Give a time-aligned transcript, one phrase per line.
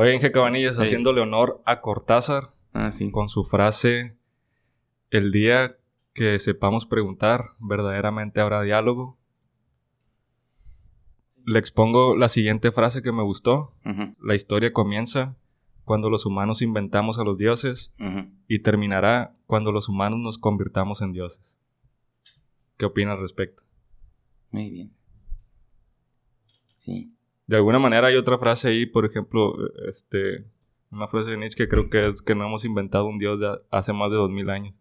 [0.00, 0.84] Oye, Inge Cabanillas, Ey.
[0.84, 3.10] haciéndole honor a Cortázar Ah, sí.
[3.10, 4.16] con su frase:
[5.10, 5.76] El día
[6.14, 9.18] que sepamos preguntar, verdaderamente habrá diálogo.
[11.44, 13.74] Le expongo la siguiente frase que me gustó.
[13.84, 15.34] Ujú, La historia comienza
[15.84, 18.30] cuando los humanos inventamos a los dioses ujú.
[18.46, 21.56] y terminará cuando los humanos nos convirtamos en dioses.
[22.76, 23.64] ¿Qué opinas al respecto?
[24.52, 24.92] Muy bien.
[26.76, 27.12] Sí.
[27.48, 29.54] De alguna manera hay otra frase ahí, por ejemplo,
[29.90, 30.44] este,
[30.92, 33.48] una frase de Nietzsche que creo que es que no hemos inventado un dios de
[33.70, 34.74] hace más de dos mil años.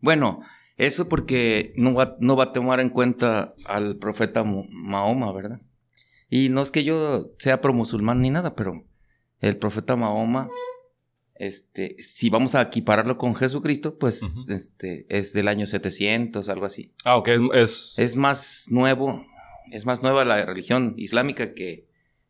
[0.00, 0.40] Bueno,
[0.76, 5.62] eso porque no va, no va a tomar en cuenta al profeta Mahoma, ¿verdad?
[6.28, 8.84] Y no es que yo sea pro musulmán ni nada, pero
[9.40, 10.50] el profeta Mahoma,
[11.36, 16.92] este, si vamos a equipararlo con Jesucristo, pues este, es del año 700, algo así.
[17.06, 17.98] Ah, ok, es...
[17.98, 19.24] Es más nuevo,
[19.72, 21.86] es más nueva la religión islámica que,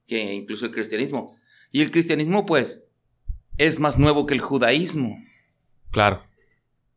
[0.06, 1.36] que incluso el cristianismo.
[1.72, 2.84] Y el cristianismo, pues,
[3.56, 5.16] es más nuevo que el judaísmo.
[5.90, 6.22] Claro.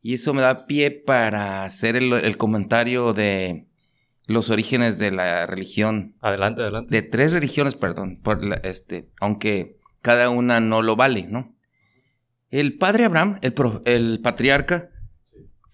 [0.02, 3.68] Y eso me da pie para hacer el, el comentario de
[4.26, 6.16] los orígenes de la religión.
[6.22, 6.94] Adelante, adelante.
[6.96, 11.56] De tres religiones, perdón, por la- este, aunque cada una no lo vale, ¿no?
[12.50, 14.90] El padre Abraham, el, pro- el patriarca,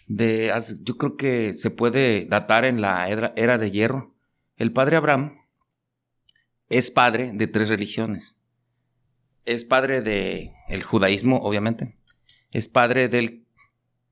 [0.07, 0.51] de,
[0.83, 4.15] yo creo que se puede datar en la era, era de hierro.
[4.57, 5.37] El padre Abraham
[6.69, 8.39] es padre de tres religiones.
[9.45, 11.97] Es padre de el judaísmo, obviamente.
[12.51, 13.45] Es padre del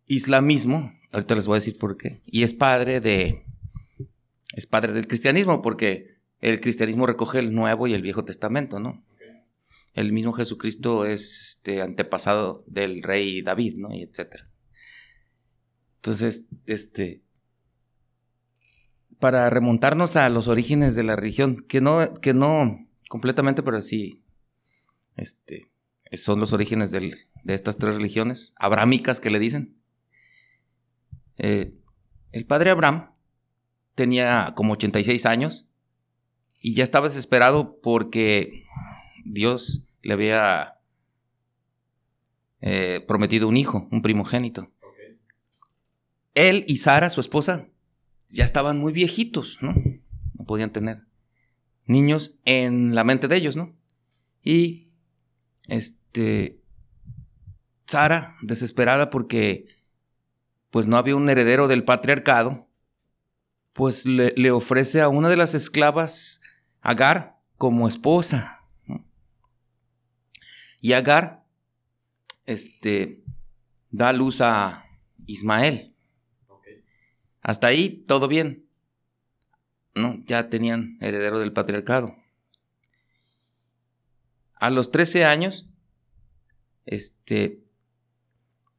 [0.07, 0.93] islamismo.
[1.11, 2.21] Ahorita les voy a decir por qué.
[2.25, 3.43] Y es padre de.
[4.53, 9.03] Es padre del cristianismo, porque el cristianismo recoge el Nuevo y el Viejo Testamento, ¿no?
[9.93, 13.93] El mismo Jesucristo es este antepasado del rey David, ¿no?
[13.93, 14.49] Y etcétera.
[15.97, 17.24] Entonces, este.
[19.19, 24.23] Para remontarnos a los orígenes de la religión, que no, que no completamente, pero sí.
[25.15, 25.71] Este.
[26.13, 29.77] Son los orígenes del- de estas tres religiones abrámicas que le dicen.
[31.37, 31.73] Eh,
[32.31, 33.11] el padre Abraham
[33.95, 35.67] tenía como 86 años
[36.59, 38.63] y ya estaba desesperado porque
[39.25, 40.79] Dios le había
[42.61, 44.71] eh, prometido un hijo, un primogénito.
[46.33, 47.67] Él y Sara, su esposa,
[48.27, 49.73] ya estaban muy viejitos, ¿no?
[50.33, 51.05] No podían tener
[51.85, 53.75] niños en la mente de ellos, ¿no?
[54.43, 54.89] Y
[55.67, 56.61] este
[57.87, 59.67] Sara, desesperada porque
[60.69, 62.67] pues no había un heredero del patriarcado,
[63.73, 66.41] pues le, ofrece a una de las esclavas,
[66.81, 68.61] Agar, como esposa.
[70.81, 71.45] Y Agar,
[72.45, 73.23] este,
[73.89, 74.85] da luz a
[75.25, 75.94] Ismael.
[77.45, 78.65] Hasta ahí todo bien.
[79.93, 82.15] No, ya tenían heredero del patriarcado.
[84.55, 85.69] A los 13 años,
[86.87, 87.63] este,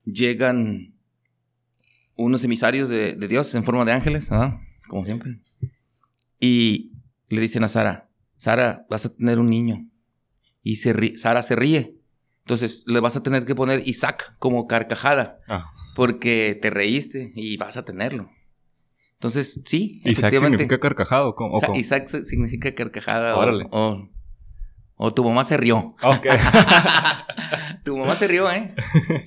[0.05, 0.97] llegan
[2.17, 4.61] unos emisarios de, de Dios en forma de ángeles, ¿ah?
[4.89, 5.39] como siempre.
[6.41, 6.91] Y
[7.29, 9.89] le dicen a Sara, Sara, vas a tener un niño.
[10.65, 12.01] Y se Sara se ríe.
[12.41, 17.57] Entonces le vas a tener que poner Isaac como carcajada, Ah, porque te reíste y
[17.59, 18.29] vas a tenerlo.
[19.19, 21.35] Entonces, sí, Isaac significa carcajado.
[21.39, 21.77] ¿O Sa-?
[21.77, 23.37] Isaac significa carcajada.
[23.37, 23.67] Órale.
[23.71, 24.09] O,
[24.97, 25.95] o tu mamá se rió.
[26.03, 26.27] Ok.
[27.85, 28.75] Tu mamá se rió, ¿eh?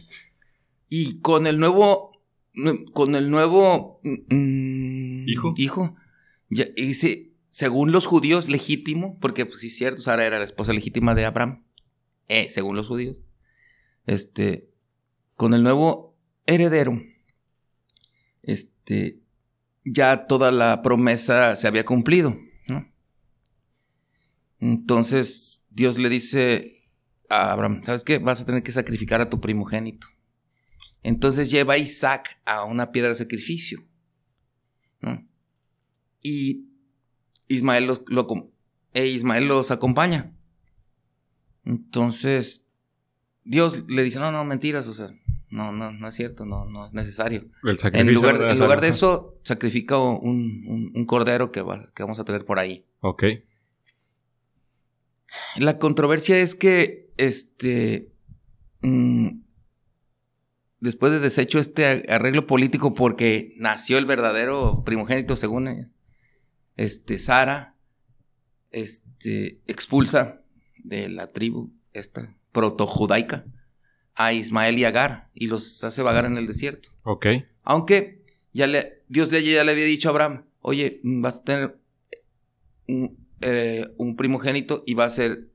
[0.89, 2.11] Y con el nuevo.
[2.93, 4.01] Con el nuevo.
[4.03, 5.53] mm, ¿Hijo?
[5.55, 5.95] Hijo.
[6.49, 10.73] Ya, ese, según los judíos, legítimo, porque pues sí es cierto, Sara era la esposa
[10.73, 11.63] legítima de Abraham.
[12.27, 13.19] Eh, según los judíos.
[14.05, 14.69] Este.
[15.35, 16.99] Con el nuevo heredero.
[18.43, 19.19] Este.
[19.83, 22.37] Ya toda la promesa se había cumplido.
[24.59, 26.83] Entonces Dios le dice
[27.29, 28.17] a Abraham, ¿sabes qué?
[28.17, 30.07] Vas a tener que sacrificar a tu primogénito.
[31.01, 33.85] Entonces lleva a Isaac a una piedra de sacrificio.
[36.21, 36.67] Y
[37.47, 38.03] Ismael los,
[38.93, 40.35] e Ismael los acompaña.
[41.63, 42.67] Entonces
[43.45, 45.09] Dios le dice, no, no, mentiras, o sea,
[45.49, 47.45] no, no, no es cierto, no, no es necesario.
[47.63, 51.89] El En lugar, de en lugar de eso, sacrifica un, un- un cordero que, va-
[51.95, 52.85] que vamos a tener por ahí.
[53.01, 53.23] Ok.
[55.57, 58.11] La controversia es que, este,
[58.81, 59.41] mm,
[60.79, 65.93] después de deshecho este arreglo político porque nació el verdadero primogénito según
[66.77, 67.75] este, Sara,
[68.71, 70.41] este, expulsa
[70.83, 73.45] de la tribu esta protojudaica
[74.19, 76.89] a Ismael y Agar y los hace vagar en el desierto.
[77.03, 77.25] Ok.
[77.63, 81.79] Aunque ya le, Dios le, ya le había dicho a Abraham, oye, vas a tener
[82.85, 85.47] un, eh, un primogénito y va a ser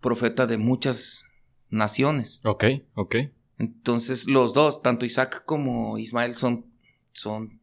[0.00, 1.26] profeta de muchas
[1.70, 2.40] naciones.
[2.44, 2.64] Ok,
[2.96, 3.14] ok.
[3.58, 6.66] Entonces los dos, tanto Isaac como Ismael, son,
[7.12, 7.60] son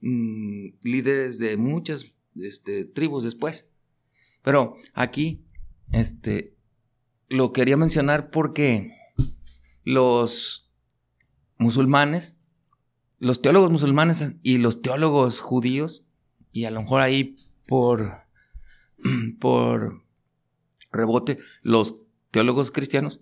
[0.00, 3.70] mm, líderes de muchas este, tribus después.
[4.42, 5.44] Pero aquí,
[5.92, 6.56] este,
[7.30, 8.92] lo quería mencionar porque
[9.84, 10.70] los
[11.56, 12.40] musulmanes,
[13.18, 16.04] los teólogos musulmanes y los teólogos judíos,
[16.52, 17.36] y a lo mejor ahí
[17.68, 18.24] por,
[19.40, 20.02] por
[20.90, 23.20] rebote, los teólogos cristianos,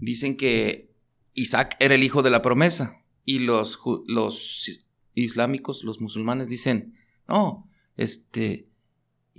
[0.00, 0.90] dicen que
[1.34, 4.80] Isaac era el hijo de la promesa y los, los
[5.12, 6.96] islámicos, los musulmanes dicen,
[7.28, 8.67] no, este,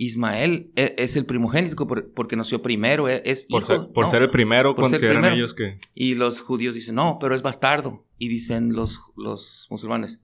[0.00, 3.82] Ismael e, es el primogénito porque nació primero, e, es por hijo.
[3.82, 5.78] Ser, por ser el primero, consideran ellos que...
[5.94, 8.06] Y los judíos dicen, no, pero es bastardo.
[8.16, 10.22] Y dicen los, los musulmanes,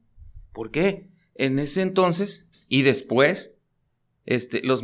[0.53, 1.11] ¿por qué?
[1.35, 3.57] En ese entonces y después,
[4.25, 4.83] este, los,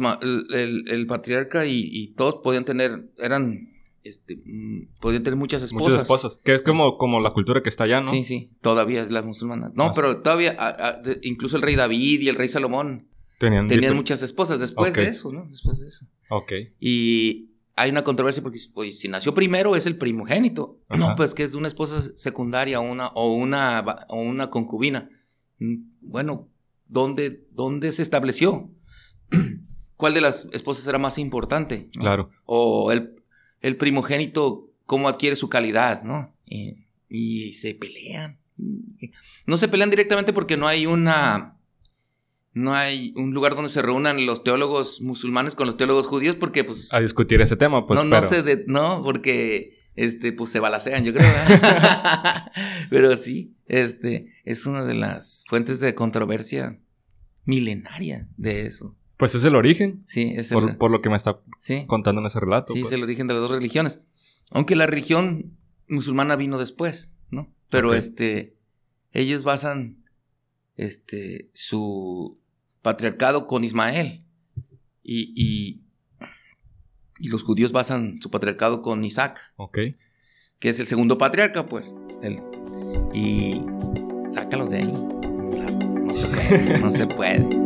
[0.52, 3.70] el, patriarca y, todos podían tener, eran,
[4.04, 5.88] este, mm, podían tener muchas esposas.
[5.88, 8.10] Muchas esposas, que es como, como la cultura que está allá, ¿no?
[8.10, 9.72] Sí, sí, todavía las musulmanas.
[9.74, 10.54] No, pero todavía,
[11.22, 13.08] incluso el rey David y el rey Salomón
[13.50, 15.46] tenían, muchas esposas después de eso, ¿no?
[15.48, 16.06] Después de eso.
[16.30, 16.52] Ok.
[16.78, 20.78] Y hay una controversia porque pues, si nació primero es el primogénito.
[20.90, 25.10] No, pues que es una esposa secundaria una, o, una, o una concubina.
[25.58, 26.48] Mm, bueno,
[26.86, 28.70] ¿dónde, dónde se estableció?
[29.96, 31.88] ¿Cuál de las esposas era más importante?
[31.98, 32.30] Claro.
[32.44, 33.16] O el,
[33.60, 36.36] el, primogénito, cómo adquiere su calidad, ¿no?
[36.46, 38.38] Y, y se pelean.
[39.46, 41.56] No se pelean directamente porque no hay una
[42.54, 46.64] no hay un lugar donde se reúnan los teólogos musulmanes con los teólogos judíos porque
[46.64, 50.60] pues a discutir ese tema pues no no sé de, no porque este pues se
[50.60, 51.28] balacean yo creo
[52.90, 56.78] pero sí este es una de las fuentes de controversia
[57.44, 58.96] milenaria de eso.
[59.16, 60.02] Pues es el origen.
[60.06, 61.40] Sí es el, por, lo que me está
[61.86, 62.94] contando en ese relato sí es pues.
[62.94, 64.02] el origen de las dos religiones.
[64.50, 65.56] Aunque la religión
[65.88, 68.56] musulmana vino después no pero este
[69.12, 70.04] ellos basan
[70.76, 72.38] este su
[72.82, 74.24] patriarcado con Ismael.
[75.02, 75.82] Y, y,
[77.28, 79.52] los judíos basan su patriarcado con Isaac.
[79.56, 79.78] Ok.
[80.58, 81.94] Que es el segundo patriarca, pues.
[83.14, 83.62] y
[84.30, 84.92] sácalos de ahí.
[84.92, 86.78] No se puede.
[86.78, 87.62] no se puede.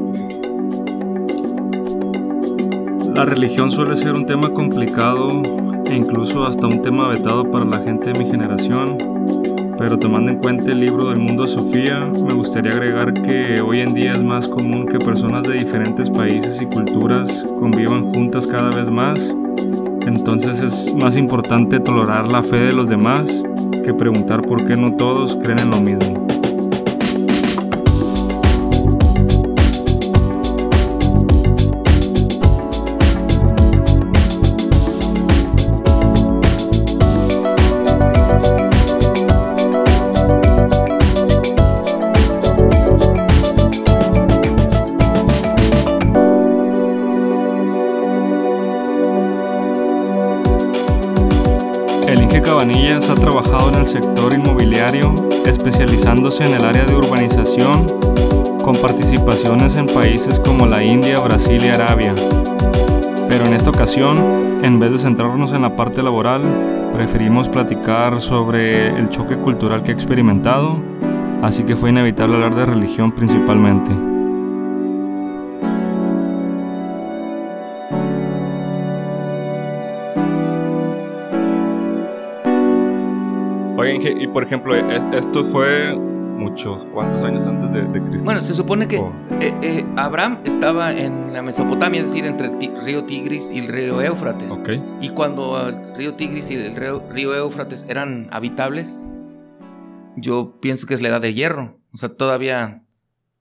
[3.14, 5.42] La religión suele ser un tema complicado
[5.86, 9.15] e incluso hasta un tema vetado para la gente de mi generación
[9.78, 13.94] pero tomando en cuenta el libro del mundo Sofía, me gustaría agregar que hoy en
[13.94, 18.90] día es más común que personas de diferentes países y culturas convivan juntas cada vez
[18.90, 19.34] más,
[20.06, 23.42] entonces es más importante tolerar la fe de los demás
[23.84, 26.25] que preguntar por qué no todos creen en lo mismo.
[53.86, 55.14] El sector inmobiliario,
[55.46, 57.86] especializándose en el área de urbanización,
[58.60, 62.12] con participaciones en países como la India, Brasil y Arabia.
[63.28, 64.18] Pero en esta ocasión,
[64.62, 69.92] en vez de centrarnos en la parte laboral, preferimos platicar sobre el choque cultural que
[69.92, 70.82] ha experimentado,
[71.42, 73.92] así que fue inevitable hablar de religión principalmente.
[84.36, 88.26] Por ejemplo, e, esto fue muchos, ¿cuántos años antes de, Cristo?
[88.26, 92.84] Bueno, se supone que eh, eh, Abraham estaba en la Mesopotamia, es decir, entre el
[92.84, 94.58] río Tigris y el río Éufrates.
[95.00, 98.98] Y cuando el río Tigris y el río, río Éufrates eran habitables,
[100.16, 101.80] yo pienso que es la edad de hierro.
[101.94, 102.84] O sea, todavía,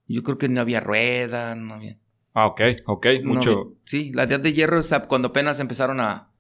[0.07, 1.97] yo creo que no había rueda, no había...
[2.33, 3.73] Ah, ok, ok, mucho.
[3.83, 6.31] sí, la edad de hierro es cuando apenas empezaron a,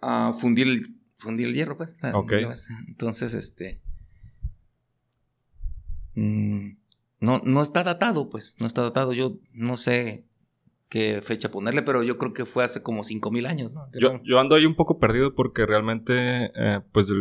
[0.00, 0.82] a fundir el
[1.16, 1.96] fundí el hierro, pues.
[2.12, 2.32] Ok.
[2.88, 3.80] Entonces, este.
[6.14, 6.76] Mm,
[7.20, 8.56] no, no está datado, pues.
[8.60, 9.12] No está datado.
[9.12, 10.24] Yo no sé
[10.88, 13.88] qué fecha ponerle, pero yo creo que fue hace como 5000 años, ¿no?
[13.98, 17.12] Yo, yo, ando ahí un poco perdido porque realmente, eh, pues,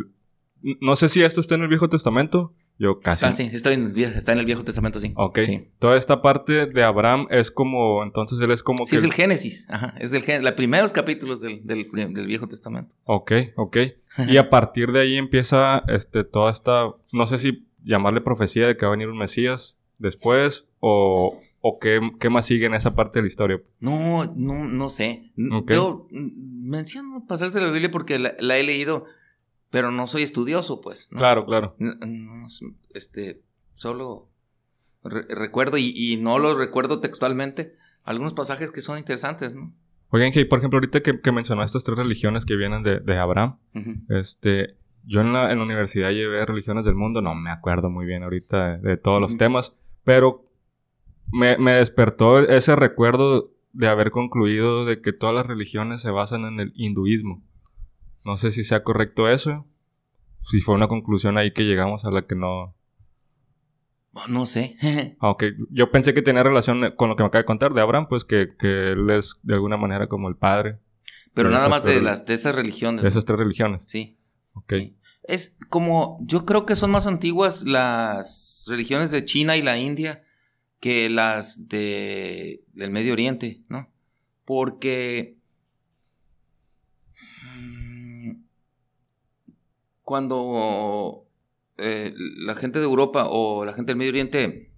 [0.61, 3.25] no sé si esto está en el Viejo Testamento, yo casi.
[3.25, 5.13] Ah, sí, está en, el Viejo Testamento, sí.
[5.15, 5.39] Ok.
[5.79, 9.67] Toda esta parte de Abraham es como, entonces él es como sí, es el Génesis.
[9.69, 9.95] Ajá.
[9.99, 11.85] Es el, los primeros capítulos del, del,
[12.25, 12.95] Viejo Testamento.
[13.05, 13.77] Ok, ok.
[14.27, 18.77] y a partir de ahí empieza este, toda esta, no sé si llamarle profecía de
[18.77, 22.93] que va a venir un Mesías después o, ¿O qué, qué, más sigue en esa
[22.93, 23.61] parte de la historia?
[23.79, 25.31] No, no, no sé.
[25.37, 29.05] Yo menciono pasarse la Biblia porque la, he leído,
[29.73, 31.07] pero no soy estudioso, pues.
[31.07, 31.75] Claro, claro.
[32.93, 33.41] este,
[33.73, 34.29] solo
[35.03, 39.73] recuerdo, y, no lo recuerdo textualmente, algunos pasajes que son interesantes, ¿no?
[40.11, 43.17] Oigan, que por ejemplo, ahorita que, que mencionaste estas tres religiones que vienen de, de
[43.17, 43.57] Abraham,
[44.09, 44.75] este,
[45.05, 48.21] yo en la, en la, universidad llevé religiones del mundo, no me acuerdo muy bien
[48.21, 50.45] ahorita de, todos los temas, pero
[51.31, 56.45] me, me, despertó ese recuerdo de haber concluido de que todas las religiones se basan
[56.45, 57.41] en el hinduismo.
[58.25, 59.65] No sé si sea correcto eso,
[60.41, 62.75] si fue una conclusión ahí que llegamos a la que no,
[64.29, 64.77] no sé.
[65.19, 67.81] Aunque ah, yo pensé que tenía relación con lo que me acaba de contar de
[67.81, 70.79] Abraham, pues que, él es de alguna manera como el padre.
[71.33, 73.01] Pero nada más de, las, de esas religiones.
[73.01, 73.81] De esas tres religiones.
[73.87, 74.17] Sí.
[74.53, 74.73] Ok.
[75.23, 80.23] Es como, yo creo que son más antiguas las religiones de China y la India
[80.79, 83.89] que las de, del Medio Oriente, ¿no?
[84.45, 85.37] Porque
[90.03, 91.25] cuando
[91.77, 94.71] eh, la gente de Europa o la gente del Medio Oriente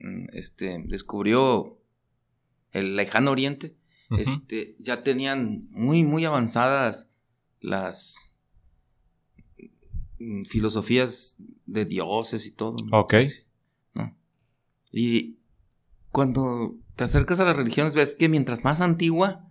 [0.00, 1.78] mm, este, descubrió
[2.72, 3.76] el lejano Oriente,
[4.18, 7.12] este, ya tenían muy, muy avanzadas
[7.60, 8.34] las
[10.18, 12.76] mm, filosofías de dioses y todo.
[12.92, 13.14] Ok.
[14.92, 15.38] Y
[16.10, 19.48] cuando te acercas a las religiones, ves que mientras más antigua,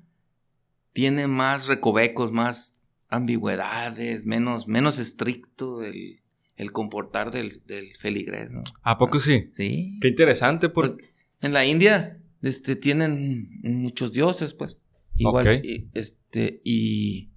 [0.94, 2.76] tiene más recovecos, más
[3.12, 6.22] ambigüedades, menos, menos estricto el,
[6.56, 8.64] el comportar del, del feligrés, ¿no?
[8.82, 9.50] ¿A poco sí?
[9.52, 10.00] Sí.
[10.02, 11.12] Qué interesante, porque...
[11.42, 14.80] En la India, este, tienen muchos dioses, pues.
[15.16, 17.32] Igual, y, este, y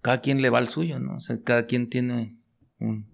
[0.00, 1.16] cada quien le va al suyo, ¿no?
[1.16, 2.36] O sea, cada quien tiene
[2.78, 3.06] un,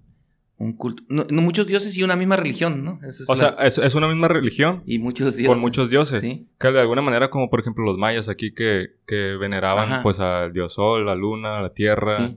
[0.57, 1.03] un culto.
[1.09, 2.99] No, muchos dioses y una misma religión, ¿no?
[3.29, 4.83] o sea, es, es, una misma religión.
[4.87, 5.49] Y muchos dioses.
[5.49, 6.21] Con muchos dioses.
[6.21, 6.49] Sí.
[6.59, 10.53] Que de alguna manera, como por ejemplo los mayas aquí que, que veneraban pues al
[10.53, 12.35] dios sol, la luna, la tierra.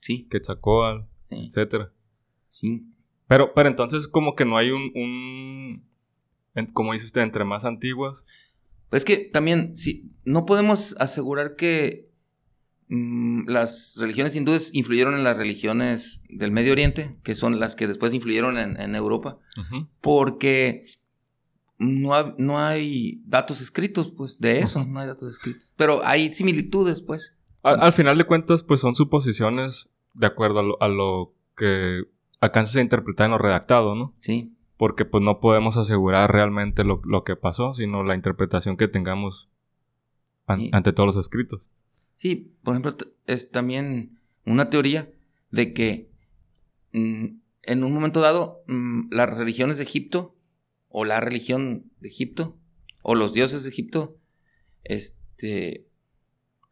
[0.00, 0.26] Sí.
[0.30, 1.92] Quetzalcóatl etcétera.
[2.48, 2.86] Sí.
[3.26, 5.84] Pero, pero entonces como que no hay un, un
[6.72, 8.24] como dice usted, entre más antiguas.
[8.90, 12.07] Es que también, sí, no podemos asegurar que mm,
[12.88, 18.14] las religiones hindúes influyeron en las religiones del Medio Oriente, que son las que después
[18.14, 19.38] influyeron en, Europa,
[20.00, 20.84] porque
[21.78, 25.72] no, no, hay datos escritos, pues, de eso, no hay datos escritos.
[25.76, 27.36] Pero hay similitudes, pues.
[27.62, 32.04] Al, final de cuentas, pues son suposiciones de acuerdo a lo, que
[32.40, 34.14] alcances a interpretar en lo redactado, ¿no?
[34.20, 34.54] Sí.
[34.78, 39.48] Porque pues no podemos asegurar realmente lo, que pasó, sino la interpretación que tengamos
[40.46, 41.60] ante todos los escritos.
[42.18, 42.96] Sí, por ejemplo,
[43.26, 45.08] es también una teoría
[45.52, 46.10] de que
[46.92, 47.26] mm,
[47.62, 50.34] en un momento dado mm, las religiones de Egipto,
[50.88, 52.58] o la religión de Egipto,
[53.02, 54.18] o los dioses de Egipto,
[54.82, 55.86] este,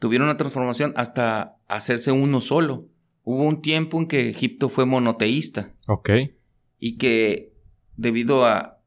[0.01, 2.89] tuvieron una transformación hasta hacerse uno solo.
[3.23, 5.77] Hubo un tiempo en que Egipto fue monoteísta.
[5.87, 6.11] Ok.
[6.81, 7.53] Y que
[7.97, 8.83] debido a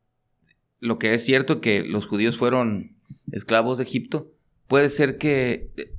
[0.79, 2.97] lo que es cierto que los judíos fueron
[3.31, 4.33] esclavos de Egipto,
[4.67, 5.93] puede ser que eh,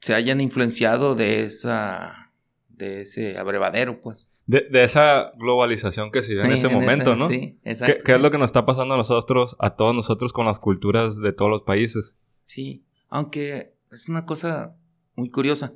[0.00, 2.32] se hayan influenciado de esa
[2.68, 4.28] de ese abrevadero, pues.
[4.46, 7.28] De, esa globalización que se dio en ese momento, ¿no?
[7.28, 8.04] Sí, exacto.
[8.06, 11.18] ¿Qué, es lo que nos está pasando a nosotros, a todos nosotros con las culturas
[11.18, 12.16] de todos los países?
[12.46, 14.74] Sí, aunque es una cosa
[15.16, 15.74] muy curiosa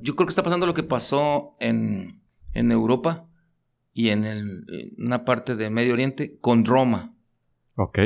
[0.00, 2.20] yo creo que está pasando lo que pasó en,
[2.54, 3.26] Europa
[3.94, 4.64] y en,
[4.98, 7.14] una parte de Medio Oriente con Roma.
[7.76, 7.98] Ok.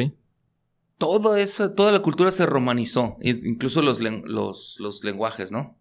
[0.99, 5.79] Toda esa, toda la cultura se romanizó, incluso los, los, lenguajes, ¿no?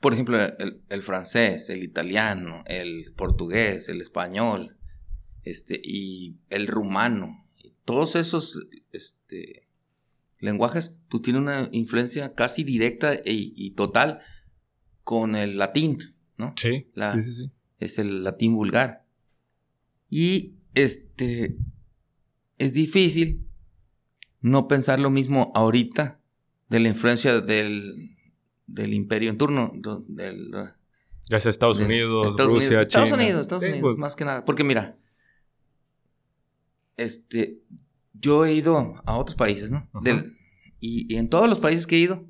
[0.00, 0.38] Por ejemplo,
[0.88, 4.76] el, francés, el italiano, el portugués, el español,
[5.44, 7.46] este, y el rumano.
[7.84, 8.58] Todos esos,
[8.90, 9.68] este,
[10.38, 14.20] lenguajes, pues tiene una influencia casi directa e, y total
[15.04, 15.98] con el latín,
[16.36, 16.54] ¿no?
[16.56, 19.04] Sí, sí, sí, Es el latín vulgar.
[20.10, 21.56] Y este
[22.62, 23.48] es difícil
[24.40, 26.20] no pensar lo mismo ahorita
[26.68, 28.16] de la influencia del,
[28.66, 29.72] del imperio en turno,
[30.06, 30.52] del,
[31.28, 33.96] ya sea Estados Unidos, Rusia, Estados Unidos, Estados Unidos, pues.
[33.96, 34.44] más que nada.
[34.44, 34.96] Porque mira,
[36.96, 37.58] este,
[38.12, 39.88] yo he ido a otros países, ¿no?
[40.78, 42.24] y, en todos los países que he ido,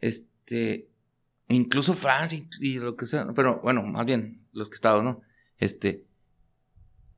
[0.00, 0.88] este,
[1.48, 5.20] incluso Francia y, lo que sea, pero bueno, más bien los que he estado, ¿no?
[5.58, 6.06] Este,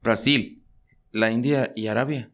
[0.02, 0.64] Brasil,
[1.12, 2.31] la India y Arabia.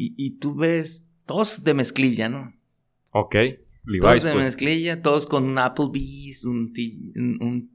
[0.00, 2.54] Y, tú ves todos de mezclilla, ¿no?
[3.10, 3.34] Ok.
[4.00, 4.44] todos de pues.
[4.44, 6.72] mezclilla, todos con un Applebee's, un,
[7.16, 7.70] un,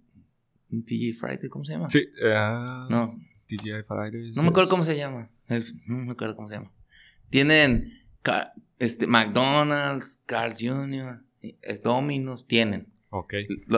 [0.72, 1.90] un TG Friday, ¿cómo se llama?
[1.90, 2.06] Sí.
[2.22, 2.90] Uh...
[2.90, 3.20] No.
[3.46, 4.36] TGI Fridays.
[4.36, 5.30] No me acuerdo cómo se llama.
[5.48, 6.72] El- no me acuerdo cómo se llama.
[7.30, 7.94] Tienen
[8.80, 12.93] este, McDonald's, Carl's Jr., eh, Domino's, tienen.
[13.16, 13.34] Ok.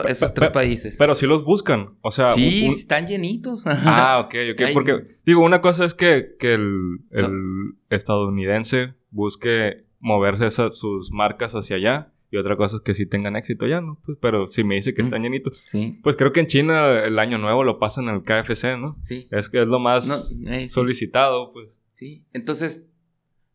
[0.08, 0.96] Esos tres países.
[0.98, 1.98] Pero sí los buscan.
[2.00, 3.64] O sea, sí, un- están llenitos.
[3.66, 4.62] Ah, ok, ok.
[4.72, 11.52] Porque, digo, una cosa es que, que el, el estadounidense busque moverse esa- sus marcas
[11.52, 12.12] hacia allá.
[12.30, 14.00] Y otra cosa es que sí tengan éxito allá, ¿no?
[14.04, 15.62] Pues, pero si me dice que están llenitos.
[15.66, 18.96] sí, Pues creo que en China el año nuevo lo pasan en el KFC, ¿no?
[19.00, 19.28] sí.
[19.30, 20.68] Es que es lo más No, eh, sí.
[20.70, 21.68] solicitado, pues.
[21.94, 22.88] Sí, entonces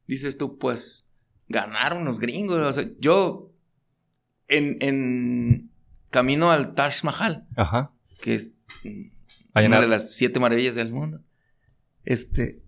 [0.08, 1.12] dices tú, pues
[1.50, 2.58] ganaron los gringos.
[2.60, 3.52] O sea, yo
[4.48, 5.71] en, en
[6.12, 7.92] camino al Taj Mahal, Ajá.
[8.22, 8.60] que es
[9.54, 11.24] Allá una de las siete maravillas del mundo,
[12.04, 12.62] este,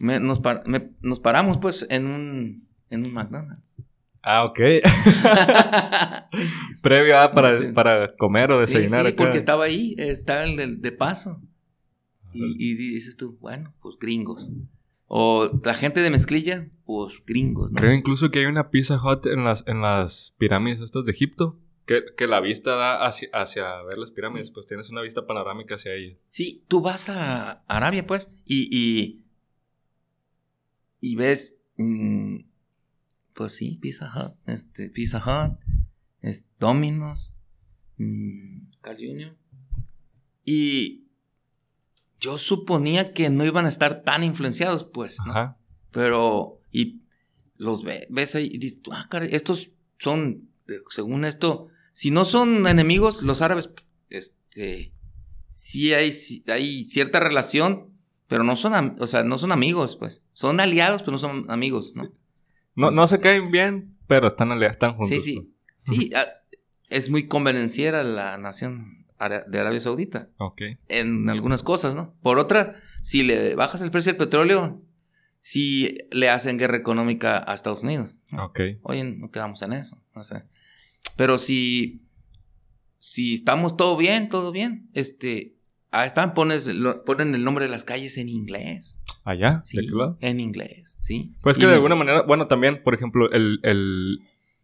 [0.00, 3.84] me- nos, par- me- nos paramos pues en un, en un McDonald's.
[4.22, 4.60] Ah, ok.
[6.82, 7.72] Previo para, Sí.
[7.72, 11.42] para comer o desayunar sí, porque estaba ahí, estaba el de, de paso.
[12.32, 14.52] Y, y dices tú, bueno, pues gringos.
[15.06, 17.76] O la gente de mezclilla, pues gringos, ¿no?
[17.76, 21.58] Creo incluso que hay una Pizza Hut en las, en las pirámides estas de Egipto.
[21.90, 24.46] Que, que la vista da hacia, hacia ver las pirámides.
[24.46, 24.52] Sí.
[24.54, 26.16] Pues tienes una vista panorámica hacia ellas.
[26.28, 29.24] Sí, tú vas a Arabia, pues, y, y,
[31.00, 32.42] y ves, mm,
[33.34, 35.58] pues sí, Pizza Hut, este, Pizza Hut,
[36.20, 37.34] es Domino's,
[37.96, 39.36] mm, Carl Jr.
[40.44, 41.08] Y
[42.20, 45.32] yo suponía que no iban a estar tan influenciados, pues, ¿no?
[45.32, 45.58] Ajá.
[45.90, 47.00] Pero, y
[47.56, 51.66] los ve- ves ahí y dices, ah, caray, estos son, eh, según esto,
[52.00, 53.74] si no son enemigos, los árabes,
[54.08, 54.92] este,
[55.50, 57.90] sí hay, sí hay cierta relación,
[58.26, 60.22] pero no son, o sea, no son amigos, pues.
[60.32, 62.10] Son aliados, pero no son amigos, ¿no?
[62.74, 65.08] No, no se caen bien, pero están, ale- están juntos.
[65.10, 65.52] Sí, sí.
[65.84, 66.24] Sí, ah,
[66.88, 69.04] es muy convenenciera la nación
[69.48, 70.30] de Arabia Saudita.
[70.38, 70.62] Ok.
[70.88, 72.14] en algunas cosas, ¿no?
[72.22, 74.80] Por otra, si le bajas el precio del petróleo,
[75.40, 78.20] sí le hacen guerra económica a Estados Unidos.
[78.38, 78.60] Ok.
[78.84, 80.02] Oye, no quedamos en eso.
[80.14, 80.44] No sé.
[81.16, 82.02] Pero si,
[82.98, 85.56] si estamos todo bien, todo bien, este,
[85.90, 88.98] ahí están, pones, lo- ponen el nombre de las calles en inglés.
[89.24, 89.60] ¿Allá?
[89.64, 90.16] Sí, ¿De qué lado?
[90.20, 91.34] en inglés, sí.
[91.42, 94.18] Pues Y que de no- alguna manera, bueno, también, por ejemplo, el, el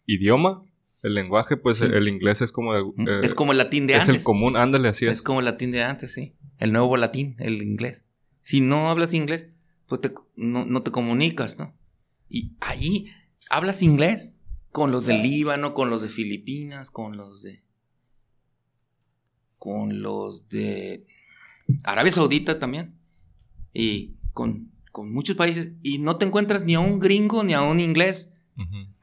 [0.07, 0.63] idioma,
[1.03, 1.85] el lenguaje, pues Sí.
[1.85, 2.75] el, inglés es como...
[2.75, 4.17] el- eh, es como el latín de es antes.
[4.17, 5.23] el común, ándale, así Es es.
[5.23, 6.35] como el latín de antes, sí.
[6.59, 8.07] El nuevo latín, el inglés.
[8.41, 9.51] Si no hablas inglés,
[9.89, 11.75] pues te- no, no te comunicas, ¿no?
[12.31, 13.07] Y ahí
[13.51, 14.36] hablas inglés
[14.77, 17.62] con los del Líbano, con los de Filipinas, con los de.
[19.59, 21.07] con los de
[21.85, 22.95] Arabia Saudita también.
[23.73, 25.73] Y con, con muchos países.
[25.83, 28.35] Y no te encuentras ni a un gringo ni a un inglés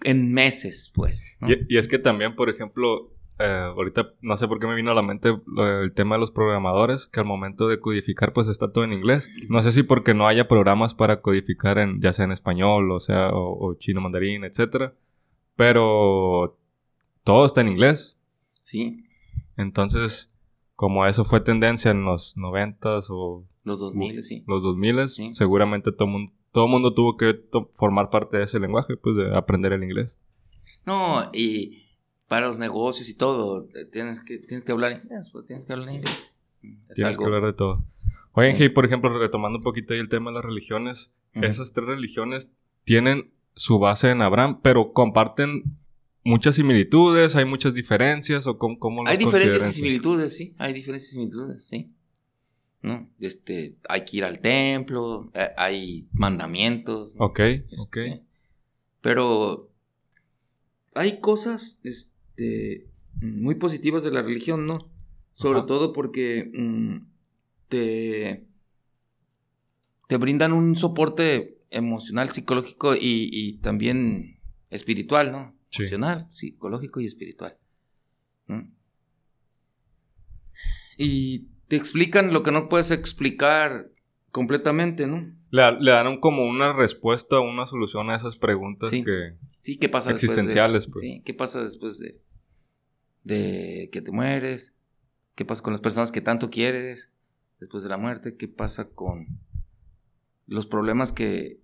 [0.04, 1.32] en meses, pues.
[1.40, 1.50] ¿no?
[1.50, 3.44] Y, y es que también, por ejemplo, eh,
[3.76, 6.32] ahorita no sé por qué me vino a la mente lo- el tema de los
[6.32, 9.28] programadores, que al momento de codificar pues está todo en inglés.
[9.50, 13.00] No sé si porque no haya programas para codificar en, ya sea en español, o
[13.00, 14.94] sea, o, o chino mandarín, etcétera.
[15.56, 16.58] Pero
[17.24, 18.18] todo está en inglés.
[18.64, 19.04] Sí,
[19.58, 20.32] Entonces,
[20.76, 24.44] como eso fue tendencia en los noventas o los 2000, sí.
[24.48, 25.34] los 2000 Sí.
[25.34, 29.36] seguramente todo mundo, todo mundo tuvo que to- formar parte de ese lenguaje, pues de
[29.36, 30.16] aprender el inglés.
[30.86, 31.84] No, y
[32.28, 35.94] para los negocios y todo, tienes que, tienes que hablar inglés, pues, tienes que hablar
[35.94, 36.32] inglés.
[36.90, 37.84] Es Tienes que hablar de todo.
[38.36, 38.42] Sí.
[38.58, 42.54] hey, por ejemplo, retomando un poquito ahí el tema de las religiones, esas tres religiones
[42.86, 45.64] tienen su base en Abraham, pero comparten
[46.24, 51.12] muchas similitudes, hay muchas diferencias, o cómo, cómo Hay diferencias y similitudes, sí, hay diferencias
[51.12, 51.92] y similitudes, sí.
[52.82, 53.10] ¿No?
[53.20, 57.16] Este, hay que ir al templo, eh, hay mandamientos.
[57.16, 57.26] ¿no?
[57.26, 57.72] Ok, ok.
[57.72, 58.22] Este,
[59.00, 59.70] Pero
[60.94, 62.86] hay cosas este,
[63.22, 64.90] muy positivas de la religión, ¿no?
[65.32, 65.68] Sobre Ajá.
[65.68, 66.98] todo porque mm,
[67.70, 68.46] te,
[70.10, 75.56] te brindan un soporte emocional, psicológico y, y también espiritual, ¿no?
[75.70, 75.82] Sí.
[75.84, 77.58] Emocional, psicológico y espiritual.
[80.98, 83.90] Y te explican lo que no puedes explicar
[84.32, 85.34] completamente, ¿no?
[85.52, 89.04] Le, le dan como una respuesta, una solución a esas preguntas Sí.
[89.04, 91.06] que Sí, ¿qué pasa de- existenciales, pues.
[91.06, 92.20] Sí, ¿qué pasa después de,
[93.24, 94.76] de que te mueres?
[95.36, 97.12] ¿Qué pasa con las personas que tanto quieres
[97.60, 98.36] después de la muerte?
[98.36, 99.28] ¿Qué pasa con
[100.48, 101.60] los problemas que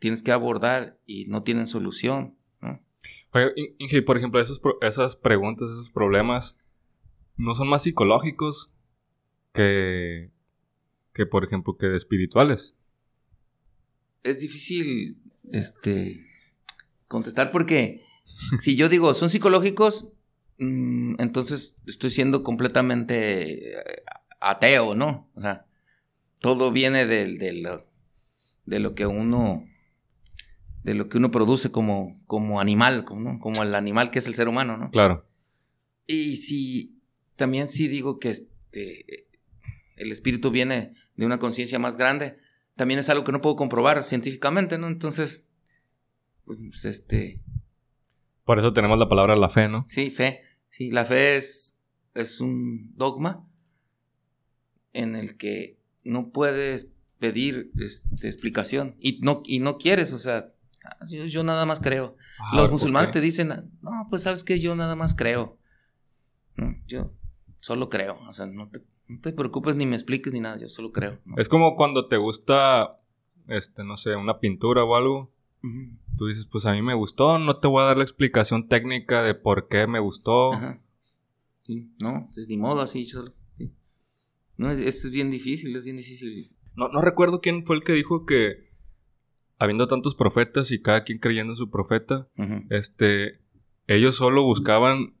[0.00, 2.36] tienes que abordar y no tienen solución?
[2.60, 2.82] ¿no?
[3.32, 6.56] Oye, In- Inge, por ejemplo, esos esas preguntas, esos problemas,
[7.36, 8.72] ¿no son más psicológicos
[9.52, 10.32] que,
[11.14, 12.74] que por ejemplo, que de espirituales?
[14.22, 16.26] Es difícil este,
[17.08, 18.04] contestar porque
[18.60, 20.12] si yo digo son psicológicos,
[20.58, 23.82] mm, entonces estoy siendo completamente eh,
[24.40, 25.30] ateo, ¿no?
[25.34, 25.66] O sea,
[26.38, 27.86] todo viene de, de, lo,
[28.66, 29.66] de lo que uno
[30.82, 34.34] de lo que uno produce como, como animal, como, como el animal que es el
[34.34, 34.90] ser humano, ¿no?
[34.90, 35.26] Claro.
[36.06, 36.98] Y si
[37.36, 39.26] también sí digo que este
[39.96, 42.38] el espíritu viene de una conciencia más grande,
[42.74, 44.86] también es algo que no puedo comprobar científicamente, ¿no?
[44.86, 45.46] Entonces,
[46.44, 47.42] pues este
[48.50, 49.86] por eso tenemos la palabra la fe, ¿no?
[49.88, 50.40] Sí, fe.
[50.68, 51.78] Sí, la fe es,
[52.14, 53.48] es un dogma
[54.92, 56.90] en el que no puedes
[57.20, 60.52] pedir este, explicación y no, y no quieres, o sea,
[61.06, 62.16] yo, nada más creo.
[62.38, 65.58] Ah, Los musulmanes te dicen, no, pues sabes que yo nada más creo.
[66.56, 67.12] No, yo
[67.60, 70.68] solo creo, o sea, no te, no te preocupes ni me expliques ni nada, yo
[70.68, 71.20] solo creo.
[71.36, 73.00] Es como cuando te gusta,
[73.48, 75.32] este, no sé, una pintura o algo
[76.16, 79.22] Tú dices, pues a mí me gustó, no te voy a dar la explicación técnica
[79.22, 80.52] de por qué me gustó.
[80.52, 80.82] Ajá.
[81.98, 83.04] no, es ni modo así.
[83.04, 83.34] Solo,
[84.56, 86.50] No, es, es bien difícil, es bien difícil.
[86.76, 88.69] No, no recuerdo quién fue el que dijo que,
[89.60, 92.26] habiendo tantos profetas y cada quien creyendo en su profeta,
[92.70, 93.38] este,
[93.86, 95.14] ellos solo buscaban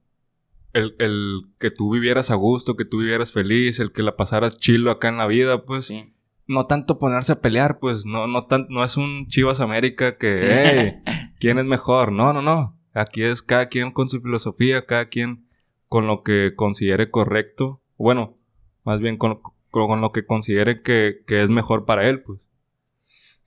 [0.72, 4.56] el, el, que tú vivieras a gusto, que tú vivieras feliz, el que la pasaras
[4.56, 5.86] chilo acá en la vida, pues.
[5.86, 6.12] Sí
[6.50, 10.34] no tanto ponerse a pelear, pues no, no, tan, no es un Chivas América que,
[11.38, 12.10] ¿quién es mejor?
[12.10, 12.76] No, no, no.
[12.92, 15.46] Aquí es cada quien con su filosofía, cada quien
[15.88, 17.80] con lo que considere correcto.
[17.96, 18.36] Bueno,
[18.84, 22.40] más bien con, con lo que considere que, es mejor para él, pues.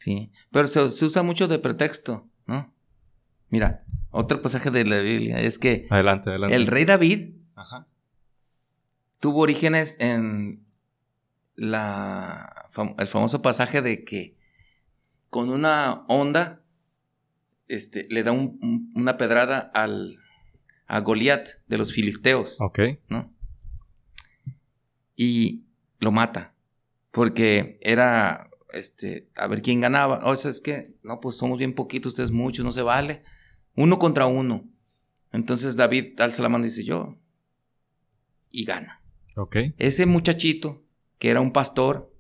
[0.03, 2.73] Sí, pero se, usa mucho de pretexto, ¿no?
[3.47, 5.87] Mira, otro pasaje de la Biblia es que...
[5.89, 6.53] Adelante, adelante.
[6.53, 7.35] El rey David
[9.21, 10.65] tuvo orígenes en
[11.55, 12.67] la,
[12.99, 14.35] el famoso pasaje de que
[15.29, 16.61] con una onda
[17.69, 20.17] este, le da una pedrada al,
[20.85, 22.59] a Goliat de los filisteos.
[22.59, 22.79] Ok.
[23.07, 23.33] ¿no?
[25.15, 25.63] Y
[25.99, 26.55] lo mata.
[27.11, 30.21] Porque era, este, a ver quién ganaba.
[30.25, 33.23] O sea, es que, no, pues somos bien poquitos, ustedes muchos, no se vale.
[33.75, 34.69] Uno contra uno.
[35.31, 37.17] Entonces David alza la mano y dice yo.
[38.51, 39.01] Y gana.
[39.35, 39.57] Ok.
[39.77, 40.83] Ese muchachito
[41.17, 42.13] que era un pastor,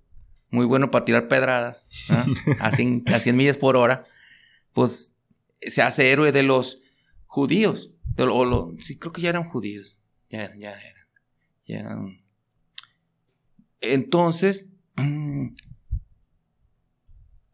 [0.49, 2.25] muy bueno para tirar pedradas, ¿ah?
[2.61, 3.03] a, 100,
[3.35, 4.03] millas por hora,
[4.71, 5.17] pues
[5.59, 6.81] se hace héroe de los
[7.25, 7.93] judíos.
[8.79, 9.99] sí, creo que ya eran judíos.
[10.29, 11.07] Ya, ya eran.
[11.65, 12.23] Ya eran.
[13.81, 14.69] Entonces,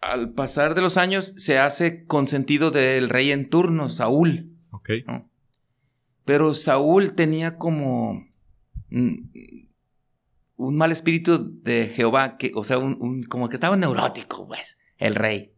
[0.01, 4.55] al pasar de los años, se hace consentido del rey en turno, Saúl.
[4.71, 4.89] Ok.
[6.25, 8.25] Pero Saúl tenía como
[10.59, 15.15] un mal espíritu de Jehová, que, o sea, un, como que estaba neurótico, pues, el
[15.15, 15.53] rey.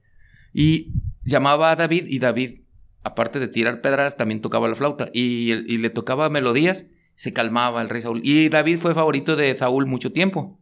[0.53, 2.61] Y llamaba a David y David,
[3.03, 7.89] aparte de tirar pedras, también tocaba la flauta y, le tocaba melodías, se calmaba el
[7.89, 8.21] rey Saúl.
[8.23, 10.59] Y David fue favorito de Saúl mucho tiempo.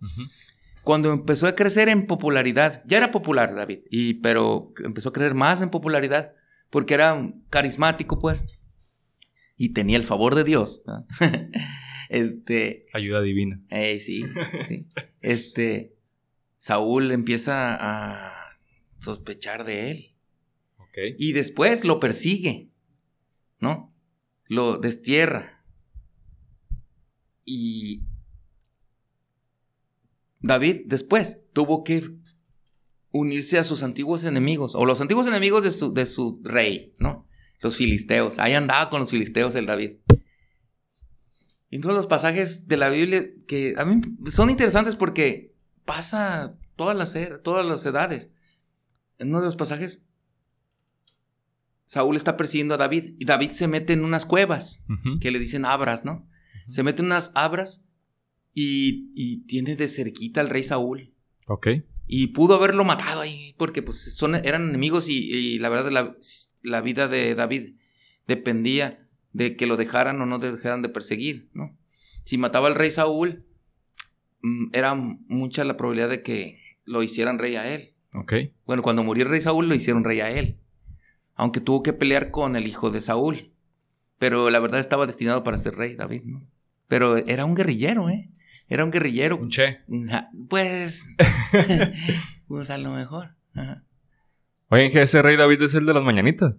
[0.89, 5.35] Cuando empezó a crecer en popularidad, ya era popular David, y, pero empezó a crecer
[5.35, 6.33] más en popularidad
[6.71, 8.43] porque era carismático, pues,
[9.55, 10.81] y tenía el favor de Dios.
[12.09, 12.87] Este.
[12.91, 13.63] Ayuda divina.
[13.69, 14.23] Eh, sí,
[14.67, 14.87] sí.
[15.21, 15.95] Este.
[16.57, 18.57] Saúl empieza a
[18.97, 20.15] sospechar de él.
[20.79, 20.97] Ok.
[21.19, 22.71] Y después lo persigue.
[23.59, 23.93] ¿No?
[24.47, 25.63] Lo destierra.
[27.45, 28.08] Y.
[30.39, 32.03] David después tuvo que
[33.11, 37.27] unirse a sus antiguos enemigos, o los antiguos enemigos de su, de su rey, ¿no?
[37.61, 38.39] Los filisteos.
[38.39, 39.97] Ahí andaba con los filisteos el David.
[41.69, 46.95] Y entonces los pasajes de la Biblia que a mí son interesantes porque pasa todas
[46.95, 48.31] las, er, todas las edades.
[49.17, 50.07] En uno de los pasajes,
[51.85, 54.85] Saúl está persiguiendo a David y David se mete en unas cuevas
[55.19, 56.27] que le dicen abras, ¿no?
[56.69, 57.88] Se mete en unas abras
[58.53, 61.13] y, tiene de cerquita al rey Saúl.
[61.47, 61.67] Ok.
[62.07, 66.15] Y pudo haberlo matado ahí porque pues son, eran enemigos y, la verdad la,
[66.63, 67.75] la vida de David
[68.27, 71.77] dependía de que lo dejaran o no dejaran de perseguir, ¿no?
[72.23, 73.45] Si mataba al rey Saúl,
[74.41, 77.95] mm, era mucha la probabilidad de que lo hicieran rey a él.
[78.13, 78.33] Ok.
[78.65, 80.59] Bueno, cuando murió el rey Saúl, lo hicieron rey a él.
[81.35, 83.53] Aunque tuvo que pelear con el hijo de Saúl.
[84.17, 86.45] Pero la verdad estaba destinado para ser rey, David, ¿no?
[86.87, 88.29] Pero era un guerrillero, ¿eh?
[88.69, 89.37] Era un guerrillero.
[89.37, 89.79] Un che.
[90.47, 91.15] Pues.
[92.47, 93.35] pues a lo mejor.
[94.69, 96.53] Oye, ese rey David es el de las mañanitas.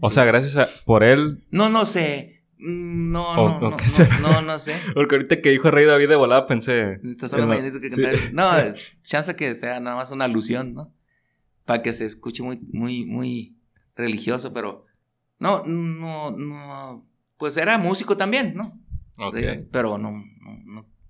[0.00, 1.44] O sea, gracias a, por él.
[1.50, 2.44] No, no sé.
[2.58, 3.70] Mm, no, no, no,
[4.20, 4.74] no, no, sé.
[4.94, 7.00] Porque ahorita que dijo Rey David de volada pensé.
[8.32, 8.50] No,
[9.02, 10.94] chance que sea nada más una alusión, ¿no?
[11.64, 13.56] Para que se escuche muy, muy, muy
[13.96, 14.84] religioso, pero.
[15.38, 17.06] No, no, no.
[17.38, 18.80] Pues era músico también, ¿no?
[19.16, 19.36] Ok.
[19.70, 20.22] Pero no,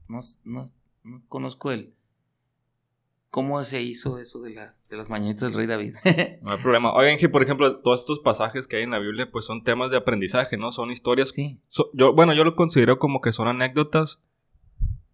[0.08, 0.64] no, no, no,
[1.04, 1.94] no conozco el,
[3.34, 5.94] cómo se hizo eso de, la, de las mañanitas del rey David.
[6.42, 6.94] no hay problema.
[6.94, 9.90] Oigan, que por ejemplo, todos estos pasajes que hay en la Biblia, pues son temas
[9.90, 10.70] de aprendizaje, ¿no?
[10.70, 11.30] Son historias.
[11.30, 11.58] Sí.
[11.94, 14.22] yo, bueno, yo lo considero como que son anécdotas,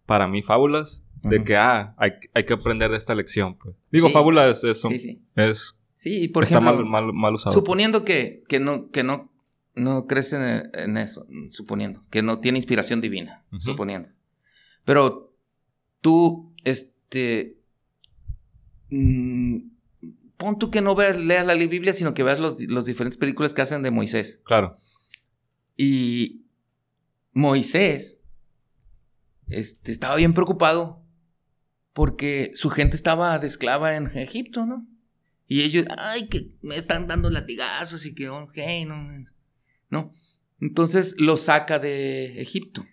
[0.05, 3.57] para mí fábulas, de que, ah, hay, hay, que aprender de esta lección.
[3.57, 3.75] Pues.
[3.91, 4.89] Digo, fábulas es eso.
[4.89, 5.23] Sí, sí.
[5.35, 7.55] Es, sí, por está ejemplo, mal, mal, usado.
[7.55, 9.31] Suponiendo que, que, no, que no,
[9.73, 10.37] no crece
[10.75, 14.09] en, eso, suponiendo, que no tiene inspiración divina, suponiendo.
[14.85, 15.35] Pero
[16.01, 17.57] tú, este,
[18.89, 19.57] mmm,
[20.37, 23.53] pon tú que no veas, leas la Biblia, sino que veas los, los diferentes películas
[23.53, 24.41] que hacen de Moisés.
[24.45, 24.77] Claro.
[25.77, 26.45] Y
[27.33, 28.23] Moisés
[29.47, 31.03] este, estaba bien preocupado
[31.93, 34.87] porque su gente estaba de esclava en Egipto, ¿no?
[35.47, 39.25] Y ellos, ay, que me están dando latigazos y que, ok, no,
[39.89, 40.13] no.
[40.61, 42.85] Entonces lo saca de Egipto.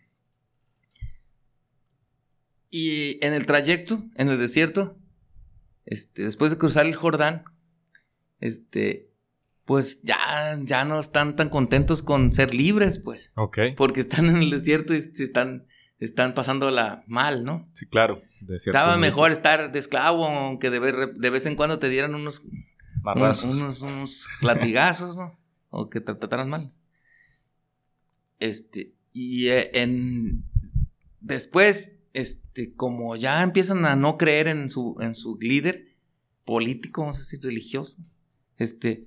[2.70, 4.98] Y en el trayecto, en el desierto,
[5.86, 7.44] este, después de cruzar el Jordán,
[8.40, 9.10] este,
[9.64, 10.18] pues ya,
[10.62, 13.32] ya no están tan contentos con ser libres, pues.
[13.36, 13.58] Ok.
[13.76, 15.66] Porque están en el desierto y se están,
[15.98, 17.68] están pasándola mal, ¿no?
[17.74, 18.22] Sí, claro.
[18.48, 22.44] Estaba mejor estar de esclavo, aunque de, de vez en cuando te dieran unos,
[23.14, 25.32] unos, unos, latigazos, ¿no?
[25.70, 26.70] O que te trataran mal.
[28.40, 30.44] Este, y eh, en,
[31.20, 35.96] después este, como ya empiezan a no creer en su, en su líder
[36.44, 38.02] político, vamos a decir, religioso,
[38.56, 39.06] este,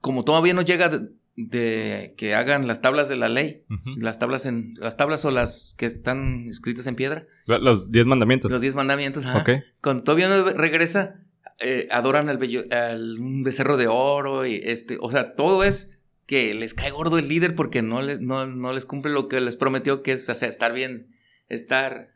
[0.00, 0.90] como todavía no llega
[1.36, 3.64] de, que hagan las tablas de la ley,
[3.96, 7.26] las tablas en, las tablas o las que están escritas en piedra.
[7.46, 8.50] Los diez mandamientos.
[8.50, 9.44] Los diez mandamientos, ajá.
[9.80, 11.20] Cuando todavía no regresa,
[11.60, 12.38] eh, adoran al,
[12.70, 15.97] al, un becerro de oro y este, o sea, todo es
[16.28, 19.56] que les cae gordo el líder porque no les, no, les cumple lo que les
[19.56, 21.16] prometió, que es estar bien,
[21.48, 22.10] estar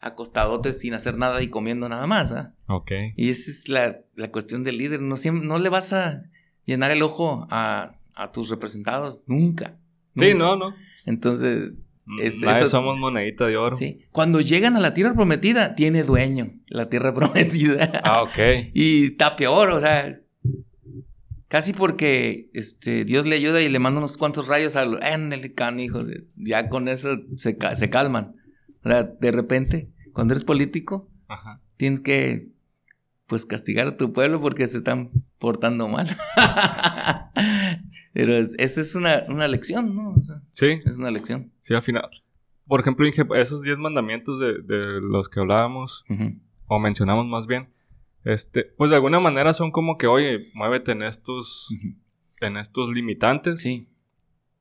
[0.00, 2.32] acostadotes sin hacer nada y comiendo nada más.
[2.32, 2.54] ¿ah?
[2.66, 2.92] Ok.
[3.14, 5.02] Y esa es la, cuestión del líder.
[5.02, 6.24] No, no le vas a
[6.64, 7.98] llenar el ojo a,
[8.32, 9.76] tus representados nunca.
[10.16, 10.74] Sí, no, no.
[11.04, 11.74] Entonces.
[12.06, 13.76] Mm, es, somos monedita de oro.
[13.76, 14.06] Sí.
[14.12, 18.00] Cuando llegan a la tierra prometida, tiene dueño la tierra prometida.
[18.02, 18.70] Ah, ok.
[18.72, 20.22] y está peor, o sea,
[21.48, 25.00] Casi porque este, Dios le ayuda y le manda unos cuantos rayos a los.
[25.54, 26.06] canijos!
[26.36, 28.32] Ya con eso se, se calman.
[28.84, 31.10] O sea, de repente, cuando eres político,
[31.76, 32.48] tienes que
[33.26, 36.08] pues castigar a tu pueblo porque se están portando mal.
[38.12, 40.14] Pero esa es una, lección, ¿no?
[40.50, 40.80] sí.
[40.84, 41.52] Es una lección.
[41.58, 42.08] Sí, al final.
[42.66, 43.06] Por ejemplo,
[43.36, 46.04] esos diez mandamientos de, los que hablábamos,
[46.66, 47.68] o mencionamos más bien,
[48.26, 51.68] este, pues de alguna manera son como que, oye, muévete en estos,
[52.40, 53.62] en estos limitantes.
[53.62, 53.86] Sí.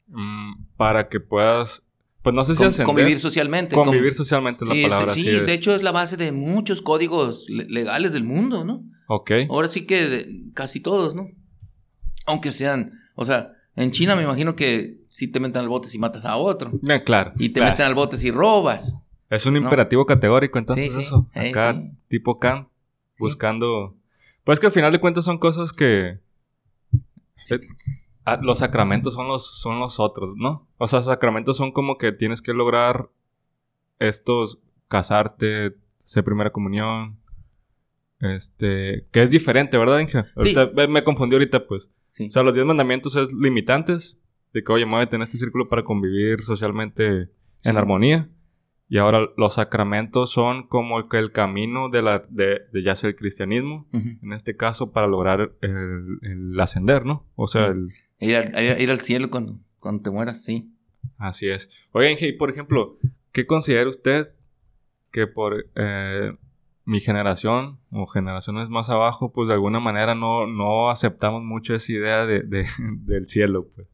[0.05, 1.87] Mm, para que puedas,
[2.21, 3.75] pues no sé si ascender, Convivir socialmente.
[3.75, 5.13] Convivir socialmente es la palabra.
[5.13, 8.83] Sí, de hecho es la base de muchos códigos legales del mundo, ¿no?
[9.07, 9.31] Ok.
[9.49, 11.27] Ahora sí que casi todos, ¿no?
[12.27, 15.97] Aunque sean, o sea, en China me imagino que si te meten al bote si
[15.97, 16.71] matas a otro.
[16.87, 17.33] Eh, claro.
[17.39, 19.01] Y te meten al bote si robas.
[19.27, 21.27] Es un imperativo categórico, entonces eso.
[21.33, 22.67] Eh, Acá, tipo Kant
[23.17, 23.95] buscando...
[24.43, 26.19] Pues que al final de cuentas son cosas que...
[27.51, 27.59] Eh,
[28.25, 30.67] ah, los sacramentos son los, son los otros, ¿no?
[30.77, 33.09] O sea, sacramentos son como que tienes que lograr
[33.99, 37.19] estos, casarte, ser primera comunión,
[38.19, 40.23] este, que es diferente, ¿verdad, Inge?
[40.87, 41.83] me confundí ahorita, pues.
[41.83, 44.17] O sea, los diez mandamientos es limitantes,
[44.53, 47.29] de que, oye, muévete en este círculo para convivir socialmente
[47.65, 48.29] en armonía.
[48.87, 53.15] Y ahora los sacramentos son como que el camino de, la, de, ya sea el
[53.15, 57.25] cristianismo, en este caso, para lograr el, ascender, ¿no?
[57.35, 57.89] O sea, el...
[58.19, 60.71] Ir al, ir al, cielo cuando, cuando te mueras, sí.
[61.17, 61.69] Así es.
[61.91, 62.97] Oigan, por ejemplo,
[63.31, 64.29] ¿qué considera usted
[65.11, 66.33] que por eh,
[66.85, 71.91] mi generación o generaciones más abajo, pues de alguna manera no, no aceptamos mucho esa
[71.91, 72.43] idea de,
[73.05, 73.87] del cielo, pues?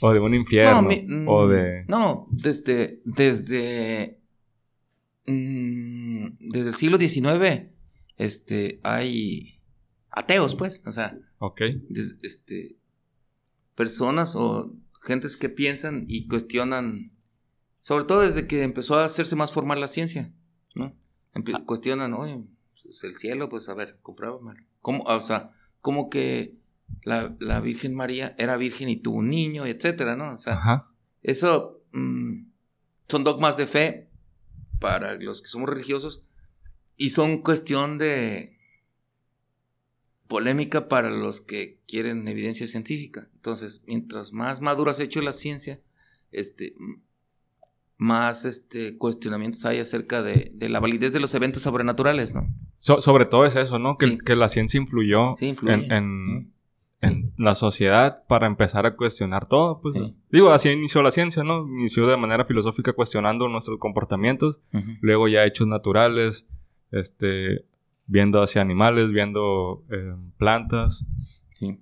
[0.00, 0.88] O de un infierno.
[1.06, 1.84] No, o de.
[1.88, 3.00] No, desde.
[3.04, 4.20] Desde.
[5.26, 7.70] Mm, desde el siglo XIX.
[8.16, 8.80] Este.
[8.82, 9.60] Hay.
[10.10, 10.82] Ateos, pues.
[10.86, 11.18] O sea.
[11.38, 11.62] Ok.
[12.22, 12.76] este.
[13.74, 17.12] Personas o gentes que piensan y cuestionan.
[17.80, 20.32] Sobre todo desde que empezó a hacerse más formal la ciencia.
[20.74, 20.96] ¿No?
[21.34, 21.62] Ah.
[21.66, 22.40] Cuestionan, oye,
[22.82, 24.64] pues el cielo, pues a ver, compruébamelo.
[24.80, 25.02] ¿Cómo?
[25.04, 26.56] O sea, como que
[27.02, 30.32] la, Virgen María era virgen y tuvo un niño, etcétera, ¿no?
[30.32, 30.86] O sea,
[31.22, 32.46] eso mm,
[33.08, 34.08] son dogmas de fe
[34.80, 36.22] para los que somos religiosos
[36.96, 38.58] y son cuestión de
[40.28, 43.28] polémica para los que quieren evidencia científica.
[43.34, 45.80] Entonces, mientras más madura se ha hecho la ciencia,
[46.32, 46.74] este,
[47.96, 52.48] más este, cuestionamientos hay acerca de, de la validez de los eventos sobrenaturales, ¿no?
[52.76, 53.96] sobre todo es eso, ¿no?
[53.96, 54.18] Que, Sí.
[54.18, 56.53] que la ciencia influyó Sí, en, en-.
[57.04, 59.80] En la sociedad para empezar a cuestionar todo.
[59.80, 60.14] Pues, Sí.
[60.30, 61.66] Digo, así inició la ciencia, ¿no?
[61.68, 64.58] Inició de manera filosófica cuestionando nuestros comportamientos,
[65.00, 66.46] luego ya hechos naturales,
[66.90, 67.64] este,
[68.06, 71.04] viendo hacia animales, viendo eh, plantas.
[71.58, 71.78] Sí.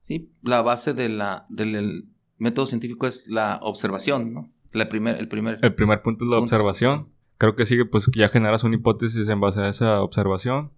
[0.00, 2.04] Sí, la base de la, del el
[2.38, 4.50] método científico es la observación, ¿no?
[4.72, 5.58] La primer, el primer.
[5.62, 7.08] El primer punto es la Punto, observación.
[7.38, 10.72] Creo que sigue, pues ya generas una hipótesis en base a esa observación.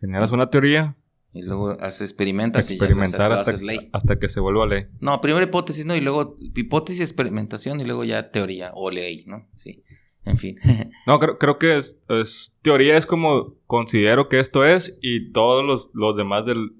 [0.00, 0.96] Generas una teoría,
[1.32, 3.90] Y luego haces experimentas y ya experimentar lo hasta, haces ley.
[3.92, 4.86] hasta que se vuelva ley.
[5.00, 5.94] No, primero hipótesis, ¿no?
[5.94, 9.46] Y luego hipótesis, experimentación y luego ya teoría o ley, ¿no?
[9.54, 9.82] Sí.
[10.24, 10.56] En fin.
[11.06, 15.64] No, creo, creo que es, es- teoría es como considero que esto es y todos
[15.64, 16.72] los, los demás del,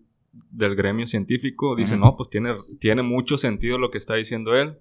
[0.51, 4.79] del gremio científico dicen, no, pues tiene, tiene mucho sentido lo que está diciendo él,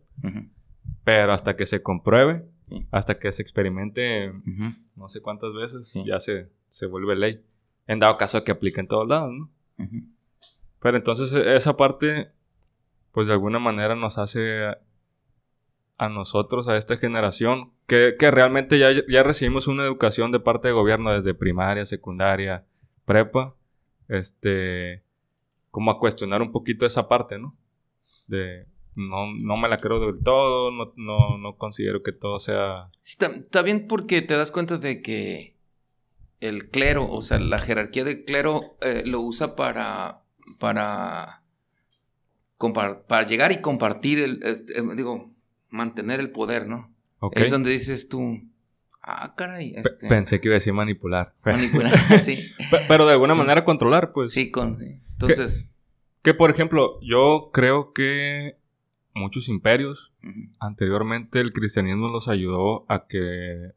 [1.03, 2.86] pero hasta que se compruebe, Sí.
[2.91, 4.34] hasta que se experimente
[4.97, 6.03] no sé cuántas veces, Sí.
[6.06, 7.41] ya se, se vuelve ley.
[7.86, 9.49] En dado caso que aplique en todos lados, ¿no?
[10.79, 12.31] Pero entonces e- esa parte,
[13.11, 14.75] pues de alguna manera nos hace
[15.97, 20.67] a, nosotros, a esta generación, que, que realmente ya, ya recibimos una educación de parte
[20.67, 22.65] del gobierno desde primaria, secundaria,
[23.05, 23.55] prepa,
[24.07, 25.03] este,
[25.71, 27.55] como a cuestionar un poquito esa parte, ¿no?
[28.27, 32.89] De, no, no me la creo del todo, no, no, no considero que todo sea...
[33.01, 35.55] Sí, tam- también porque te das cuenta de que
[36.41, 40.21] el clero, o sea, la jerarquía del clero eh, lo usa para,
[40.60, 41.41] para,
[43.08, 45.32] para llegar y compartir, el, este, eh, digo,
[45.69, 46.93] mantener el poder, ¿no?
[47.19, 47.38] Ok.
[47.39, 48.41] Es donde dices tú,
[49.02, 51.34] ah, caray, este, Pensé que iba a decir manipular.
[51.43, 52.38] manipular, sí,
[52.71, 54.32] Pe- Pero de alguna manera controlar, pues.
[54.34, 54.78] sí, con,
[55.13, 55.71] entonces,
[56.21, 58.58] Que por ejemplo, yo creo que
[59.15, 60.13] muchos imperios
[60.60, 63.71] anteriormente el cristianismo los ayudó a que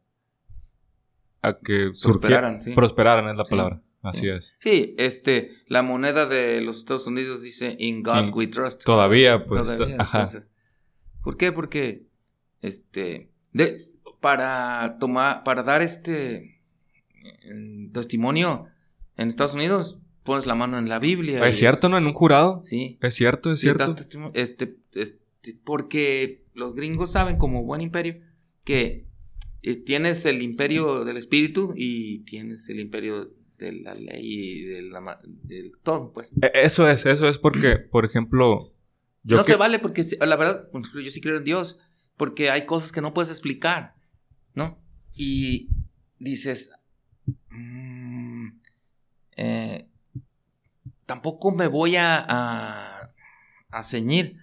[1.41, 2.71] a que prosperaran, sí.
[2.73, 3.49] prosperaran es la Sí.
[3.51, 3.81] palabra.
[4.03, 4.29] Así Sí.
[4.29, 4.53] es.
[4.59, 8.83] Sí, este, la moneda de los Estados Unidos dice In God In- we trust.
[8.83, 10.19] todavía, pues, Todavía, ajá.
[10.19, 10.47] entonces,
[11.23, 11.51] ¿Por qué?
[11.51, 12.07] Porque,
[12.61, 13.77] este, de,
[14.19, 16.61] para tomar, para dar este
[17.23, 18.65] eh, testimonio
[19.17, 21.47] en Estados Unidos, pones la mano en la Biblia.
[21.47, 21.97] Es cierto, ¿no?
[21.99, 22.61] En un jurado.
[22.63, 22.97] Sí.
[23.01, 23.95] Es cierto, es cierto.
[24.33, 25.19] este, este,
[25.63, 28.15] porque los gringos saben, como buen imperio,
[28.65, 29.05] que
[29.61, 35.19] tienes el imperio del espíritu y tienes el imperio de la ley y de la
[35.83, 36.33] todo, pues.
[36.41, 38.73] E- Eso es, eso es porque, por ejemplo,
[39.23, 41.79] yo no que- se vale porque la verdad, yo sí creo en Dios,
[42.17, 43.95] porque hay cosas que no puedes explicar,
[44.55, 44.79] ¿no?
[45.15, 45.69] Y
[46.17, 46.71] dices,
[47.49, 48.47] mm,
[49.37, 49.87] eh,
[51.05, 53.11] tampoco me voy a, a,
[53.69, 54.37] a ceñir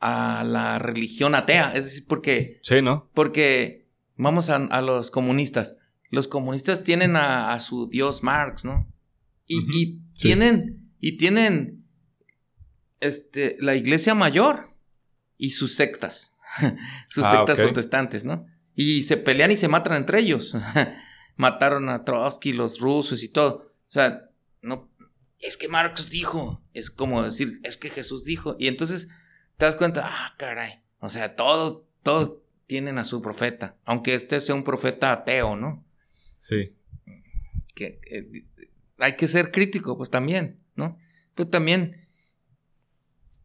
[0.00, 3.10] a la religión atea, es decir, porque, Sí, ¿no?
[3.14, 3.79] porque
[4.22, 5.76] vamos a, a los comunistas,
[6.10, 8.92] los comunistas tienen a, a su Dios Marx, ¿no?
[9.46, 10.22] Y, Ujú, y sí.
[10.28, 11.86] tienen, y tienen
[13.00, 14.70] este, la iglesia mayor
[15.36, 16.36] y sus sectas,
[17.08, 18.46] sus Ah, sectas protestantes, ¿no?
[18.74, 20.54] Y se pelean y se matan entre ellos.
[21.36, 23.56] Mataron a Trotsky, los rusos y todo.
[23.56, 24.28] O sea,
[24.62, 24.90] no,
[25.38, 28.56] es que Marx dijo, es como decir, es que Jesús dijo.
[28.58, 29.08] Y entonces
[29.56, 32.39] te das cuenta, ah, caray, o sea, todo, todos
[32.70, 35.84] tienen a su profeta, aunque este sea un profeta ateo, ¿no?
[36.38, 36.72] Sí.
[37.74, 38.46] que eh,
[38.98, 40.96] hay que ser crítico, pues también, ¿no?
[41.34, 41.96] Pero también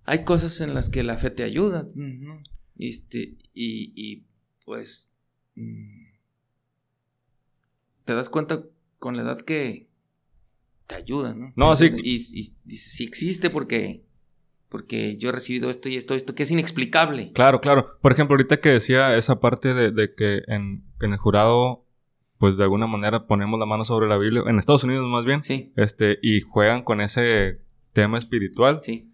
[0.04, 2.44] hay cosas en las que la fe te ayuda, ¿no?
[2.78, 4.28] Este, y, y
[4.64, 5.12] pues
[5.56, 6.06] mm,
[8.06, 8.64] te das cuenta
[9.00, 9.88] con la edad que
[10.86, 11.52] te ayuda, ¿no?
[11.56, 11.90] No, sí.
[12.04, 12.16] y-
[12.68, 14.05] y si existe porque,
[14.76, 17.32] porque yo he recibido esto y esto, esto, que es inexplicable.
[17.32, 17.98] Claro, claro.
[18.02, 21.86] Por ejemplo, ahorita que decía esa parte de, de que en, en el jurado,
[22.40, 25.42] pues de alguna manera ponemos la mano sobre la Biblia, en Estados Unidos más bien,
[25.42, 27.62] Sí, este, y juegan con ese
[27.94, 28.82] tema espiritual.
[28.84, 29.14] sí.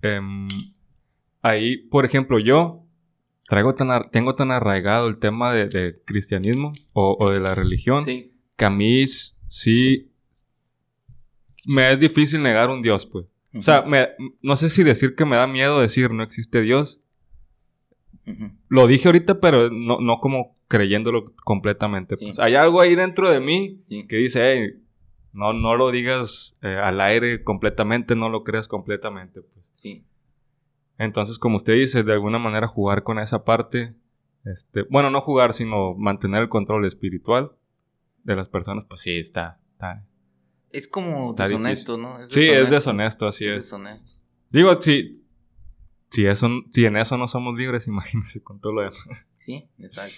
[0.00, 0.48] Em,
[1.42, 2.86] ahí, por ejemplo, yo
[3.46, 8.00] traigo tan tengo tan arraigado el tema de, de cristianismo o, o de la religión
[8.00, 10.10] Sí, que a mí sí
[11.68, 13.26] me es difícil negar un Dios, pues.
[13.54, 14.08] O sea, me-
[14.40, 17.00] no sé si decir que me da miedo decir no existe Dios.
[18.68, 22.16] Lo dije ahorita, pero no, no como creyéndolo completamente.
[22.16, 22.36] Pues.
[22.36, 22.42] Sí.
[22.42, 24.06] Hay algo ahí dentro de mí Sí.
[24.06, 24.82] que dice, "Hey,
[25.32, 29.40] no, no lo digas eh, al aire completamente, no lo creas completamente.
[29.42, 29.64] Pues.
[29.76, 30.04] sí.
[30.98, 33.94] Entonces, como usted dice, de alguna manera jugar con esa parte,
[34.44, 37.52] este, bueno, no jugar, sino mantener el control espiritual
[38.22, 39.58] de las personas, pues sí, está.
[39.72, 40.04] está-
[40.72, 42.24] Es como Está deshonesto, ¿no?
[42.24, 43.56] Sí, es deshonesto, así Es es.
[43.64, 44.12] deshonesto.
[44.50, 45.24] Digo, si,
[46.10, 48.98] Si, eso, si en eso no somos libres, imagínense con todo lo demás.
[49.36, 50.16] Sí, exacto.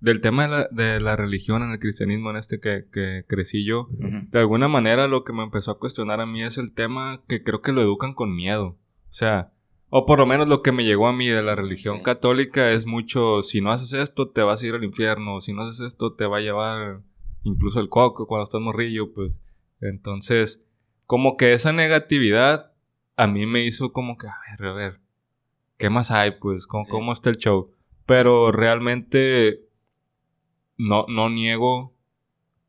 [0.00, 3.66] Del tema de la, de la religión en el cristianismo en este que, que crecí
[3.66, 7.22] yo, de alguna manera lo que me empezó a cuestionar a mí es el tema
[7.28, 8.66] que creo que lo educan con miedo.
[9.10, 9.52] O sea,
[9.90, 12.86] o por lo menos lo que me llegó a mí de la religión católica es
[12.86, 16.14] mucho, si no haces esto te vas a ir al infierno, si no haces esto
[16.14, 17.02] te va a llevar
[17.42, 19.32] incluso el coco cuando estás morrillo, pues.
[19.80, 20.64] Entonces,
[21.06, 22.72] como que esa negatividad
[23.16, 25.00] a mí me hizo como que, a ver, a ver,
[25.78, 26.32] ¿qué más hay?
[26.32, 27.72] Pues, ¿cómo, ¿cómo está el show?
[28.06, 29.68] Pero realmente
[30.76, 31.94] no, no niego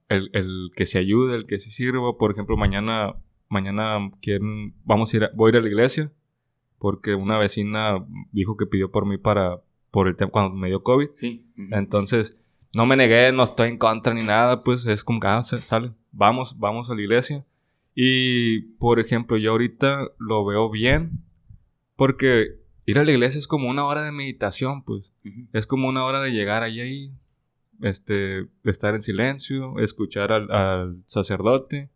[0.10, 2.18] el, que se ayude, el que se sirva.
[2.18, 3.16] Por ejemplo, mañana,
[3.48, 6.12] mañana quieren, vamos a ir, voy a ir a la iglesia
[6.82, 10.82] porque una vecina dijo que pidió por mí para, por el tema cuando me dio
[10.82, 11.10] COVID.
[11.12, 11.46] Sí.
[11.70, 12.40] Entonces,
[12.74, 15.92] no me negué, no estoy en contra ni nada, pues es como que, ah, sale,
[16.12, 17.46] vamos, vamos a la iglesia.
[17.94, 21.24] Y, por ejemplo, yo ahorita lo veo bien
[21.96, 25.12] porque ir a la iglesia es como una hora de meditación, pues.
[25.54, 27.12] Es como una hora de llegar ahí, ahí,
[27.82, 31.90] este, estar en silencio, escuchar al, sacerdote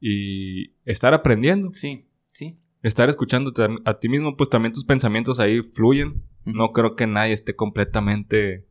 [0.00, 1.70] y estar aprendiendo.
[1.72, 2.58] Sí, sí.
[2.82, 6.22] Estar escuchándote a, ti mismo, pues también tus pensamientos ahí fluyen.
[6.44, 8.69] No creo que nadie esté completamente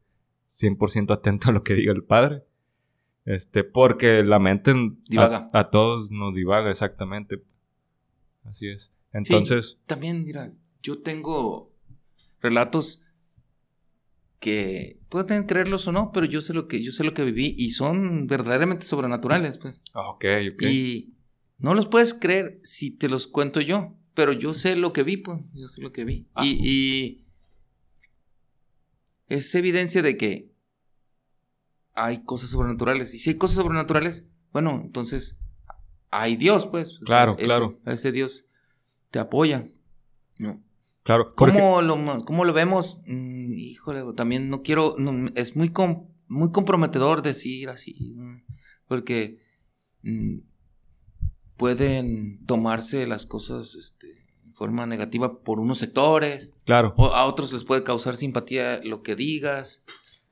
[0.60, 2.43] 100% atento a lo que diga el padre.
[3.26, 4.74] Este, porque la mente
[5.18, 7.43] A, todos nos divaga, exactamente.
[8.43, 8.91] Así es.
[9.14, 9.78] Entonces.
[9.86, 10.51] también, mira,
[10.82, 11.72] yo tengo
[12.41, 13.03] relatos
[14.39, 17.55] que pueden creerlos o no, pero yo sé lo que, yo sé lo que viví
[17.57, 19.82] y son verdaderamente sobrenaturales, pues.
[19.93, 20.64] Ah, ok, ok.
[20.64, 21.14] Y
[21.57, 25.18] no los puedes creer si te los cuento yo, pero yo sé lo que vi,
[25.18, 26.28] pues, yo sé lo que vi.
[26.34, 26.45] Ah.
[26.45, 27.26] Y, y
[29.28, 30.49] es evidencia de que
[31.96, 33.14] hay cosas sobrenaturales.
[33.14, 35.40] Y si hay cosas sobrenaturales, bueno, entonces
[36.12, 37.00] hay Dios, pues.
[37.06, 37.80] Claro, claro.
[37.86, 38.46] Ese Dios
[39.12, 39.70] te apoya.
[40.38, 40.64] No.
[41.04, 41.34] Claro.
[41.36, 43.02] ¿Cómo, lo, lo, vemos?
[43.06, 44.96] Mm, híjole, también no quiero.
[45.36, 45.74] es muy,
[46.28, 48.16] muy comprometedor decir así.
[48.88, 49.40] Porque
[50.04, 50.40] mm,
[51.58, 54.08] pueden tomarse las cosas este,
[54.46, 56.54] en forma negativa por unos sectores.
[56.66, 56.94] Claro.
[56.98, 59.84] O a otros les puede causar simpatía lo que digas.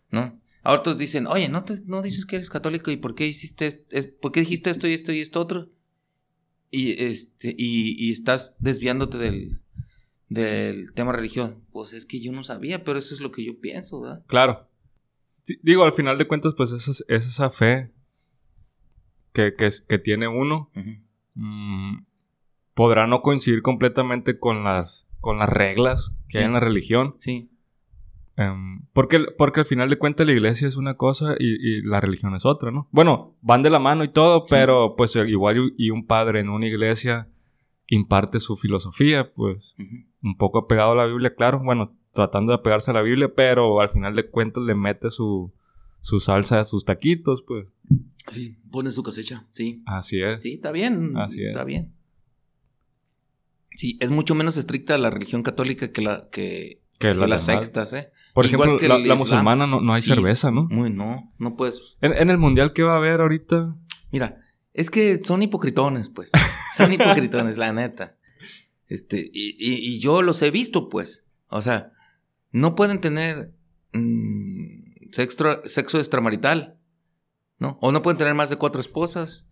[0.10, 0.39] ¿No?
[0.68, 3.68] A otros dicen, oye, ¿no, te, no dices que eres católico y por qué hiciste
[3.89, 5.70] es, por qué dijiste esto y esto y esto otro?
[6.70, 9.61] Y este, y, estás desviándote del,
[10.28, 11.63] del tema religión.
[11.72, 14.26] Pues es que yo no sabía, pero eso es lo que yo pienso, ¿verdad?
[14.28, 14.68] Claro.
[15.63, 17.93] digo, al final de cuentas, pues es, esa fe
[19.32, 20.70] que, que, tiene uno.
[21.36, 21.99] Mm,
[22.74, 27.15] podrá no coincidir completamente con las, con las reglas que hay en la religión.
[27.20, 27.49] Sí.
[28.38, 32.35] Em, porque, porque al final de cuentas la iglesia es una cosa y, la religión
[32.35, 32.88] es otra, ¿no?
[32.91, 36.67] Bueno, van de la mano y todo, pero pues igual y un padre en una
[36.67, 37.27] iglesia
[37.88, 39.57] imparte su filosofía, pues
[40.21, 43.81] un poco apegado a la Biblia, claro, bueno, tratando de apegarse a la Biblia, pero
[43.81, 45.51] al final de cuentas le mete su,
[46.01, 47.67] su salsa a sus taquitos, pues.
[48.31, 49.81] Sí, pone su cosecha, sí.
[49.85, 50.43] Así es.
[50.43, 51.17] Sí, está bien.
[51.17, 51.51] Así es.
[51.51, 51.93] Está bien.
[53.75, 58.11] Sí, es mucho menos estricta la religión católica que la que, las sectas, ¿eh?
[58.38, 60.65] Por ejemplo, la, musulmana no, hay cerveza, ¿no?
[60.65, 61.97] Muy, no, no puedes.
[62.01, 63.75] En, el mundial, ¿qué va a haber ahorita?
[64.11, 66.29] Mira, es que son hipocritones, pues.
[66.75, 68.15] Son hipocritones, la neta.
[68.89, 71.25] Este, y, yo los he visto, pues.
[71.47, 71.93] O sea,
[72.51, 73.55] no pueden tener
[73.93, 76.77] mm, sexo, sexo extramarital,
[77.57, 77.79] ¿no?
[77.81, 79.49] O no pueden tener más de cuatro esposas.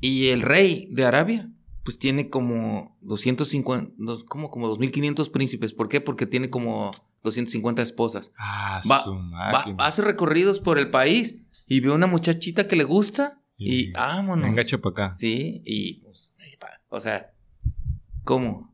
[0.00, 1.52] Y el rey de Arabia
[1.84, 3.92] pues tiene como 250,
[4.28, 5.72] como, como 2500 príncipes.
[5.72, 6.00] ¿Por qué?
[6.00, 6.90] Porque tiene como
[7.24, 8.32] 250 esposas.
[8.38, 13.92] Ah, va, hace recorridos por el país y ve una muchachita que le gusta y,
[13.92, 14.54] vámonos.
[14.54, 15.14] Venga, para acá.
[15.14, 16.32] Sí, y pues,
[16.88, 17.32] o sea,
[18.24, 18.72] ¿cómo?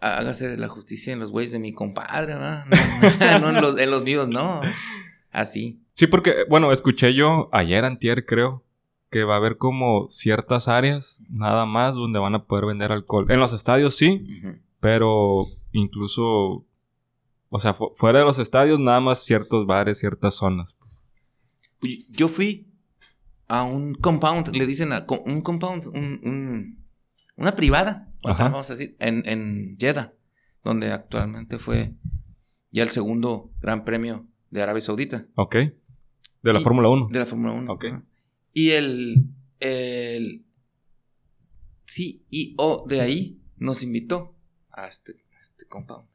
[0.00, 2.40] Hágase la justicia en los güeyes de mi compadre, ¿no?
[3.40, 4.62] No, en, los, en los míos, no.
[5.30, 5.82] Así.
[5.92, 8.64] Sí, porque, bueno, escuché yo ayer, antier, creo,
[9.10, 13.26] que va a haber como ciertas áreas nada más donde van a poder vender alcohol.
[13.30, 14.24] En los estadios sí,
[14.80, 16.64] pero incluso,
[17.48, 20.76] o sea, fuera de los estadios nada más ciertos bares, ciertas zonas.
[22.10, 22.68] Yo fui
[23.48, 25.86] a un compound, le dicen a un compound,
[27.36, 30.14] una privada, vamos a decir, en, en Jeddah,
[30.62, 31.94] donde actualmente fue
[32.70, 35.26] ya el segundo gran premio de Arabia Saudita.
[35.34, 35.56] Ok.
[36.42, 37.08] De la Fórmula 1.
[37.10, 37.72] De la Fórmula 1.
[37.72, 37.84] Ok.
[38.52, 39.26] Y el,
[39.60, 40.44] el
[41.86, 44.36] CEO de ahí nos invitó
[44.70, 46.08] a este, este compound.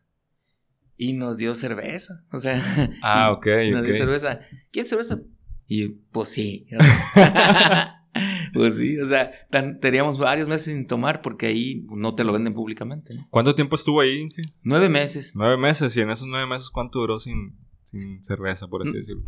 [0.98, 2.24] Y nos dio cerveza.
[2.32, 2.62] O sea.
[3.02, 3.48] Ah, ok.
[3.72, 4.40] Nos dio cerveza.
[4.72, 5.20] ¿Quieres cerveza?
[5.68, 6.68] Y pues sí.
[8.54, 12.32] Pues sí, o sea, tan- teníamos varios meses sin tomar porque ahí no te lo
[12.32, 13.14] venden públicamente.
[13.14, 13.28] ¿no?
[13.30, 14.30] ¿Cuánto tiempo estuvo ahí?
[14.64, 15.34] Nueve meses.
[15.36, 15.98] Nueve meses.
[15.98, 18.96] Y en esos nueve meses, ¿cuánto duró sin, sin cerveza, por así Mm.
[19.00, 19.24] decirlo?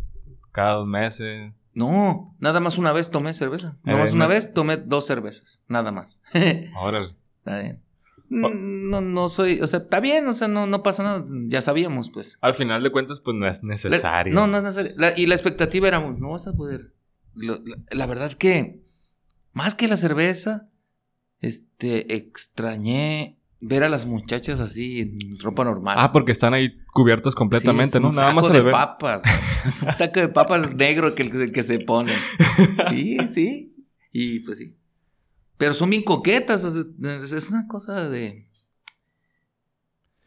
[0.50, 1.52] Cada dos meses.
[1.78, 3.78] No, nada más una vez tomé cerveza.
[3.84, 6.20] Nada Eh, más una vez tomé dos cervezas, nada más.
[6.80, 7.14] Órale.
[7.38, 7.82] Está bien.
[8.30, 12.10] No, no soy, o sea, está bien, o sea, no, no pasa nada, ya sabíamos,
[12.10, 12.36] pues.
[12.42, 14.34] Al final de cuentas, pues no es La- necesario.
[14.34, 14.92] no, no es necesario.
[14.96, 16.92] La- y la expectativa era, no vas a poder.
[17.34, 18.82] Lo- la, la verdad que,
[19.52, 20.68] más que la cerveza,
[21.40, 25.96] este, extrañé ver a las muchachas así en ropa normal.
[25.98, 28.08] Ah, porque están ahí cubiertos completamente, Sí, es ¿no?
[28.10, 29.22] un Nada más saco se de papas.
[29.66, 32.12] es un saco de papas negro que, el que se pone.
[32.90, 33.74] Sí, sí.
[34.12, 34.76] Y pues sí.
[35.56, 36.64] Pero son bien coquetas.
[36.64, 38.46] es una cosa de.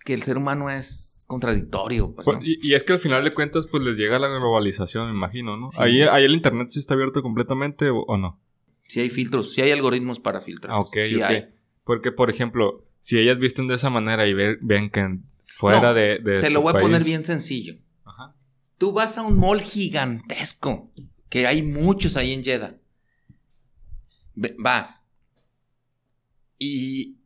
[0.03, 2.13] Que el ser humano es contradictorio.
[2.13, 2.43] Pues, Pues, ¿no?
[2.45, 5.57] y, y es que al final de cuentas, pues les llega la globalización, me imagino,
[5.57, 5.69] ¿no?
[5.71, 5.77] Sí.
[5.81, 8.39] Ahí, ahí el internet sí está abierto completamente o, o no.
[8.87, 10.75] Si hay filtros, si hay algoritmos para filtrar.
[10.75, 11.21] Ah, ok, sí ok.
[11.23, 11.45] hay.
[11.85, 15.19] Porque, por ejemplo, si ellas visten de esa manera y ve- ven que
[15.53, 17.75] fuera No, de, de Te su lo voy a poner bien sencillo.
[18.05, 18.33] Ajá.
[18.77, 20.93] Tú vas a un mall gigantesco,
[21.29, 22.77] que hay muchos ahí en Jeddah.
[24.59, 25.07] Vas.
[26.57, 27.17] Y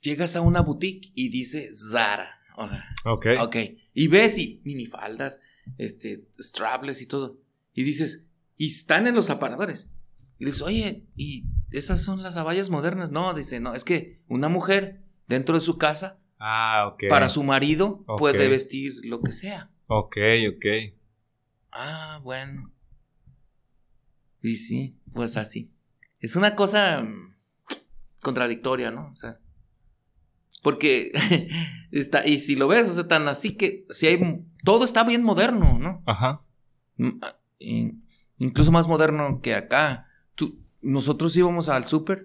[0.00, 2.38] llegas a una boutique y dice Zara.
[2.56, 3.26] O sea, Ok.
[3.40, 3.56] ok.
[3.94, 5.40] Y ves y minifaldas,
[5.78, 7.40] este, strapless y todo.
[7.74, 8.26] Y dices,
[8.56, 9.92] y están en los aparadores.
[10.38, 13.10] Y dices, oye, ¿y esas son las abayas modernas?
[13.10, 18.04] No, dice, no, es que una mujer dentro de su casa, Ah, para su marido,
[18.16, 19.70] puede vestir lo que sea.
[19.88, 20.16] Ok,
[20.56, 20.66] ok.
[21.70, 22.72] Ah, bueno.
[24.42, 25.70] Y sí, pues así.
[26.18, 27.34] Es una cosa mm,
[28.22, 29.10] contradictoria, ¿no?
[29.10, 29.38] O sea.
[30.62, 31.10] Porque
[31.90, 34.18] está, y si lo ves, o sea, tan así que si hay
[34.64, 36.02] todo está bien moderno, ¿no?
[36.06, 36.40] Ajá.
[36.96, 38.06] Mm, ah, in-
[38.38, 40.06] incluso más moderno que acá.
[40.82, 42.20] Nosotros íbamos al súper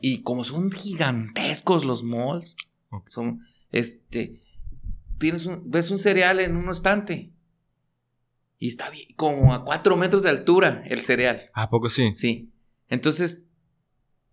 [0.00, 2.56] y como son gigantescos los malls,
[3.06, 4.40] son, este,
[5.18, 7.32] tienes un, ves un cereal en un estante
[8.58, 12.10] y está bien, como a cuatro metros de altura el cereal, ¿A poco sí?
[12.14, 12.50] sí.
[12.88, 13.44] Entonces,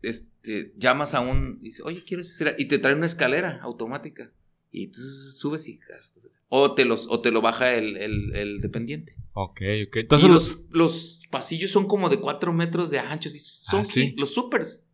[0.01, 4.31] este, llamas a un, dice, oye, quiero ese cereal, y te trae una escalera automática
[4.71, 6.29] y tú subes y gastas.
[6.49, 9.15] O te, los, o te lo baja el, el- el dependiente.
[9.37, 9.95] Ok, ok.
[9.97, 10.49] Entonces y los...
[10.51, 13.35] los, los pasillos son como de 4 metros de anchos.
[13.35, 14.13] Y son Ah, sí.
[14.17, 14.85] los supers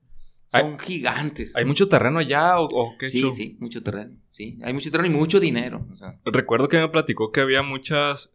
[0.47, 1.55] son gigantes.
[1.55, 3.31] ¿Hay mucho terreno allá o, o qué sí, show?
[3.31, 4.17] sí, mucho terreno.
[4.31, 5.87] Sí, hay mucho terreno y mucho dinero.
[5.91, 8.31] O sea, Recuerdo que me platicó que había muchas...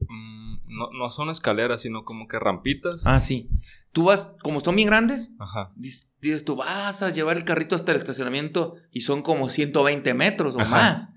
[0.00, 3.02] mm, no, no son escaleras, sino como que rampitas.
[3.06, 3.48] ah, sí.
[3.92, 5.72] Tú vas, como son bien grandes, Ajá.
[5.74, 10.54] dices tú vas a llevar el carrito hasta el estacionamiento y son como 120 metros
[10.54, 10.70] o Ajá.
[10.70, 11.08] más.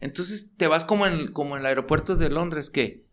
[0.00, 3.06] Entonces te vas como en, como en el aeropuerto de Londres, que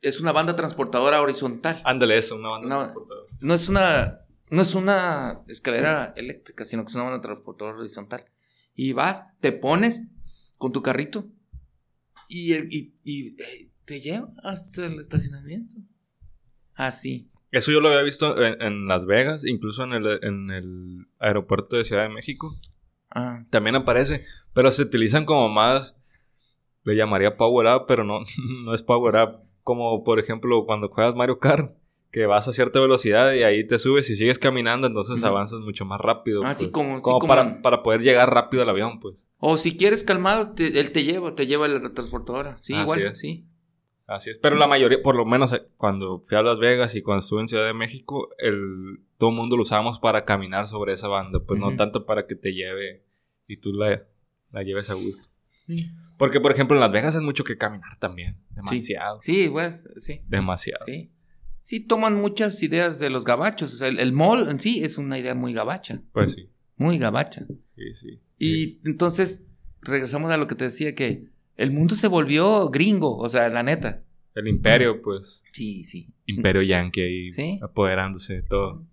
[0.00, 1.80] es una banda transportadora horizontal.
[1.84, 3.26] Ándale, eso, una banda transportadora.
[3.40, 4.20] No es una.
[4.50, 8.24] No es una escalera eléctrica, sino que es una banda transportadora horizontal.
[8.74, 10.06] Y vas, te pones
[10.56, 11.26] con tu carrito
[12.28, 15.76] y, y, y, eh, te lleva hasta el estacionamiento.
[16.74, 17.30] Así.
[17.50, 21.76] Eso yo lo había visto en, en Las Vegas, incluso en el, en el aeropuerto
[21.76, 22.58] de Ciudad de México.
[23.10, 25.96] Ah, También aparece, pero se utilizan como más,
[26.84, 28.20] le llamaría Power Up, pero no,
[28.64, 29.47] no es Power Up.
[29.68, 31.74] Como por ejemplo cuando juegas Mario Kart,
[32.10, 35.84] que vas a cierta velocidad y ahí te subes y sigues caminando, entonces avanzas mucho
[35.84, 36.42] más rápido.
[36.42, 36.72] Así pues.
[36.72, 39.16] como- así Como para, para poder llegar rápido al avión, pues.
[39.36, 42.56] O si quieres calmado, te- él te lleva, te lleva la transportadora.
[42.62, 43.18] Sí, Así igual, es.
[43.18, 43.44] sí.
[44.06, 44.38] Así es.
[44.38, 47.42] Pero la mayoría, por lo menos eh, cuando fui a Las Vegas y cuando estuve
[47.42, 51.40] en Ciudad de México, el, todo el mundo lo usábamos para caminar sobre esa banda,
[51.46, 53.04] pues no tanto para que te lleve
[53.46, 54.02] y tú la,
[54.50, 55.28] la lleves a gusto.
[56.18, 58.36] Porque, por ejemplo, en Las Vegas es mucho que caminar también.
[58.50, 59.20] Demasiado.
[59.22, 60.20] Sí, pues, sí.
[60.28, 60.84] Demasiado.
[60.84, 61.10] Sí.
[61.60, 63.72] Sí, toman muchas ideas de los gabachos.
[63.74, 66.00] O sea, el, el mall en sí es una idea muy gabacha.
[66.12, 66.48] Pues sí.
[66.76, 67.46] Muy gabacha.
[67.76, 68.20] Sí, sí.
[68.38, 69.46] Y entonces,
[69.82, 71.24] regresamos a lo que te decía, que
[71.56, 74.02] el mundo se volvió gringo, o sea, la neta.
[74.34, 75.42] El imperio, pues.
[75.52, 76.08] Sí, sí.
[76.26, 77.58] Imperio Yankee ahí Sí.
[77.62, 78.84] apoderándose de todo.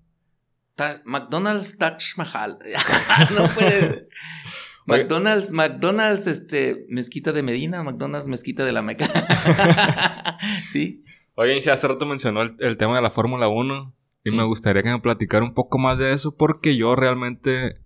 [0.76, 2.58] Ta- McDonald's Taj Mahal.
[3.38, 4.08] no puede.
[4.86, 9.06] McDonald's, McDonald's, este, Mezquita de Medina, McDonald's, Mezquita de la Meca.
[10.68, 11.04] sí.
[11.36, 14.36] Oye, hace rato mencionó el, el tema de la Fórmula 1 y Sí.
[14.36, 17.82] me gustaría que me platicara un poco más de eso porque yo realmente,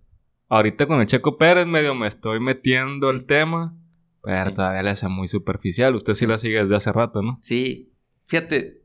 [0.48, 3.16] ahorita con el Checo Pérez medio me estoy metiendo Sí.
[3.18, 3.76] el tema,
[4.22, 4.56] pero Sí.
[4.56, 5.94] todavía le hace muy superficial.
[5.94, 7.38] Usted sí la sigue desde hace rato, ¿no?
[7.42, 7.92] Sí.
[8.26, 8.78] Fíjate.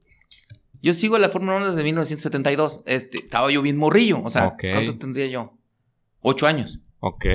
[0.82, 2.84] Yo sigo la Fórmula 1 desde 1972.
[2.86, 4.22] Este, estaba yo bien morrillo.
[4.22, 4.66] O sea, Ok.
[4.72, 5.58] ¿cuánto tendría yo?
[6.22, 6.82] Ocho años.
[7.08, 7.26] Ok.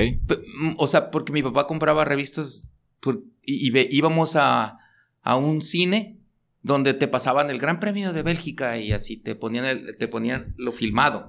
[0.61, 4.79] Mm, O sea, porque mi papá compraba revistas por- y, y ve- íbamos a,
[5.23, 6.18] a un cine
[6.62, 10.55] donde te pasaban el Gran Premio de Bélgica y así te ponían, el, te ponían
[10.59, 11.27] lo filmado.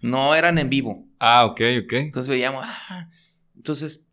[0.00, 1.06] No eran en vivo.
[1.20, 1.92] Ah, ok, ok.
[1.94, 3.08] Entonces veíamos, ah,
[3.56, 4.06] entonces,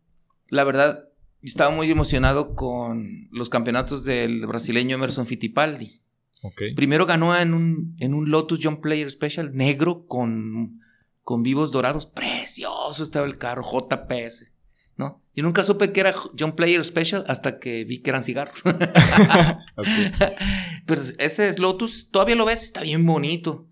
[0.48, 1.08] la verdad,
[1.42, 6.00] estaba muy emocionado con los campeonatos del brasileño Emerson Fittipaldi.
[6.42, 6.62] Ok.
[6.76, 10.80] Primero ganó en un, en un Lotus John Player Special negro con,
[11.22, 12.06] con vivos dorados.
[12.06, 14.52] Precioso estaba el carro, JPS.
[14.96, 15.22] ¿No?
[15.34, 18.62] Yo nunca supe que era John Player Special hasta que vi que eran cigarros.
[20.86, 23.66] Pero ese es Lotus, todavía lo ves, está bien bonito.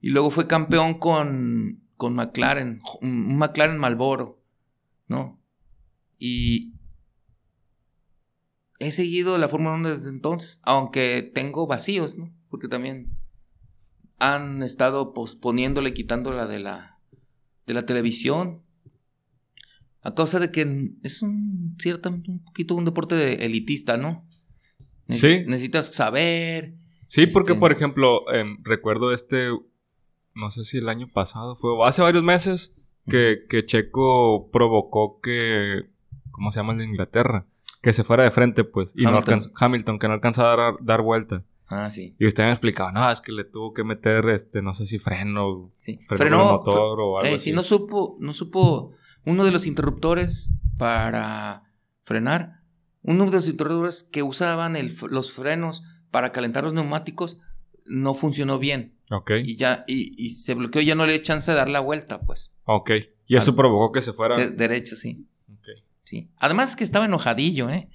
[0.00, 4.40] Y luego fue campeón con, con McLaren, un McLaren Malboro,
[5.08, 5.42] ¿no?
[6.18, 6.74] Y
[8.78, 12.32] he seguido la Fórmula 1 desde entonces, aunque tengo vacíos, ¿no?
[12.48, 13.17] Porque también
[14.18, 16.98] han estado posponiéndole, quitándola de la,
[17.66, 18.62] de la televisión.
[20.02, 20.64] A causa de que
[21.02, 24.26] es un ciertamente un poquito un deporte de elitista, ¿no?
[25.08, 25.44] Sí.
[25.46, 26.74] Necesitas saber.
[27.06, 29.48] Sí, porque Este- por ejemplo, em, recuerdo este,
[30.34, 32.74] no sé si el año pasado fue, o hace varios meses,
[33.08, 35.86] que, que Checo provocó que,
[36.30, 37.46] ¿cómo se llama el de Inglaterra?
[37.80, 38.90] Que se fuera de frente, pues.
[38.94, 39.34] Y no Hamilton.
[39.34, 41.44] alcanza- Hamilton, que no alcanzaba a dar, dar vuelta.
[41.70, 42.16] Ah, sí.
[42.18, 44.98] Y usted me explicaba, no, es que le tuvo que meter, este, no sé si
[44.98, 45.98] freno, sí.
[46.08, 47.50] freno, Frenó, el motor o algo Eh, así.
[47.50, 48.92] si no supo, no supo
[49.26, 51.64] uno de los interruptores para
[52.04, 52.62] frenar,
[53.02, 57.38] uno de los interruptores que usaban el los frenos para calentar los neumáticos
[57.84, 61.50] no funcionó bien Ok, y ya y, y se bloqueó, ya no le dio chance
[61.50, 62.56] de dar la vuelta, pues.
[62.64, 62.90] ok.
[63.26, 64.34] Y eso Al- provocó que se fuera.
[64.34, 65.66] Se- derecho, sí, Ok.
[66.04, 66.30] sí.
[66.38, 67.90] Además que estaba enojadillo, ¿eh?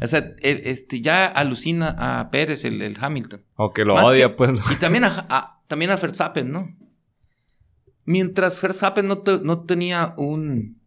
[0.00, 3.44] O sea, el- este, ya alucina a Pérez, el, el Hamilton.
[3.56, 4.50] O que lo Más odia, que- pues.
[4.72, 6.74] Y también a, a- también a Verstappen, ¿no?
[8.04, 10.80] Mientras Verstappen no, te- no tenía un,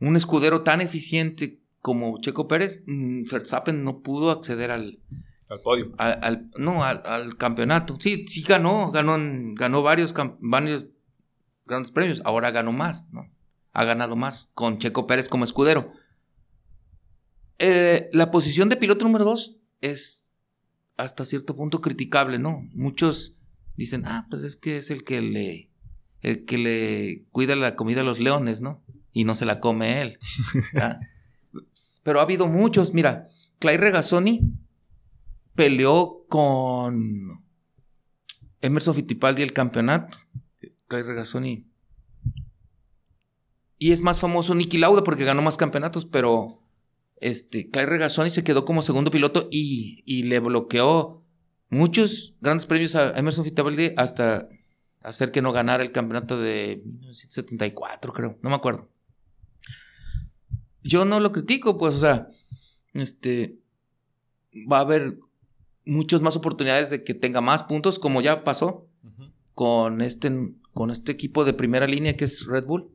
[0.00, 5.00] un escudero tan eficiente como Checo Pérez, mm, Verstappen no pudo acceder al,
[5.48, 5.92] Al podio.
[5.98, 7.96] al, al- no, al, al campeonato.
[7.98, 9.16] Sí, sí ganó, ganó,
[9.54, 10.86] ganó varios, varios
[11.66, 13.28] grandes premios, ahora ganó más, ¿no?
[13.72, 15.92] Ha ganado más con Checo Pérez como escudero.
[17.58, 20.30] Eh, la posición de piloto número dos es
[20.96, 22.68] hasta cierto punto criticable, ¿no?
[22.72, 23.36] Muchos
[23.76, 25.70] dicen, ah, pues es que es el que le,
[26.20, 28.84] el que le cuida la comida a los leones, ¿no?
[29.12, 30.18] Y no se la come él.
[30.72, 31.00] ¿verdad?
[32.02, 33.28] Pero ha habido muchos, mira,
[33.58, 34.40] Clay Regazzoni
[35.54, 37.44] peleó con
[38.60, 40.18] Emerson Fittipaldi el campeonato.
[40.86, 41.66] Clay Regazzoni.
[43.78, 46.62] Y es más famoso Nicky Lauda porque ganó más campeonatos, pero
[47.20, 51.24] este, Clay Regazzoni se quedó como segundo piloto y, y le bloqueó
[51.70, 54.48] muchos grandes premios a Emerson Fittipaldi hasta
[55.02, 58.88] hacer que no ganara el campeonato de 1974, creo, no me acuerdo.
[60.82, 62.30] Yo no lo critico, pues, o sea,
[62.94, 63.58] este,
[64.70, 65.18] va a haber
[65.84, 68.86] muchas más oportunidades de que tenga más puntos, como ya pasó
[69.54, 72.90] con este, con este equipo de primera línea que es Red Bull,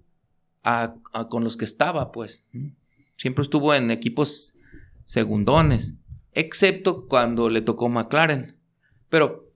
[0.63, 2.47] a, a con los que estaba, pues.
[3.23, 4.55] Siempre estuvo en equipos
[5.05, 5.95] segundones,
[6.33, 8.57] excepto cuando le tocó McLaren.
[9.07, 9.49] Pero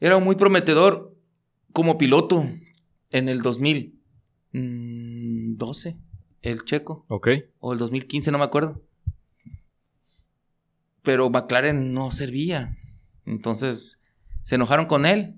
[0.00, 1.16] era muy prometedor
[1.72, 2.50] como piloto
[3.12, 5.98] en el 2012,
[6.42, 7.28] el checo, Ok.
[7.60, 8.82] o el 2015, no me acuerdo.
[11.02, 12.76] Pero McLaren no servía.
[13.24, 14.02] Entonces
[14.42, 15.36] se enojaron con él.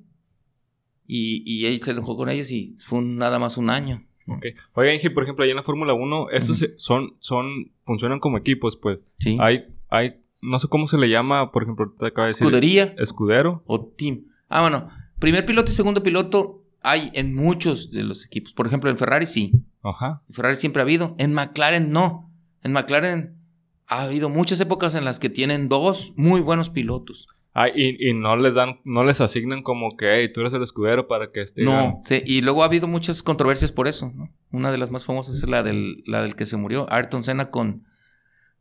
[1.07, 4.07] Y, y él se enojó con ellos y fue nada más un año.
[4.27, 4.47] Ok.
[4.75, 8.77] Oiga, Inge, por ejemplo, ahí en la Fórmula 1, estos son, son, funcionan como equipos,
[8.77, 8.99] pues.
[9.18, 9.37] Sí.
[9.41, 12.47] Hay, hay, no sé cómo se le llama, por ejemplo, te acaba de decir.
[12.47, 13.62] Escudería Escudero.
[13.66, 14.27] o team.
[14.49, 14.89] Ah, bueno.
[15.18, 18.53] Primer piloto y segundo piloto hay en muchos de los equipos.
[18.53, 19.53] Por ejemplo, en Ferrari sí.
[19.83, 20.22] Ajá.
[20.29, 21.14] En Ferrari siempre ha habido.
[21.18, 22.31] En McLaren no.
[22.62, 23.39] En McLaren
[23.87, 27.29] ha habido muchas épocas en las que tienen dos muy buenos pilotos.
[27.57, 30.62] Ah, y, y no les dan, no les asignan como que, hey, tú eres el
[30.64, 31.62] escudero para que este.
[31.62, 34.28] No, sí, y luego ha habido muchas controversias por eso, ¿no?
[34.50, 37.52] Una de las más famosas es la del, la del que se murió, Ayrton Senna
[37.52, 37.86] con,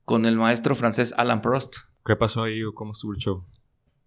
[0.06, 1.76] con el maestro francés Alan Prost.
[2.06, 3.44] ¿Qué pasó ahí o cómo estuvo el show?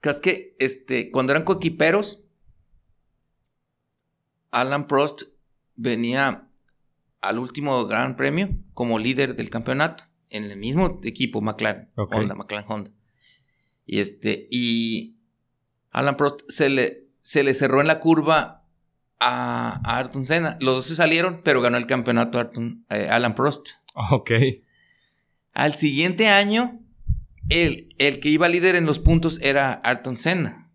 [0.01, 2.23] Que es que este, cuando eran coequiperos,
[4.53, 5.23] Alan Prost
[5.75, 6.49] venía
[7.23, 11.91] al último gran premio como líder del campeonato en el mismo equipo McLaren.
[11.97, 12.91] Honda, McLaren Honda.
[13.87, 15.17] Y este, y
[15.91, 18.65] Alan Prost se le, se le cerró en la curva
[19.21, 20.59] a, a Ayrton Senna.
[20.61, 23.69] Los dos se salieron, pero ganó el campeonato Ayrton- eh, Alan Prost.
[24.11, 24.31] Ok.
[25.55, 26.83] Al siguiente año,
[27.49, 30.71] el, el que iba líder en los puntos era Ayrton Senna,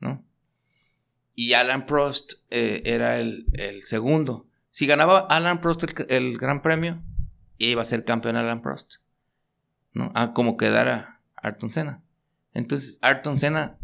[0.00, 0.24] ¿no?
[1.36, 4.48] Y Alan Prost eh, era el, el segundo.
[4.70, 7.00] Si ganaba Alan Prost el, el gran premio,
[7.58, 8.96] iba a ser campeón Alan Prost,
[9.92, 10.10] ¿no?
[10.16, 12.02] A como quedara Ayrton Senna.
[12.54, 13.78] Entonces Ayrton Senna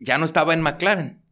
[0.00, 1.22] ya no estaba en McLaren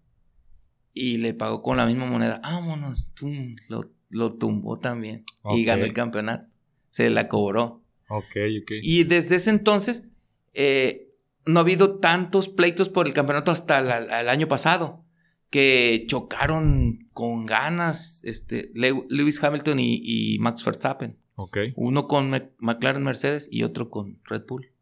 [0.94, 2.40] y le pagó con la misma moneda.
[2.42, 5.24] Vámonos, tum, lo, lo tumbó también
[5.56, 6.46] y ganó el campeonato.
[6.90, 7.84] Se la cobró.
[8.08, 8.72] Ok, ok.
[8.82, 10.08] Y desde ese entonces
[10.54, 11.12] eh,
[11.46, 15.04] no ha habido tantos pleitos por el campeonato hasta la- el año pasado,
[15.50, 21.16] que chocaron con ganas este, Le- Lewis Hamilton y, y Max Verstappen.
[21.36, 21.58] Ok.
[21.76, 24.72] Uno con Mc- McLaren Mercedes y otro con Red Bull.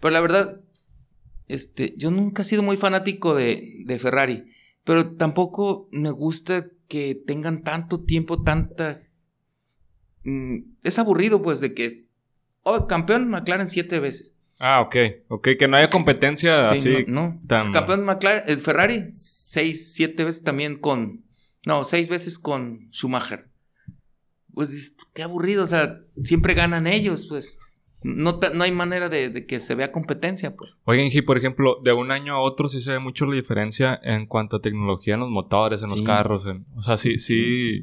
[0.00, 0.60] Pero la verdad,
[1.48, 4.44] este, yo nunca he sido muy fanático de, de Ferrari,
[4.84, 8.96] pero tampoco me gusta que tengan tanto tiempo, tanta...
[10.24, 11.86] mm, es aburrido pues de que...
[11.86, 12.10] es-
[12.68, 14.34] Oh, campeón McLaren siete veces.
[14.58, 14.96] Ah, ok.
[15.28, 17.04] Ok, que no haya competencia Sí, así.
[17.06, 17.42] no, no.
[17.46, 21.24] tan- Campeón McLaren, el Ferrari, seis, siete veces también con.
[21.64, 23.48] No, seis veces con Schumacher.
[24.52, 27.60] Pues qué aburrido, o sea, siempre ganan ellos, pues.
[28.02, 30.78] No, no hay manera de, de que se vea competencia, pues.
[30.84, 33.98] Oigan, y por ejemplo, de un año a otro sí se ve mucho la diferencia
[34.02, 36.44] en cuanto a tecnología en los motores, en los carros.
[36.46, 37.80] en- o sea, sí, sí,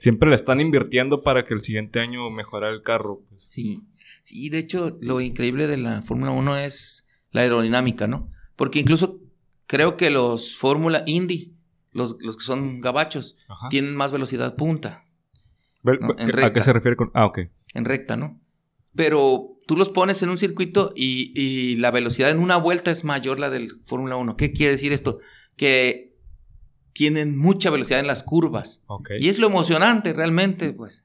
[0.00, 3.20] Siempre le están invirtiendo para que el siguiente año mejore el carro.
[3.28, 3.42] pues.
[3.48, 3.82] Sí.
[4.22, 8.30] Sí, de hecho, lo increíble de la Fórmula 1 es la aerodinámica, ¿no?
[8.54, 9.18] Porque incluso
[9.66, 11.52] creo que los Fórmula Indy,
[11.92, 13.68] los, los que son gabachos, Ajá.
[13.70, 15.04] tienen más velocidad punta.
[15.82, 15.92] No,
[16.44, 17.10] ¿A qué se refiere con.?
[17.14, 17.38] Ah, ok.
[17.74, 18.38] en recta, ¿no?
[18.98, 23.04] Pero tú los pones en un circuito y, y la velocidad en una vuelta es
[23.04, 24.34] mayor la del Fórmula 1.
[24.34, 25.20] ¿Qué quiere decir esto?
[25.54, 26.16] Que
[26.92, 28.82] tienen mucha velocidad en las curvas.
[28.88, 29.10] Ok.
[29.20, 31.04] Y es lo emocionante realmente, pues.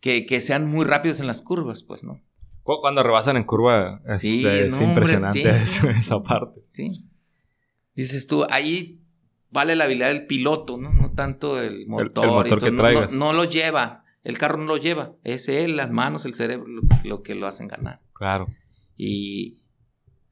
[0.00, 2.20] Que, que sean muy rápidos en las curvas, pues, ¿no?
[2.64, 6.22] Cu- Cuando rebasan en curva es, Sí, es no, hombre, impresionante sí, eso- sí, esa
[6.22, 6.60] parte.
[6.72, 7.06] Sí.
[7.94, 9.00] Dices tú, ahí
[9.50, 10.92] vale la habilidad del piloto, ¿no?
[10.92, 12.10] No tanto el motor.
[12.14, 12.70] y motor todo, que.
[12.70, 14.01] No, no lo lleva.
[14.24, 15.14] El carro no lo lleva.
[15.24, 18.00] Es él, las manos, el cerebro, lo, lo que lo hacen ganar.
[18.14, 18.46] Claro.
[18.96, 19.58] Y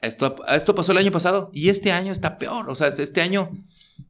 [0.00, 2.70] esto, esto pasó el año pasado y este año está peor.
[2.70, 3.50] O sea, este año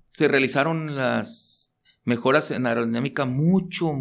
[0.06, 1.74] se realizaron las
[2.04, 3.92] mejoras en aerodinámica mucho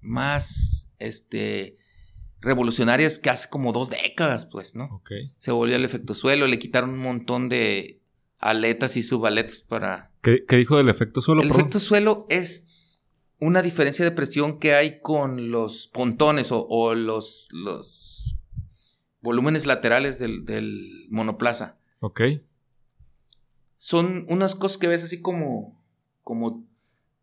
[0.00, 1.78] más este,
[2.40, 4.84] revolucionarias que hace como dos décadas, pues, ¿no?
[4.86, 5.10] Ok.
[5.38, 8.00] Se volvió el efecto suelo, le quitaron un montón de
[8.38, 10.12] aletas y subaletas para...
[10.22, 11.42] ¿Qué, qué dijo del efecto suelo?
[11.42, 11.60] El perdón?
[11.60, 12.68] efecto suelo es
[13.40, 18.36] una diferencia de presión que hay con los pontones o, o los, los
[19.20, 21.78] volúmenes laterales del, del monoplaza.
[22.00, 22.20] Ok.
[23.76, 25.80] Son unas cosas que ves así como...
[26.22, 26.64] como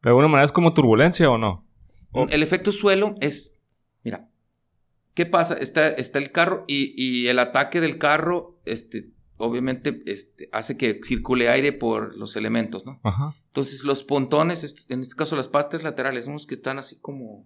[0.02, 1.66] ¿De alguna manera es como turbulencia o no?
[2.12, 3.60] O- El efecto suelo es...
[4.04, 4.30] Mira,
[5.16, 5.56] ¿qué pasa?
[5.56, 11.00] Está, está el carro y, y el ataque del carro, este, obviamente, este, hace que
[11.04, 13.00] circule aire por los elementos, ¿no?
[13.04, 13.36] Ajá.
[13.48, 17.46] Entonces los pontones, en este caso las pastas laterales, unos que están así como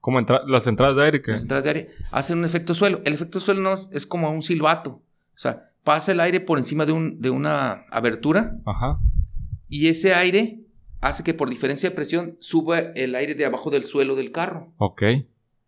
[0.00, 1.32] Como entra- las entradas de aire que.
[1.32, 3.00] las entradas de aire, hacen un efecto suelo.
[3.04, 4.90] El efecto suelo no es, es como un silbato.
[4.90, 9.00] O sea, pasa el aire por encima de, un, de una abertura Ajá.
[9.68, 10.60] y ese aire
[11.00, 14.72] hace que por diferencia de presión suba el aire de abajo del suelo del carro.
[14.78, 15.02] Ok.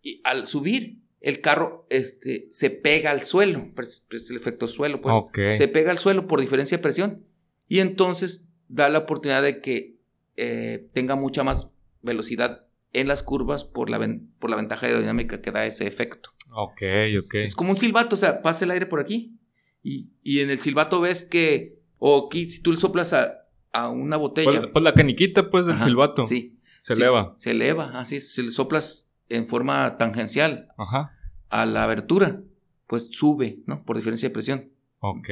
[0.02, 3.68] Y al subir, el carro este, se pega al suelo.
[3.78, 5.14] Es, es el efecto suelo, pues.
[5.16, 5.38] Ok.
[5.50, 7.24] Se pega al suelo por diferencia de presión.
[7.68, 9.98] Y entonces da la oportunidad de que
[10.36, 15.40] eh, tenga mucha más velocidad en las curvas por la, ven- por la ventaja aerodinámica
[15.40, 16.30] que da ese efecto.
[16.52, 16.82] Ok,
[17.24, 17.34] ok.
[17.34, 19.36] Es como un silbato, o sea, pasa el aire por aquí.
[19.82, 23.88] Y, y en el silbato ves que, o aquí, si tú le soplas a, a
[23.90, 24.50] una botella.
[24.60, 26.24] Pues, pues la caniquita, pues, del Ajá, silbato.
[26.24, 26.58] Sí.
[26.78, 27.34] Se sí, eleva.
[27.38, 28.20] Se eleva, así.
[28.20, 31.16] Si le soplas en forma tangencial Ajá.
[31.48, 32.42] a la abertura,
[32.86, 33.84] pues sube, ¿no?
[33.84, 34.70] Por diferencia de presión.
[35.00, 35.28] Ok.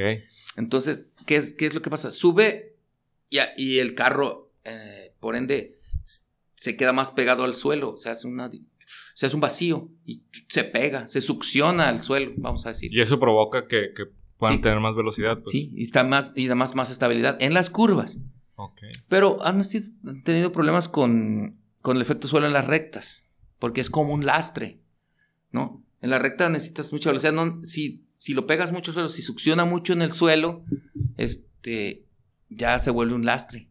[0.57, 2.09] Entonces, ¿qué es, qué es lo que pasa?
[2.11, 2.75] Sube
[3.29, 5.77] y, a- y el carro, eh, por ende,
[6.55, 8.49] se queda más pegado al suelo, se hace, una,
[9.13, 12.91] se hace un vacío y se pega, se succiona al suelo, vamos a decir.
[12.93, 14.05] Y eso provoca que, que
[14.37, 14.61] puedan Sí.
[14.61, 15.35] tener más velocidad.
[15.39, 15.51] Pues.
[15.51, 18.19] Sí, y, está más, y además más estabilidad en las curvas.
[18.55, 18.81] Ok.
[19.07, 19.61] Pero han
[20.25, 23.28] tenido problemas con, con el efecto suelo en las rectas,
[23.59, 24.79] porque es como un lastre,
[25.51, 25.83] ¿no?
[26.01, 29.21] En la recta necesitas mucha velocidad, no, si, si lo pegas mucho al suelo, si
[29.21, 30.63] succiona mucho en el suelo,
[31.17, 32.05] este,
[32.49, 33.69] ya se vuelve un lastre.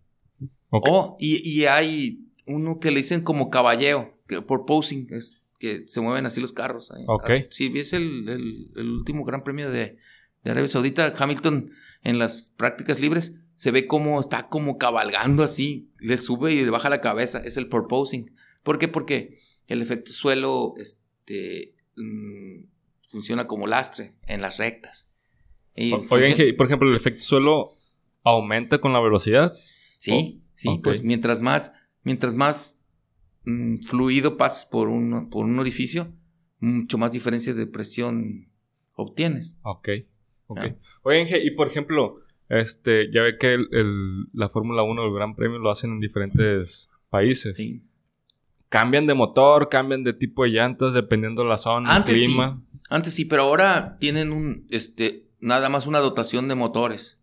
[0.70, 0.86] Ok.
[0.90, 5.80] Oh, y, y hay uno que le dicen como caballeo, que por posing, es que
[5.80, 6.90] se mueven así los carros.
[6.92, 7.04] ahí.
[7.08, 7.30] Ok.
[7.30, 9.96] Ah, Si el, el- el último gran premio de,
[10.44, 11.70] de Arabia Saudita, Hamilton
[12.04, 16.70] en las prácticas libres, se ve como está como cabalgando así, le sube y le
[16.70, 18.30] baja la cabeza, es el porposing.
[18.62, 18.86] ¿Por qué?
[18.86, 22.64] Porque el efecto suelo este, mm,
[23.06, 25.14] funciona como lastre en las rectas.
[25.74, 27.76] Y O- Oigan, funciona- que, por ejemplo, el efecto suelo
[28.24, 29.54] aumenta con la velocidad.
[29.98, 32.84] Sí, sí, pues mientras más, mientras más
[33.44, 36.12] mm, fluido pases por un, por un orificio,
[36.60, 38.48] mucho más diferencia de presión
[38.94, 39.58] obtienes.
[39.62, 39.88] Ok.
[40.48, 40.60] Ok.
[41.02, 43.66] Oye, y por ejemplo, este, ya ve que el,
[44.32, 47.56] la Fórmula 1, el Gran Premio, lo hacen en diferentes países.
[47.56, 47.82] Sí.
[48.68, 52.60] Cambian de motor, cambian de tipo de llantas dependiendo de la zona, Antes clima.
[52.60, 52.78] Sí.
[52.90, 57.18] Antes sí, pero ahora tienen un, este, nada más una dotación de motores.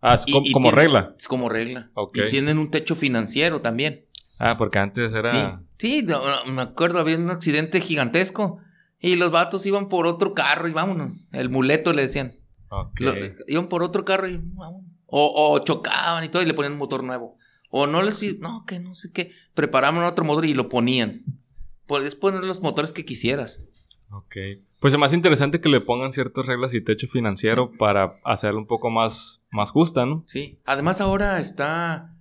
[0.00, 1.14] Ah, es como regla.
[1.18, 1.90] Es como regla.
[2.14, 4.04] Y tienen un techo financiero también.
[4.38, 5.60] Ah, porque antes era.
[5.78, 6.06] Sí,
[6.46, 8.60] me acuerdo, había un accidente gigantesco.
[9.00, 11.26] Y los vatos iban por otro carro y vámonos.
[11.32, 12.34] El muleto le decían.
[13.46, 14.88] iban por otro carro y vámonos.
[15.06, 17.36] O, chocaban y todo y le ponían un motor nuevo.
[17.70, 19.32] O no les no, que no sé qué.
[19.58, 21.24] Preparaban otro motor y lo ponían.
[21.88, 23.66] Puedes poner los motores que quisieras.
[24.12, 24.36] Ok.
[24.78, 28.68] Pues es más interesante que le pongan ciertas reglas y techo financiero para hacerlo un
[28.68, 30.22] poco más, más justa, ¿no?
[30.28, 30.60] Sí.
[30.64, 32.14] Además, ahora está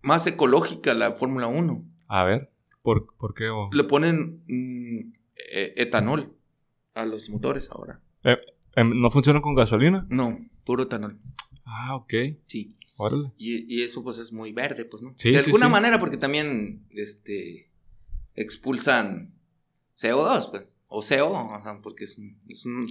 [0.00, 1.84] más ecológica la Fórmula 1.
[2.08, 2.50] A ver,
[2.80, 3.50] ¿por, qué?
[3.70, 5.12] Le ponen mm,
[5.52, 6.34] e, etanol
[6.94, 8.00] a los motores ahora.
[8.22, 8.38] Eh,
[8.74, 10.06] em, ¿No funciona con gasolina?
[10.08, 11.18] No, puro etanol.
[11.66, 12.14] Ah, ok.
[12.46, 12.74] Sí.
[12.96, 13.32] Órale.
[13.38, 15.14] Y, eso pues es muy verde, pues, ¿no?
[15.16, 17.70] Sí, de alguna manera, porque también este
[18.34, 19.34] expulsan
[19.96, 20.68] CO2, pues.
[20.88, 22.20] O CO, porque es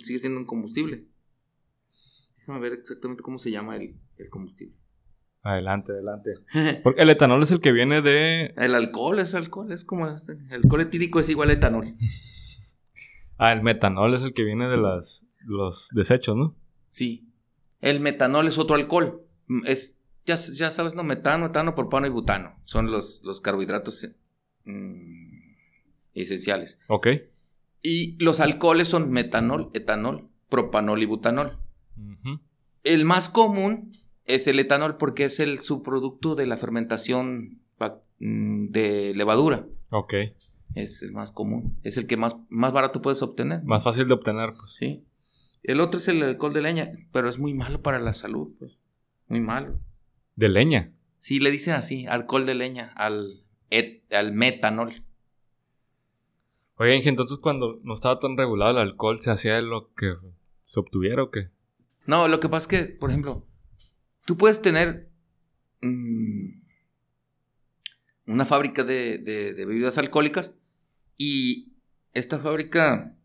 [0.02, 1.06] sigue siendo un combustible.
[2.38, 3.96] Déjame ver exactamente cómo se llama el,
[4.30, 4.76] combustible.
[5.42, 6.32] Adelante, adelante.
[6.84, 8.54] Porque el etanol es el que viene de.
[8.56, 10.34] El alcohol es alcohol, es como este.
[10.34, 11.96] El alcohol etílico es igual a etanol.
[13.40, 16.56] Ah, el metanol es el que viene de las, los desechos, ¿no?
[16.88, 17.34] Sí.
[17.82, 19.23] El metanol es otro alcohol.
[19.48, 21.04] Mm, es, ya, ya sabes, ¿no?
[21.04, 22.56] Metano, etano, propano y butano.
[22.64, 24.10] Son los, los carbohidratos
[24.66, 25.34] mm,
[26.14, 26.80] esenciales.
[26.88, 27.08] Ok.
[27.82, 31.60] Y los alcoholes son metanol, etanol, propanol y butanol.
[32.84, 33.92] El más común
[34.26, 37.62] es el etanol porque es el subproducto de la fermentación
[38.20, 39.68] mm, de levadura.
[39.90, 40.14] Ok.
[40.76, 41.78] Es el más común.
[41.84, 43.64] Es el que más, más barato puedes obtener.
[43.64, 44.72] Más fácil de obtener, pues.
[44.76, 45.04] Sí.
[45.62, 48.74] El otro es el alcohol de leña, pero es muy malo para la salud, pues.
[49.28, 49.80] Muy malo.
[50.36, 50.94] ¿De leña?
[51.18, 53.44] Sí, le dicen así, alcohol de leña, al,
[54.12, 55.04] al metanol.
[56.76, 60.16] Oye, entonces cuando no estaba tan regulado el alcohol, ¿se hacía lo que
[60.66, 61.50] se obtuviera o qué?
[62.06, 63.48] No, lo que pasa es que, por ejemplo,
[64.26, 65.10] tú puedes tener
[65.82, 66.64] mm,
[68.28, 70.56] una fábrica de, bebidas alcohólicas
[71.18, 71.74] y
[72.14, 73.16] esta fábrica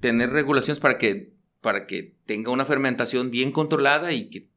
[0.00, 4.51] tener regulaciones para que, para que tenga una fermentación bien controlada y que,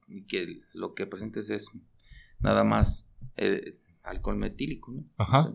[0.74, 1.72] lo que presentes es
[2.40, 5.04] nada más eh, alcohol metílico, ¿no?
[5.18, 5.54] Ajá.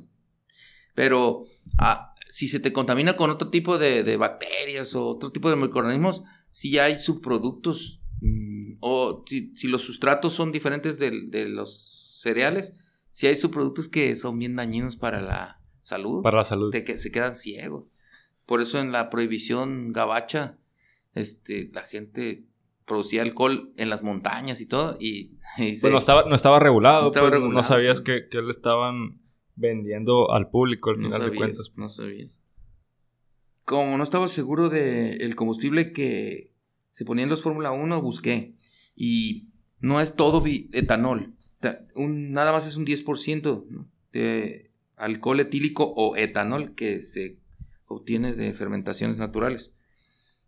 [0.95, 1.47] Pero
[1.79, 6.23] ah, si se te contamina con otro tipo de, bacterias o otro tipo de microorganismos,
[6.51, 12.77] si hay subproductos mm, o si, los sustratos son diferentes de, los cereales,
[13.13, 16.23] si hay subproductos que son bien dañinos para la salud.
[16.23, 16.73] Para la salud.
[16.73, 17.89] De que se quedan ciegos.
[18.47, 20.59] Por eso en la prohibición gabacha,
[21.15, 22.47] este, la gente
[22.91, 24.97] producía alcohol en las montañas y todo.
[24.99, 27.03] Y, pues no estaba, no estaba regulado.
[27.03, 29.21] No, estaba pues, no sabías que, que le estaban
[29.55, 31.73] vendiendo al público al final de cuentas.
[31.77, 32.41] No sabías.
[33.65, 36.53] Como no estaba seguro del combustible que
[36.91, 38.57] se ponía en los Fórmula 1, busqué.
[38.97, 41.33] Y no es todo etanol.
[41.97, 47.39] nada más es un 10% de alcohol etílico o etanol que se
[47.87, 49.77] obtiene de fermentaciones naturales.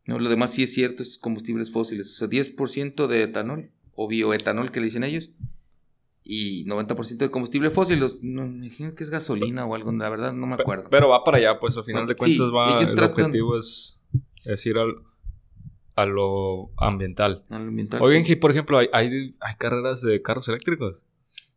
[0.05, 2.15] No, lo demás sí es cierto, es combustibles fósiles.
[2.15, 5.31] O sea, 10% de etanol o bioetanol que le dicen ellos
[6.25, 8.01] y 90% de combustible fósil.
[8.23, 10.89] no, me imagino que es gasolina o algo, la verdad no me acuerdo.
[10.91, 14.01] Pero va para allá, pues al final de cuentas va, el objetivo es,
[14.65, 14.95] ir al,
[15.97, 17.45] a lo ambiental.
[17.51, 21.03] Al ambiental Oigan, por ejemplo, hay, hay, carreras de carros eléctricos.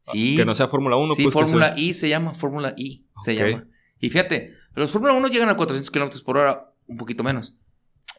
[0.02, 0.38] Sí.
[0.38, 1.16] Que no sea Fórmula 1.
[1.16, 3.68] Sí, pues, Fórmula I se llama, Fórmula I se llama.
[4.00, 7.56] Y fíjate, los Fórmula 1 llegan a 400 kilómetros por hora, un poquito menos.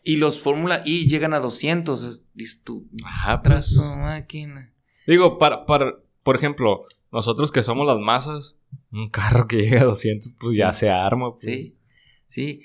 [0.06, 2.04] Y los Fórmula I llegan a 200.
[2.36, 3.76] Es, tu ah, pues.
[3.98, 4.72] máquina.
[5.04, 8.54] Digo, para, para, por ejemplo, nosotros que somos las masas,
[8.92, 11.32] un carro que llega a 200, pues ya se arma.
[11.32, 11.52] Pues.
[11.52, 11.78] Sí,
[12.28, 12.62] sí.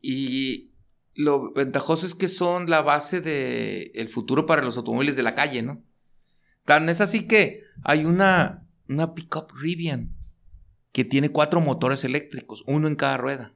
[0.00, 0.72] Y
[1.12, 5.34] lo ventajoso es que son la base del el futuro para los automóviles de la
[5.34, 5.84] calle, ¿no?
[6.64, 10.16] Tan es así que hay una, una pickup Rivian
[10.92, 13.54] que tiene cuatro motores eléctricos, uno en cada rueda,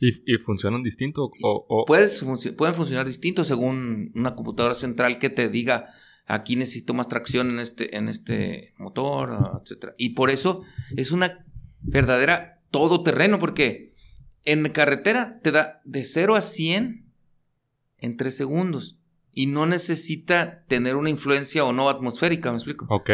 [0.00, 0.08] ¿no?
[0.08, 1.30] ¿Y, funcionan distinto?
[1.42, 2.24] O, Puedes,
[2.56, 5.86] pueden funcionar distinto según una computadora central que te diga
[6.30, 9.30] aquí necesito más tracción en este, en este motor,
[9.60, 9.92] etc.
[9.98, 10.62] Y por eso
[10.96, 11.44] es una
[11.80, 13.94] verdadera todoterreno, porque
[14.44, 17.04] en carretera te da de 0 a 100
[17.98, 18.96] en 3 segundos.
[19.32, 22.86] Y no necesita tener una influencia o no atmosférica, ¿me explico?
[22.90, 23.10] Ok.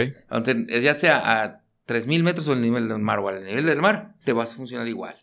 [0.83, 4.15] ya sea a 3000 metros o el nivel del mar o al nivel del mar,
[4.25, 5.17] te vas a funcionar igual.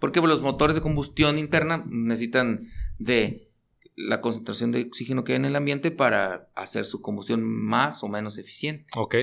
[0.00, 2.66] Porque los motores de combustión interna necesitan
[2.98, 3.48] de
[3.96, 8.08] la concentración de oxígeno que hay en el ambiente para hacer su combustión más o
[8.08, 8.86] menos eficiente.
[8.96, 9.14] Ok.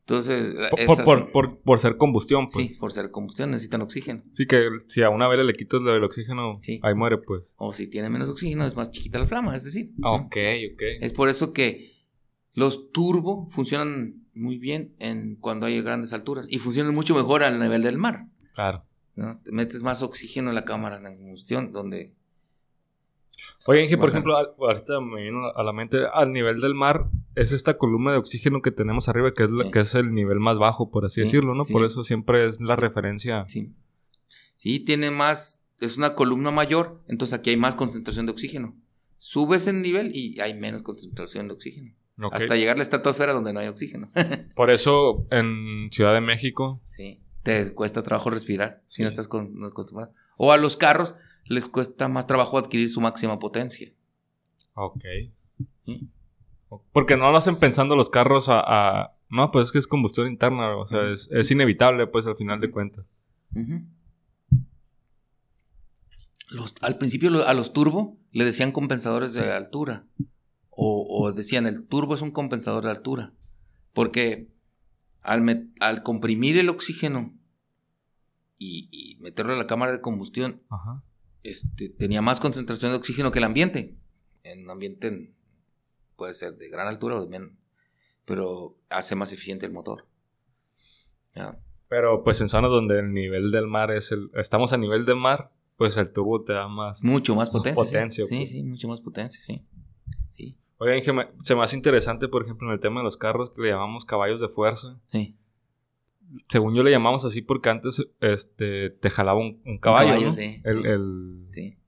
[0.00, 0.54] Entonces,
[0.86, 2.72] Por, por, por- por ser combustión, pues.
[2.72, 4.22] sí, por ser combustión necesitan oxígeno.
[4.32, 6.80] Sí, que si a una vela le quitas lo del oxígeno, Sí.
[6.82, 7.42] ahí muere, pues.
[7.56, 9.90] O si tiene menos oxígeno, es más chiquita la flama, es decir.
[9.98, 10.14] ¿no?
[10.14, 10.36] Ok,
[10.72, 10.82] ok.
[11.00, 11.92] Es por eso que
[12.54, 17.60] los turbo funcionan muy bien en cuando hay grandes alturas y funcionan mucho mejor al
[17.60, 18.28] nivel del mar.
[18.54, 18.86] Claro.
[19.18, 19.38] ¿No?
[19.42, 22.14] Te metes más oxígeno en la cámara de combustión, donde
[23.66, 27.52] Oye, Inge, por ejemplo, ahorita me vino a la mente, al nivel del mar, es
[27.52, 29.70] esta columna de oxígeno que tenemos arriba, que es, la- Sí.
[29.70, 31.64] que es el nivel más bajo, por así Sí, decirlo, ¿no?
[31.64, 31.72] sí.
[31.72, 33.44] Por eso siempre es la referencia.
[33.46, 33.72] sí,
[34.56, 38.74] sí tiene más, es una columna mayor, entonces aquí hay más concentración de oxígeno.
[39.18, 41.94] Subes el nivel y hay menos concentración de oxígeno.
[42.32, 44.08] Hasta llegar a la estratosfera donde no hay oxígeno.
[44.56, 49.02] Por eso en Ciudad de México, sí, te cuesta trabajo respirar si Sí.
[49.02, 50.12] no estás con- no acostumbrado.
[50.36, 51.14] O a los carros
[51.46, 53.90] les cuesta más trabajo adquirir su máxima potencia.
[54.74, 55.02] ok.
[55.86, 56.08] ¿sí?
[56.92, 58.60] Porque no lo hacen pensando los carros a...
[58.60, 62.36] a- no, pues es que es combustión interna, o sea, es, es inevitable, pues al
[62.36, 63.06] final de cuentas.
[66.50, 70.06] Los- al principio a los turbo le decían compensadores de altura.
[70.70, 73.32] O, o decían el turbo es un compensador de altura.
[73.92, 74.48] Porque
[75.22, 77.34] al, al comprimir el oxígeno
[78.58, 81.02] y, y meterlo en la cámara de combustión, Ajá.
[81.42, 83.96] este, tenía más concentración de oxígeno que el ambiente.
[84.44, 85.32] En un ambiente
[86.16, 87.50] puede ser de gran altura o de menos.
[88.24, 90.06] Pero hace más eficiente el motor.
[91.34, 91.58] Ya.
[91.88, 94.30] Pero pues en zonas donde el nivel del mar es el...
[94.34, 97.02] Estamos a nivel del mar, pues el turbo te da más...
[97.02, 97.84] Mucho más potencia.
[97.84, 97.90] sí.
[97.92, 98.50] potencia, sí, pues.
[98.50, 99.64] sí, mucho más potencia, sí.
[100.34, 103.16] Sí, Oiga, Inge, me- se me hace interesante, por ejemplo, en el tema de los
[103.16, 105.00] carros que le llamamos caballos de fuerza.
[105.06, 105.37] sí.
[106.48, 110.32] Según yo le llamamos así porque antes este, te jalaba un, un caballo, caballo, ¿no?
[110.32, 110.88] sí, El, sí.
[110.88, 111.78] el- sí.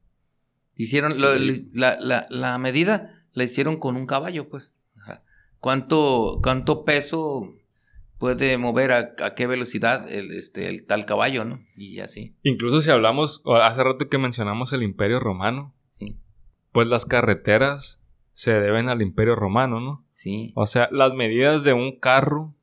[0.76, 1.34] Hicieron, lo-
[1.74, 4.74] la, la- la medida la hicieron con un caballo, pues.
[5.02, 5.22] Ajá.
[5.58, 7.54] ¿Cuánto, cuánto peso
[8.18, 11.60] puede mover a, a qué velocidad el, este, el tal caballo, no?
[11.76, 16.18] Y así, Incluso si hablamos, hace rato que mencionamos el Imperio Romano, sí,
[16.72, 18.00] pues las carreteras
[18.32, 20.06] se deben al Imperio Romano, ¿no?
[20.12, 22.54] sí, O sea, las medidas de un carro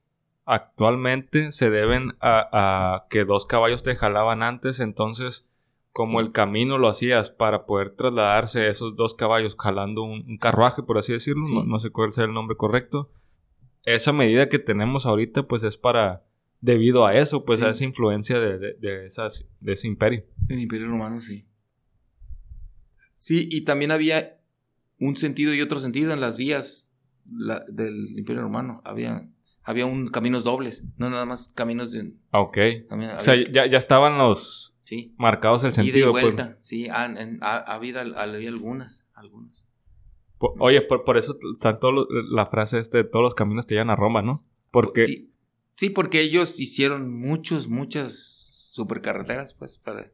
[0.47, 2.49] actualmente se deben a,
[2.95, 5.45] a que dos caballos te jalaban antes, entonces
[5.91, 10.83] como el camino lo hacías para poder trasladarse esos dos caballos jalando un, un carruaje,
[10.83, 11.55] por así decirlo, Sí.
[11.55, 13.11] no, no sé cuál sea el nombre correcto,
[13.83, 16.23] esa medida que tenemos ahorita pues es para,
[16.61, 17.65] debido a eso, pues Sí.
[17.65, 20.23] a esa influencia de, de- de esas, de ese imperio.
[20.49, 21.45] el Imperio Romano, sí.
[23.13, 24.39] Sí, y también había
[24.99, 26.91] un sentido y otro sentido en las vías
[27.29, 28.81] la- del Imperio Romano.
[28.85, 29.27] Había,
[29.68, 32.13] había un caminos dobles, no nada más caminos de...
[32.32, 32.57] Ah, Ok.
[32.89, 36.11] O sea, ya, ya estaban los sí, marcados el ida y sentido.
[36.11, 36.24] pues.
[36.24, 37.05] vuelta, sí, ha,
[37.41, 39.68] ha- habido, había algunas, algunas.
[40.39, 44.22] Oye, por, por eso saltó la frase este, todos los caminos te llevan a Roma,
[44.22, 44.43] ¿no?
[44.72, 45.32] Porque Sí,
[45.76, 50.11] sí, porque ellos hicieron muchos, muchas supercarreteras, pues, para,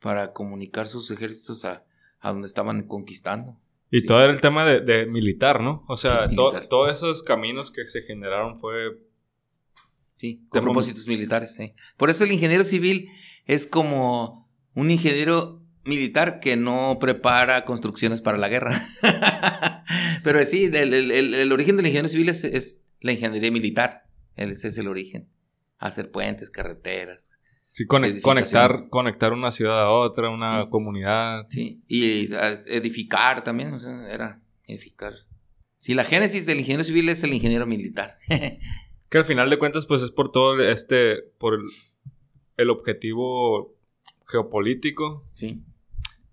[0.00, 1.84] para comunicar sus ejércitos a,
[2.20, 3.56] a donde estaban conquistando.
[3.90, 4.06] Y sí.
[4.06, 5.84] todo era el tema de, de militar, ¿no?
[5.88, 6.68] O sea, Sí, to- militar.
[6.68, 8.98] todos esos caminos que se generaron fue
[10.16, 11.74] Sí, con propósitos militares, sí.
[11.96, 13.08] Por eso el ingeniero civil
[13.46, 18.72] es como un ingeniero militar que no prepara construcciones para la guerra.
[20.24, 24.04] Pero sí, el, el- el- el origen del ingeniero civil es, es la ingeniería militar.
[24.36, 25.28] Ese es el origen.
[25.78, 27.37] Hacer puentes, carreteras.
[27.68, 30.70] Sí, conectar, conectar una ciudad a otra, una Sí.
[30.70, 31.46] comunidad.
[31.50, 31.82] Sí.
[31.88, 32.28] Y
[32.70, 35.14] edificar también, o sea, era edificar.
[35.78, 38.18] Sí, la génesis del ingeniero civil es el ingeniero militar.
[39.10, 41.62] Que al final de cuentas, pues es por todo este, por el,
[42.58, 43.74] el objetivo
[44.26, 45.62] geopolítico sí,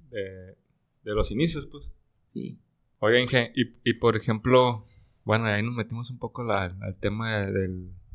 [0.09, 0.55] de,
[1.03, 1.85] de los inicios, pues.
[2.25, 2.59] sí.
[2.99, 4.85] Oiga, Inge, y, y por ejemplo,
[5.23, 7.69] bueno, ahí nos metimos un poco la- al tema de,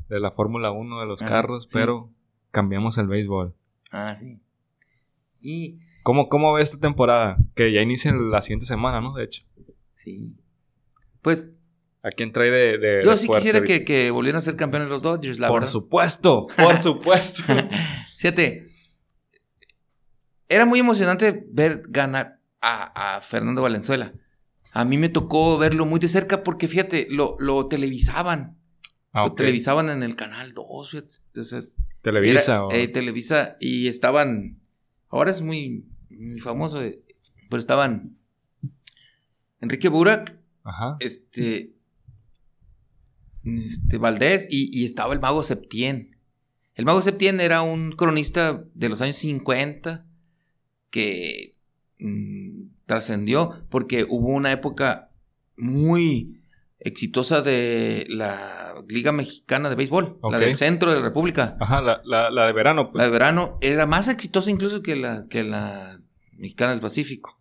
[0.09, 1.79] de la Fórmula 1 de los Ah, carros, sí.
[1.79, 2.11] pero
[2.51, 3.55] cambiamos el béisbol.
[3.91, 4.39] Ah, sí.
[5.41, 7.37] Y ¿Cómo, ¿Cómo ve esta temporada?
[7.55, 9.13] Que ya inicia la siguiente semana, ¿no?
[9.15, 9.43] De hecho.
[9.93, 10.37] sí.
[11.21, 11.55] Pues
[12.03, 14.55] ¿A quién trae de, de- Yo de sí fuerte quisiera que, que volvieran a ser
[14.55, 15.69] campeones los Dodgers, la Por verdad.
[15.71, 17.43] supuesto, por supuesto.
[18.17, 18.71] Fíjate,
[20.49, 24.13] era muy emocionante ver ganar a, a Fernando Valenzuela.
[24.73, 28.57] A mí me tocó verlo muy de cerca porque, fíjate, lo, lo televisaban.
[29.13, 30.89] Ah, Lo televisaban en el canal 2.
[30.89, 31.61] fíjate, o sea,
[32.01, 32.53] Televisa.
[32.55, 34.59] era, o- eh, Televisa y estaban.
[35.09, 37.01] Ahora es muy, muy famoso, eh,
[37.49, 38.17] pero estaban
[39.59, 40.97] Enrique Burak, Ajá.
[40.99, 41.73] este,
[43.43, 46.17] este Valdés y, y estaba el mago Septién.
[46.75, 50.05] El mago Septién era un cronista de los años 50
[50.89, 51.55] que
[51.99, 55.11] mm, trascendió porque hubo una época
[55.57, 56.40] muy
[56.83, 61.57] exitosa de la Liga Mexicana de Béisbol, la del centro de la República.
[61.59, 62.87] Ajá, la, la, de verano.
[62.87, 62.95] Pues.
[62.95, 65.99] La de verano era más exitosa incluso que la, que la
[66.33, 67.39] Mexicana del Pacífico,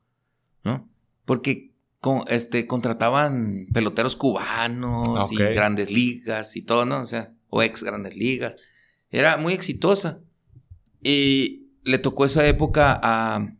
[0.62, 0.88] ¿no?
[1.24, 7.00] Porque con, este, contrataban peloteros cubanos y grandes ligas y todo, ¿no?
[7.00, 8.56] O sea, o ex grandes ligas.
[9.10, 10.20] Era muy exitosa.
[11.02, 13.54] Y le tocó esa época a,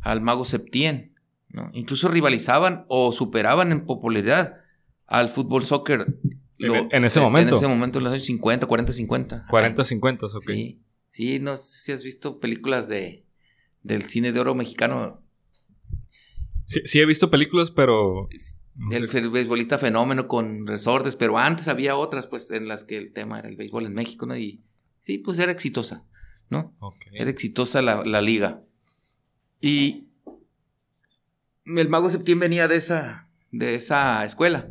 [0.00, 1.14] al mago Septien,
[1.48, 1.70] ¿no?
[1.74, 4.59] Incluso rivalizaban o superaban en popularidad
[5.10, 6.06] al fútbol soccer.
[6.58, 7.54] en, ese momento.
[7.54, 9.46] En ese momento, en los años 50, 40, 50.
[9.50, 10.42] 40, 50, ok.
[10.46, 13.26] Sí, sí, no sé si has visto películas de,
[13.82, 15.20] del cine de oro mexicano.
[16.64, 18.28] Sí, sí he visto películas, pero...
[18.92, 23.40] El beisbolista fenómeno con resortes, pero antes había otras, pues, en las que el tema
[23.40, 24.36] era el béisbol en México, ¿no?
[24.36, 24.62] Y
[25.00, 26.06] sí, pues era exitosa,
[26.48, 26.74] ¿no?
[27.12, 28.62] Era exitosa la, la liga.
[29.60, 30.06] Y
[31.66, 34.70] el mago Septién venía de esa, de esa escuela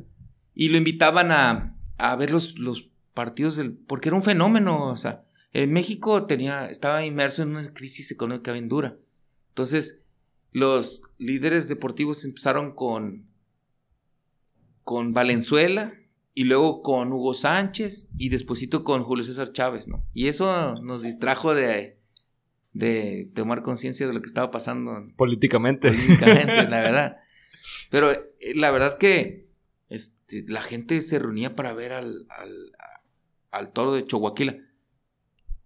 [0.60, 4.98] y lo invitaban a, a ver los, los, partidos del, porque era un fenómeno, o
[4.98, 8.98] sea, en México tenía, estaba inmerso en una crisis económica bien dura.
[9.50, 10.02] Entonces,
[10.52, 13.26] los líderes deportivos empezaron con,
[14.84, 15.94] con Valenzuela
[16.34, 20.06] y luego con Hugo Sánchez y despuesito con Julio César Chávez, ¿no?
[20.14, 21.98] Y eso nos distrajo de,
[22.74, 25.08] de tomar conciencia de lo que estaba pasando.
[25.16, 25.88] Políticamente.
[25.88, 27.18] Políticamente, la verdad.
[27.90, 28.18] Pero eh,
[28.56, 29.49] la verdad que
[29.90, 32.28] este, la gente se reunía para ver al,
[33.52, 34.34] al, toro de Chihuahua.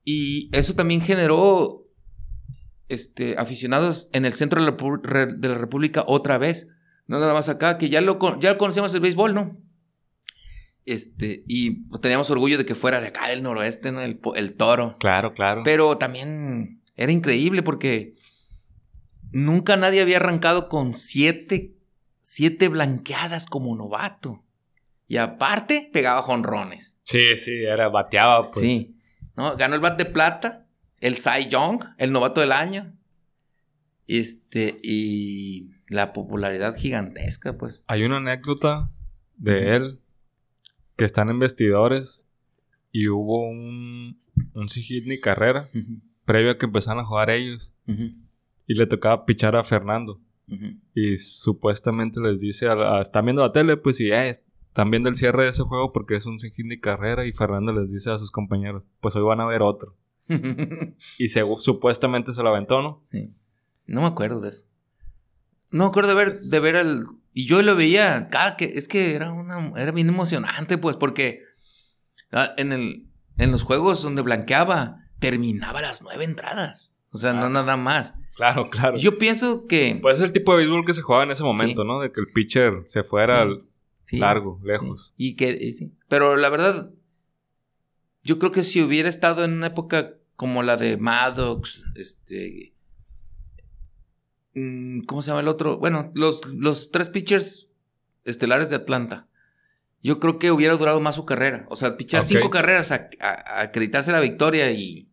[0.05, 1.83] Y eso también generó
[2.87, 6.69] este, aficionados en el centro de la, de la, República otra vez.
[7.05, 9.57] No nada más acá, que ya lo, ya conocíamos el béisbol, ¿no?
[10.85, 14.01] Este, y pues, teníamos orgullo de que fuera de acá del noroeste, ¿no?
[14.01, 14.97] El, el toro.
[14.99, 15.63] Claro, claro.
[15.65, 18.15] Pero también era increíble porque
[19.31, 21.72] nunca nadie había arrancado con siete
[22.23, 24.43] siete blanqueadas como novato.
[25.07, 27.01] Y aparte, pegaba jonrones.
[27.03, 28.65] Sí, sí, era, bateaba, pues.
[28.65, 28.95] Sí.
[29.35, 29.55] ¿no?
[29.57, 30.65] Ganó el bat de plata,
[31.01, 32.93] el Cy Young, el novato del año.
[34.07, 37.83] Este, y la popularidad gigantesca, pues.
[37.87, 38.89] Hay una anécdota
[39.35, 39.99] de él
[40.95, 42.23] que están en vestidores
[42.91, 44.17] y hubo un,
[44.53, 44.67] un
[45.05, 45.69] ni carrera
[46.23, 47.73] previo a que empezaran a jugar ellos.
[47.85, 50.21] Y le tocaba pichar a Fernando.
[50.93, 55.15] Y supuestamente les dice, a, están viendo la tele, pues y eh, están viendo el
[55.15, 58.19] cierre de ese juego porque es un sin de carrera y Fernando les dice a
[58.19, 59.95] sus compañeros, pues hoy van a ver otro.
[61.17, 63.03] y supuestamente se lo aventó, ¿no?
[63.85, 64.67] No me acuerdo de eso.
[65.71, 67.03] No me acuerdo de ver, de ver el...
[67.33, 68.65] Y yo lo veía cada que...
[68.65, 71.41] Es que era, una, era bien emocionante, pues, porque
[72.31, 76.95] ah, en, el, en los juegos donde blanqueaba, terminaba las nueve entradas.
[77.11, 78.15] O sea, no nada más.
[78.35, 78.97] Claro, claro.
[78.97, 79.97] Yo pienso que.
[80.01, 81.99] Pues es el tipo de béisbol que se jugaba en ese momento, ¿no?
[81.99, 83.47] De que el pitcher se fuera
[84.11, 85.13] largo, lejos.
[85.17, 85.73] Y que.
[85.73, 85.93] sí.
[86.07, 86.91] Pero la verdad.
[88.23, 92.73] Yo creo que si hubiera estado en una época como la de Maddox, este.
[94.55, 95.77] Mm, ¿Cómo se llama el otro?
[95.77, 97.69] Bueno, los, los tres pitchers
[98.23, 99.27] estelares de Atlanta.
[100.01, 101.65] Yo creo que hubiera durado más su carrera.
[101.69, 103.09] O sea, pichar cinco carreras, a,
[103.61, 105.07] acreditarse la victoria y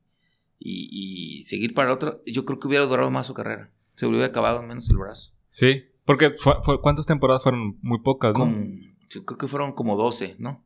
[0.60, 3.72] y, seguir para otro, yo creo que hubiera durado más su carrera.
[3.96, 5.32] Se hubiera acabado menos el brazo.
[5.48, 7.78] Sí, porque fue, ¿cuántas temporadas fueron?
[7.82, 8.46] Muy pocas, ¿no?
[9.10, 10.64] yo creo que fueron como 12, ¿no?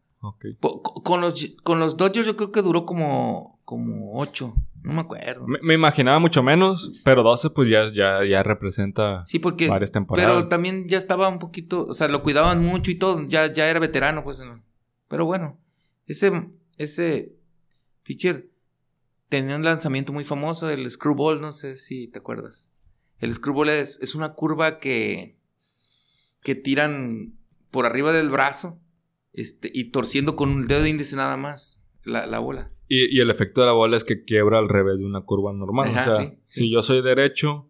[1.02, 5.46] Con los, con los Dodgers yo creo que duró como, como 8, no me acuerdo.
[5.62, 10.30] Me, imaginaba mucho menos, pero 12 pues ya, ya, ya representa sí, porque, varias temporadas.
[10.30, 13.68] Pero también ya estaba un poquito, o sea, lo cuidaban mucho y todo, ya, ya
[13.68, 14.42] era veterano, pues.
[15.08, 15.58] Pero bueno,
[16.06, 17.34] ese, ese
[18.02, 18.48] pitcher
[19.40, 22.72] tenía un lanzamiento muy famoso, el screwball, no sé si te acuerdas.
[23.18, 25.40] El screwball es, es una curva que,
[26.44, 27.36] que tiran
[27.72, 28.80] por arriba del brazo
[29.32, 32.70] este, y torciendo con un dedo índice nada más la, la bola.
[32.86, 35.52] Y, y, el efecto de la bola es que quiebra al revés de una curva
[35.52, 35.88] normal.
[35.88, 37.68] o sea, si yo soy derecho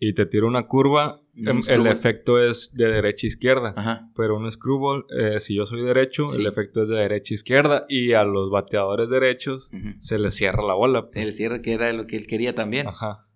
[0.00, 4.10] y te tiro una curva, em, el efecto es de derecha a izquierda.
[4.14, 7.86] Pero un screwball, eh, si yo soy derecho, el efecto es de derecha a izquierda.
[7.88, 11.08] Y a los bateadores derechos se les cierra la bola.
[11.12, 12.86] Se les cierra, que era lo que él quería también.
[12.88, 13.26] Ajá.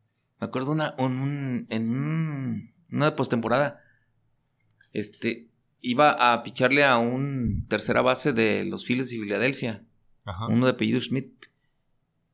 [0.41, 3.81] Me acuerdo una, un, en un, una postemporada.
[4.93, 5.49] Este,
[5.81, 9.85] iba a picharle a un tercera base de los Phillies de Filadelfia.
[10.49, 11.33] Uno de apellido Schmidt.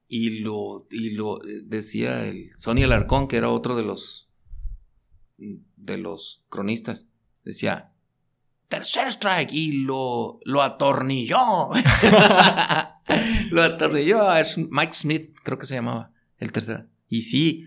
[0.09, 4.27] Y lo, y lo eh, decía el Sonny Alarcón, que era otro de los
[5.39, 7.06] de los cronistas.
[7.44, 7.93] Decía,
[8.69, 11.39] tercer strike, y lo, lo atornilló.
[13.51, 14.35] lo atornilló.
[14.35, 16.89] Es Mike Smith, creo que se llamaba, el tercer.
[17.09, 17.66] Y sí,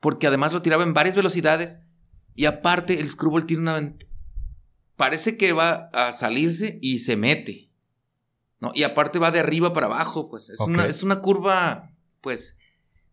[0.00, 1.78] porque además lo tiraba en varias velocidades
[2.34, 3.94] Y aparte, el screwball tiene una
[4.96, 7.70] Parece que va a salirse y se mete.
[8.60, 8.70] ¿no?
[8.74, 10.50] Y aparte va de arriba para abajo, pues.
[10.50, 12.58] Es, una, es una curva, pues,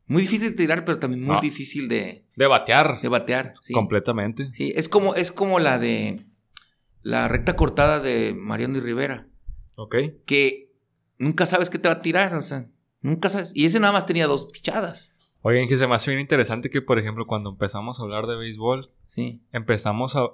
[0.05, 1.41] muy difícil de tirar, pero también muy Ah.
[1.41, 2.99] difícil de, De batear.
[3.01, 3.53] de batear.
[3.61, 3.73] Sí.
[3.73, 4.49] Completamente.
[4.53, 6.25] Sí, es como, es como la de
[7.03, 9.27] la recta cortada de Mariano y Rivera.
[9.75, 9.95] Ok.
[10.25, 10.71] Que
[11.17, 12.67] nunca sabes qué te va a tirar, o sea,
[13.01, 13.51] nunca sabes.
[13.55, 15.15] Y ese nada más tenía dos pichadas.
[15.43, 18.35] Oigan, que se me hace bien interesante que, por ejemplo, cuando empezamos a hablar de
[18.35, 19.41] béisbol, Sí.
[19.51, 20.29] empezamos a,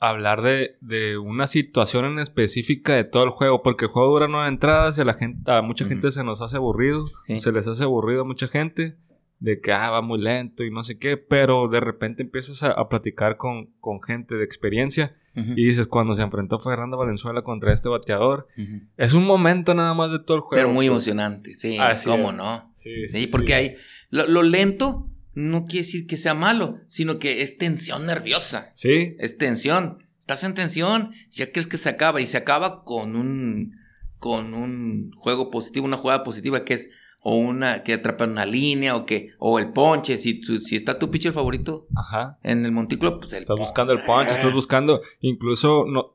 [0.00, 4.28] hablar de, de una situación en específica de todo el juego, porque el juego dura
[4.28, 7.40] nueve entradas y a la gente, a mucha gente se nos hace aburrido, Sí.
[7.40, 8.96] se les hace aburrido a mucha gente
[9.40, 12.72] de que ah, va muy lento y no sé qué, pero de repente empiezas a,
[12.72, 17.72] a platicar con, con gente de experiencia y dices, cuando se enfrentó Fernando Valenzuela contra
[17.72, 18.48] este bateador,
[18.96, 20.54] es un momento nada más de todo el juego.
[20.54, 22.36] Pero muy emocionante, sí, Así cómo es.
[22.36, 22.72] no.
[22.74, 23.76] Sí, Sí, porque hay.
[24.10, 28.72] Lo, lo lento no quiere decir que sea malo, sino que es tensión nerviosa.
[28.74, 29.98] Sí, Es tensión.
[30.18, 33.78] Estás en tensión, ya crees que se acaba y se acaba con un
[34.18, 36.90] con un juego positivo, una jugada positiva que es
[37.20, 41.10] o una que atrapa una línea o que o el ponche, si si está tu
[41.10, 42.38] pitcher favorito ajá.
[42.42, 44.34] en el montículo, pues el Estás buscando el punch, Ah.
[44.34, 46.14] estás buscando, incluso, no,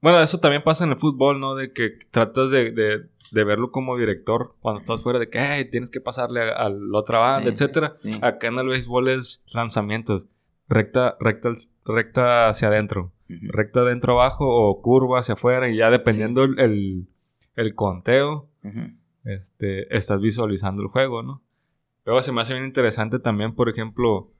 [0.00, 1.54] bueno, eso también pasa en el fútbol, ¿no?
[1.56, 5.68] De que tratas de, de- de verlo como director cuando estás fuera de que "Ay,
[5.70, 7.96] tienes que pasarle a, a la otra banda, Sí, etcétera.
[8.02, 8.18] sí.
[8.22, 10.26] Acá en el béisbol es lanzamientos,
[10.68, 11.50] recta, recta,
[11.84, 17.08] recta hacia adentro, recta adentro abajo o curva hacia afuera y ya dependiendo el, el,
[17.56, 18.92] el conteo, Ujú.
[19.28, 21.42] Este, estás visualizando el juego, ¿no?
[22.04, 24.30] Luego se me hace bien interesante también, por ejemplo,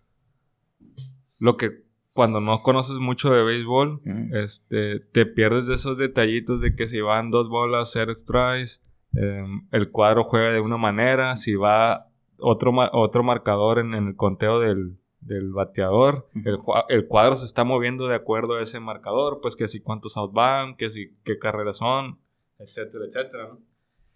[1.38, 1.84] lo que
[2.14, 4.00] cuando no conoces mucho de béisbol,
[4.32, 8.80] este, te pierdes de esos detallitos de que si van dos bolas, cero strikes,
[9.14, 12.08] em, el cuadro juega de una manera, si va
[12.38, 16.58] otro, otro marcador en, en el conteo del, del bateador, el,
[16.88, 20.32] el cuadro se está moviendo de acuerdo a ese marcador, pues que si cuántos out
[20.32, 22.18] van, que si qué carreras son,
[22.58, 23.58] etcétera, etcétera, ¿no?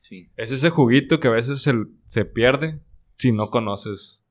[0.03, 1.73] Sí, Es ese juguito que a veces se,
[2.05, 2.81] se pierde
[3.15, 4.23] si no conoces.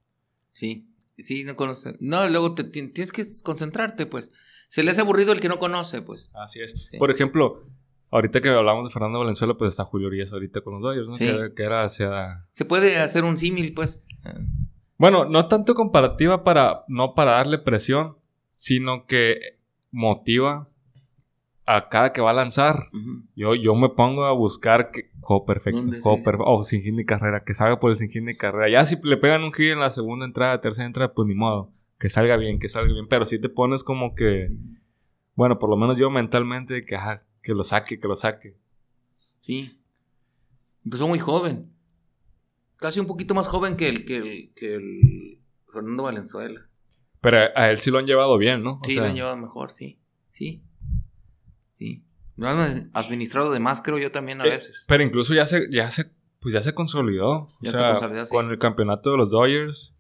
[0.52, 0.88] sí.
[1.18, 1.96] Sí, no conoce.
[2.00, 4.32] No, luego te, ti- tienes que concentrarte, pues.
[4.70, 6.32] Se le hace aburrido el que no conoce, pues.
[6.34, 6.72] Así es.
[6.90, 6.98] Sí.
[6.98, 7.64] Por ejemplo,
[8.10, 11.16] ahorita que hablamos de Fernando Valenzuela, pues está Julio Urias ahorita con los Dodgers, ¿no?
[11.16, 11.26] Sí.
[11.28, 12.48] Que, que era hacia...
[12.50, 14.04] Se puede hacer un símil, pues.
[14.98, 16.86] Bueno, no tanto comparativa para...
[16.88, 18.18] No para darle presión,
[18.56, 19.60] sino que
[19.92, 20.70] motiva
[21.76, 22.88] a cada que va a lanzar.
[23.36, 26.24] Yo, yo me pongo a buscar que, juego perfecto, ¿Dónde juego sí?
[26.24, 28.70] perfecto, o sin hit ni carrera, que salga por el sin hit ni carrera.
[28.70, 31.72] Ya si le pegan un hit en la segunda entrada, tercera entrada, pues ni modo,
[32.00, 33.08] que salga bien, que salga bien.
[33.08, 34.50] Pero si te pones como que,
[35.36, 38.56] bueno, por lo menos yo mentalmente, que, ajá, que lo saque, que lo saque.
[39.40, 39.80] Sí.
[40.84, 41.72] Empezó muy joven.
[42.78, 45.40] Casi un poquito más joven que el, que el, que el
[45.72, 46.62] Fernando Valenzuela.
[47.22, 48.74] Pero a, a él sí lo han llevado bien, ¿no?
[48.74, 50.00] O Sí, sea, lo han llevado mejor, sí.
[50.32, 50.64] Sí.
[51.82, 52.04] Sí.
[52.38, 54.86] Lo han administrado de más, creo yo también a eh, veces.
[54.88, 57.50] Pero incluso ya se, ya se, pues ya se consolidó.
[57.62, 57.96] Ya sea,
[58.26, 58.32] sí.
[58.32, 59.92] con el campeonato de los Dodgers.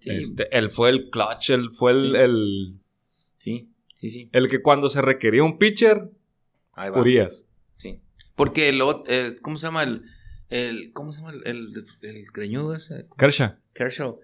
[0.00, 0.10] Sí.
[0.10, 2.16] Este, él fue el clutch, él fue el, Sí.
[2.16, 2.78] el,
[3.38, 4.28] Sí, sí, sí.
[4.32, 6.10] el que cuando se requería un pitcher,
[6.74, 7.00] Ahí va.
[7.00, 7.44] Urias.
[7.78, 7.98] Sí.
[8.34, 10.02] Porque el, el- ¿cómo se llama el,
[10.50, 13.08] el ¿cómo se llama el, el, el greñudo ese?
[13.16, 13.54] Kershaw.
[13.72, 14.20] Kershaw.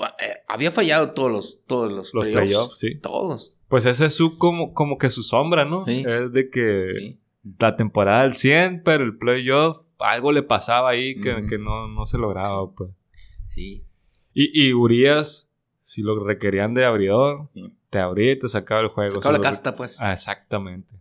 [0.00, 2.46] Eh, había fallado todos los, todos los, Los playoffs.
[2.46, 2.94] playoffs, sí.
[2.96, 3.54] Todos.
[3.68, 5.84] Pues ese es su como, como que su sombra, ¿no?
[5.84, 6.04] Sí.
[6.06, 7.18] Es de que Sí.
[7.58, 12.06] la temporada al 100, pero el playoff, algo le pasaba ahí que, que no, no
[12.06, 12.90] se lograba, pues.
[13.46, 13.84] Sí.
[14.34, 15.48] Y, y Urias,
[15.82, 17.50] si lo requerían de abridor,
[17.90, 19.16] te abría y te sacaba el juego.
[19.16, 20.00] Sacaba la casta, pues.
[20.00, 20.94] Ah, exactamente.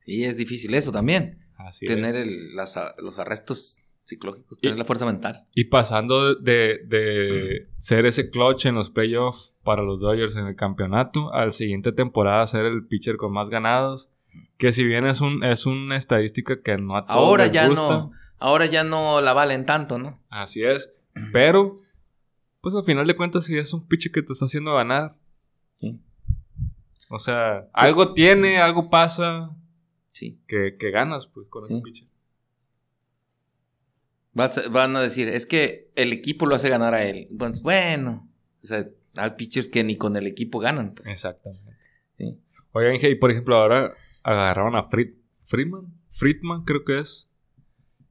[0.00, 1.38] Sí, es difícil eso también.
[1.56, 2.22] Así tener es.
[2.26, 5.46] el- las los arrestos psicológicos, Y- tener la fuerza mental.
[5.54, 10.56] Y pasando de, de ser ese clutch en los playoffs para los Dodgers en el
[10.56, 14.08] campeonato, al siguiente temporada ser el pitcher con más ganados.
[14.58, 17.68] Que si bien es un es una estadística que no a todos Ahora les ya
[17.68, 20.20] gusta, no, ahora ya no la valen tanto, ¿no?
[20.30, 20.92] Así es.
[21.32, 21.80] Pero,
[22.62, 25.16] pues al final de cuentas, si es un pitcher que te está haciendo ganar.
[25.78, 26.00] Sí.
[27.10, 29.50] O sea, algo tiene, algo pasa
[30.12, 30.40] Sí.
[30.48, 31.74] que, que ganas, pues, con Sí.
[31.74, 32.08] ese pitcher.
[34.34, 37.28] Vas van a decir, es que el equipo lo hace ganar a él.
[37.38, 38.28] Pues bueno,
[38.62, 38.86] o sea,
[39.16, 41.08] hay pitchers que ni con el equipo ganan, pues.
[41.08, 41.76] Exactamente.
[42.16, 42.40] Sí.
[42.72, 43.92] Oigan, y por ejemplo, ahora
[44.22, 45.14] agarraron a Fried,
[45.44, 45.92] Friedman.
[46.12, 47.28] Friedman, creo que es.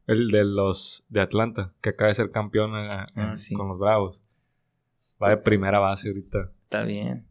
[0.08, 3.54] El de los de Atlanta, que acaba de ser campeón eh, Ah, sí.
[3.56, 4.20] con los Bravos.
[5.22, 6.52] Va de primera base ahorita.
[6.62, 7.26] Está bien.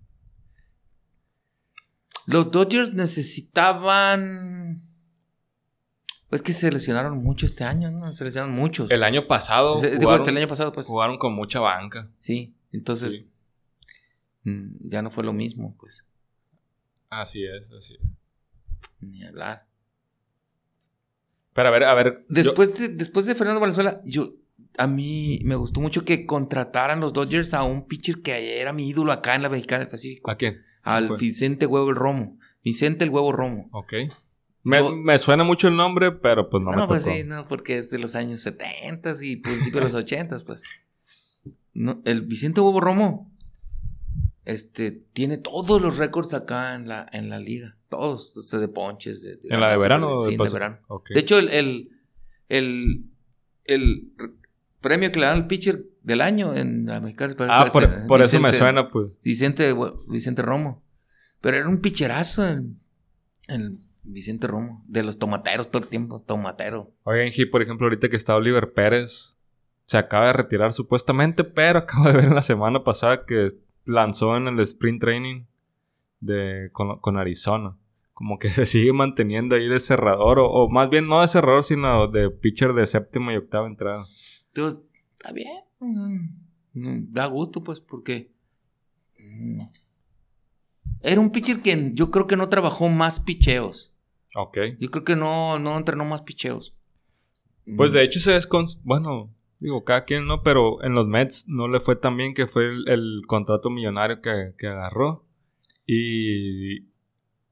[2.27, 4.83] Los Dodgers necesitaban.
[6.31, 8.12] Es que se lesionaron mucho este año, ¿no?
[8.12, 8.90] Se lesionaron muchos.
[8.90, 10.86] El año pasado Se- Digo, hasta el año pasado, pues.
[10.86, 12.09] jugaron con mucha banca.
[12.19, 13.15] Sí, entonces.
[13.15, 13.28] Sí.
[14.44, 16.07] mm, ya no fue lo mismo, pues.
[17.09, 18.01] Así es, así es.
[19.01, 19.66] Ni hablar.
[21.52, 22.24] Pero a ver, a ver.
[22.28, 24.32] Después, de, después de Fernando Valenzuela, yo,
[24.78, 28.89] a mí me gustó mucho que contrataran los Dodgers a un pitcher que era mi
[28.89, 30.31] ídolo acá en la Mexicana del Pacífico.
[30.31, 30.62] ¿A quién?
[30.82, 32.39] Al Vicente Huevo el Romo.
[32.62, 33.69] Vicente el Huevo Romo.
[33.73, 33.93] Ok.
[34.62, 37.91] Me, suena mucho el nombre, pero pues no, no me pues sí, no, porque es
[37.91, 40.62] de los años 70 y principios de los 80, pues.
[41.73, 43.31] No, el Vicente Huevo Romo
[44.45, 47.77] este, tiene todos los récords acá en la, en la liga.
[47.89, 49.23] Todos, de ponches.
[49.23, 50.16] De, ¿En la de verano?
[50.24, 50.78] Sí, de verano.
[51.12, 51.49] De hecho, el,
[52.49, 53.11] el,
[53.65, 54.12] el,
[54.81, 57.35] premio que le dan al pitcher del año en la mexicana.
[57.49, 57.66] Ah,
[58.07, 59.09] por, eso me suena, pues.
[59.23, 59.74] Vicente,
[60.09, 60.85] Vicente Romo.
[61.41, 62.47] Pero era un pitcherazo
[63.49, 64.85] el Vicente Romo.
[64.87, 66.91] De los tomateros todo el tiempo, tomatero.
[67.05, 69.37] Oigan, por ejemplo, ahorita que está Oliver Pérez,
[69.85, 73.49] se acaba de retirar supuestamente, pero acabo de ver en la semana pasada que
[73.85, 75.45] lanzó en el sprint training
[76.21, 77.77] de, con, Arizona.
[78.15, 82.07] Como que se sigue manteniendo ahí de cerrador, o, más bien no de cerrador, sino
[82.09, 84.07] de pitcher de séptima y octava entrada.
[84.49, 84.87] Entonces,
[85.17, 85.59] está bien.
[85.79, 86.29] Mm,
[86.75, 88.31] mm, da gusto, pues, porque.
[91.03, 93.95] Mm, era un pitcher que yo creo que no trabajó más picheos.
[94.37, 94.59] Ok.
[94.79, 96.75] Yo creo que no, no entrenó más picheos.
[97.77, 98.67] Pues de hecho se descon...
[98.85, 102.47] Bueno, Digo, cada quien no, pero en los Mets no le fue tan bien que
[102.47, 105.27] fue el, contrato millonario que, agarró.
[105.87, 106.87] Y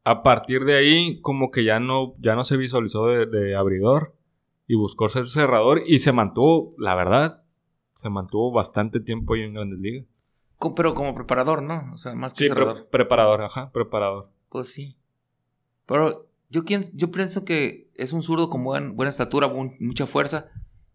[0.05, 4.15] a partir de ahí, como que ya no, ya no se visualizó de, abridor
[4.67, 7.43] y buscó ser cerrador y se mantuvo, la verdad,
[7.93, 10.07] se mantuvo bastante tiempo ahí en Grandes Ligas.
[10.75, 11.93] Pero como preparador, ¿no?
[11.93, 12.89] O sea, más que cerrador.
[12.91, 14.31] preparador, ajá, preparador.
[14.49, 14.97] Pues sí.
[15.87, 16.63] Pero yo,
[16.95, 19.49] yo pienso que es un zurdo con buena estatura,
[19.79, 20.51] mucha fuerza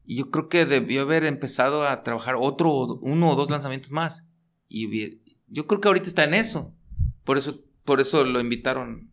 [0.06, 2.70] y yo creo que debió haber empezado a trabajar otro,
[3.02, 4.30] uno o dos lanzamientos más.
[4.68, 6.74] Y yo creo que ahorita está en eso.
[7.24, 9.12] Por eso, por eso lo invitaron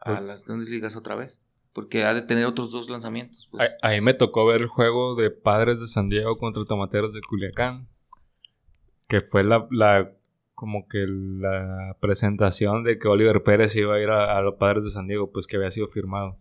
[0.00, 1.40] a pues las grandes ligas otra vez.
[1.72, 3.48] Porque ha de tener otros dos lanzamientos.
[3.50, 3.76] Pues.
[3.80, 7.88] Ahí me tocó ver el juego de Padres de San Diego contra Tomateros de Culiacán.
[9.10, 10.10] Que fue la, la
[10.54, 14.90] como que la presentación de que Oliver Pérez iba a ir a, los Padres de
[14.90, 16.38] San Diego, pues que había sido firmado.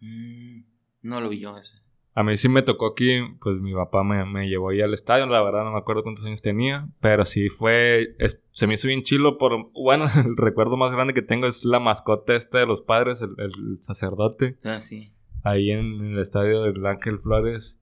[0.00, 0.62] Mm,
[1.02, 1.82] no lo vi yo ese.
[2.14, 5.42] A mí sí me tocó aquí, pues mi papá me, llevó ahí al estadio, la
[5.42, 8.16] verdad no me acuerdo cuántos años tenía, pero sí fue,
[8.52, 11.78] se me hizo bien chilo por, bueno, el recuerdo más grande que tengo es la
[11.78, 14.56] mascota este de los padres, el, sacerdote.
[14.64, 15.12] Ah, sí.
[15.42, 17.78] Ahí en, el estadio del Ángel Flores,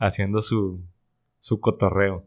[0.00, 0.84] haciendo su,
[1.38, 2.26] su cotorreo.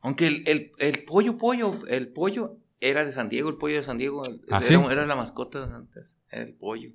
[0.00, 4.22] Aunque el, pollo, pollo, el pollo era de San Diego, el pollo de San Diego,
[4.50, 6.92] ¿Ah, era, era la mascota antes, era el pollo.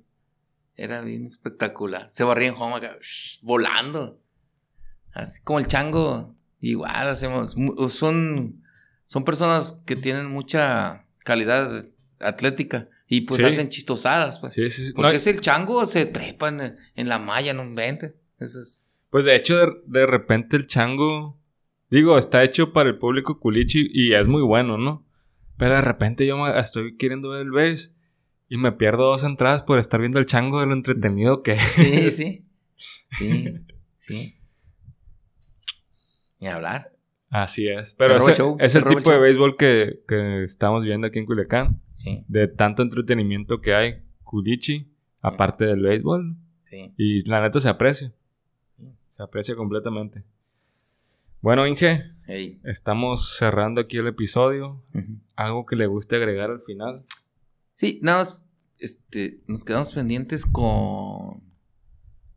[0.76, 2.08] Era bien espectacular.
[2.10, 2.80] Se barría en home
[3.42, 4.20] volando.
[5.12, 6.34] Así como el chango.
[6.60, 7.56] Igual hacemos.
[7.90, 8.62] Son,
[9.06, 11.86] son personas que tienen mucha calidad
[12.20, 12.88] atlética.
[13.06, 14.54] Y pues hacen chistosadas, pues.
[14.54, 18.16] Sí, sí, Porque es el chango, se trepan en, la malla, no inventen.
[18.38, 18.82] Eso es.
[19.10, 19.56] Pues de hecho,
[19.86, 21.38] de, repente el chango.
[21.90, 25.06] Digo, está hecho para el público culichi y es muy bueno, ¿no?
[25.56, 27.94] Pero de repente yo estoy queriendo ver el base
[28.48, 32.10] y me pierdo dos entradas por estar viendo el chango de lo entretenido que Sí,
[32.10, 32.44] sí.
[33.10, 33.44] Sí,
[33.96, 34.34] sí.
[36.40, 36.92] Ni hablar.
[37.30, 37.94] Así es.
[37.94, 40.02] Pero ese, es el tipo de béisbol que,
[40.44, 41.80] estamos viendo aquí en Culiacán.
[41.96, 42.24] Sí.
[42.28, 44.02] De tanto entretenimiento que hay.
[44.22, 44.92] Culichi,
[45.22, 46.36] aparte del béisbol.
[46.64, 46.92] Sí.
[46.98, 48.12] Y la neta se aprecia.
[48.76, 50.24] Se aprecia completamente.
[51.44, 52.02] Bueno, Inge.
[52.64, 54.82] Estamos cerrando aquí el episodio.
[55.36, 57.04] ¿Algo que le guste agregar al final?
[57.74, 58.26] Sí, nada
[58.78, 61.42] este, nos quedamos pendientes con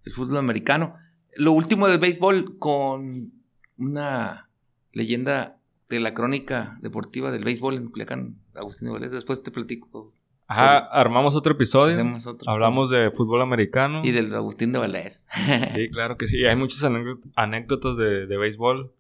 [0.03, 0.97] el fútbol americano.
[1.37, 3.31] Lo último del béisbol con
[3.77, 4.49] una
[4.91, 9.13] leyenda de la crónica deportiva del béisbol en Culiacán, Agustín Valdés.
[9.13, 10.13] Después te platico.
[10.47, 11.97] Ajá, armamos otro episodio.
[12.45, 14.01] Hablamos de fútbol americano.
[14.03, 15.27] Y del Agustín de Valdés.
[15.75, 16.45] sí, claro que sí.
[16.45, 16.89] Hay muchas
[17.35, 18.93] anécdotas de, de béisbol.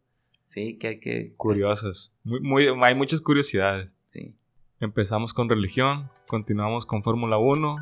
[0.43, 1.33] Sí, que hay que...
[1.37, 2.11] Curiosas.
[2.23, 3.89] Muy, muy, hay muchas curiosidades.
[4.11, 4.35] Sí.
[4.79, 7.77] Empezamos con religión, continuamos con Fórmula 1,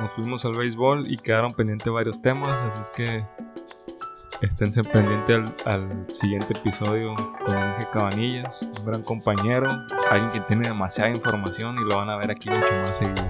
[0.00, 3.24] nos fuimos al béisbol y quedaron pendientes varios temas, así es que
[4.46, 9.68] esténse pendientes al, siguiente episodio con Inge Cabanillas, un gran compañero,
[10.10, 13.24] alguien que tiene demasiada información y lo van a ver aquí mucho más seguido.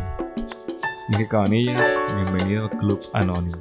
[1.09, 3.59] Inge Cabanillas, bienvenido al Club Anónimo.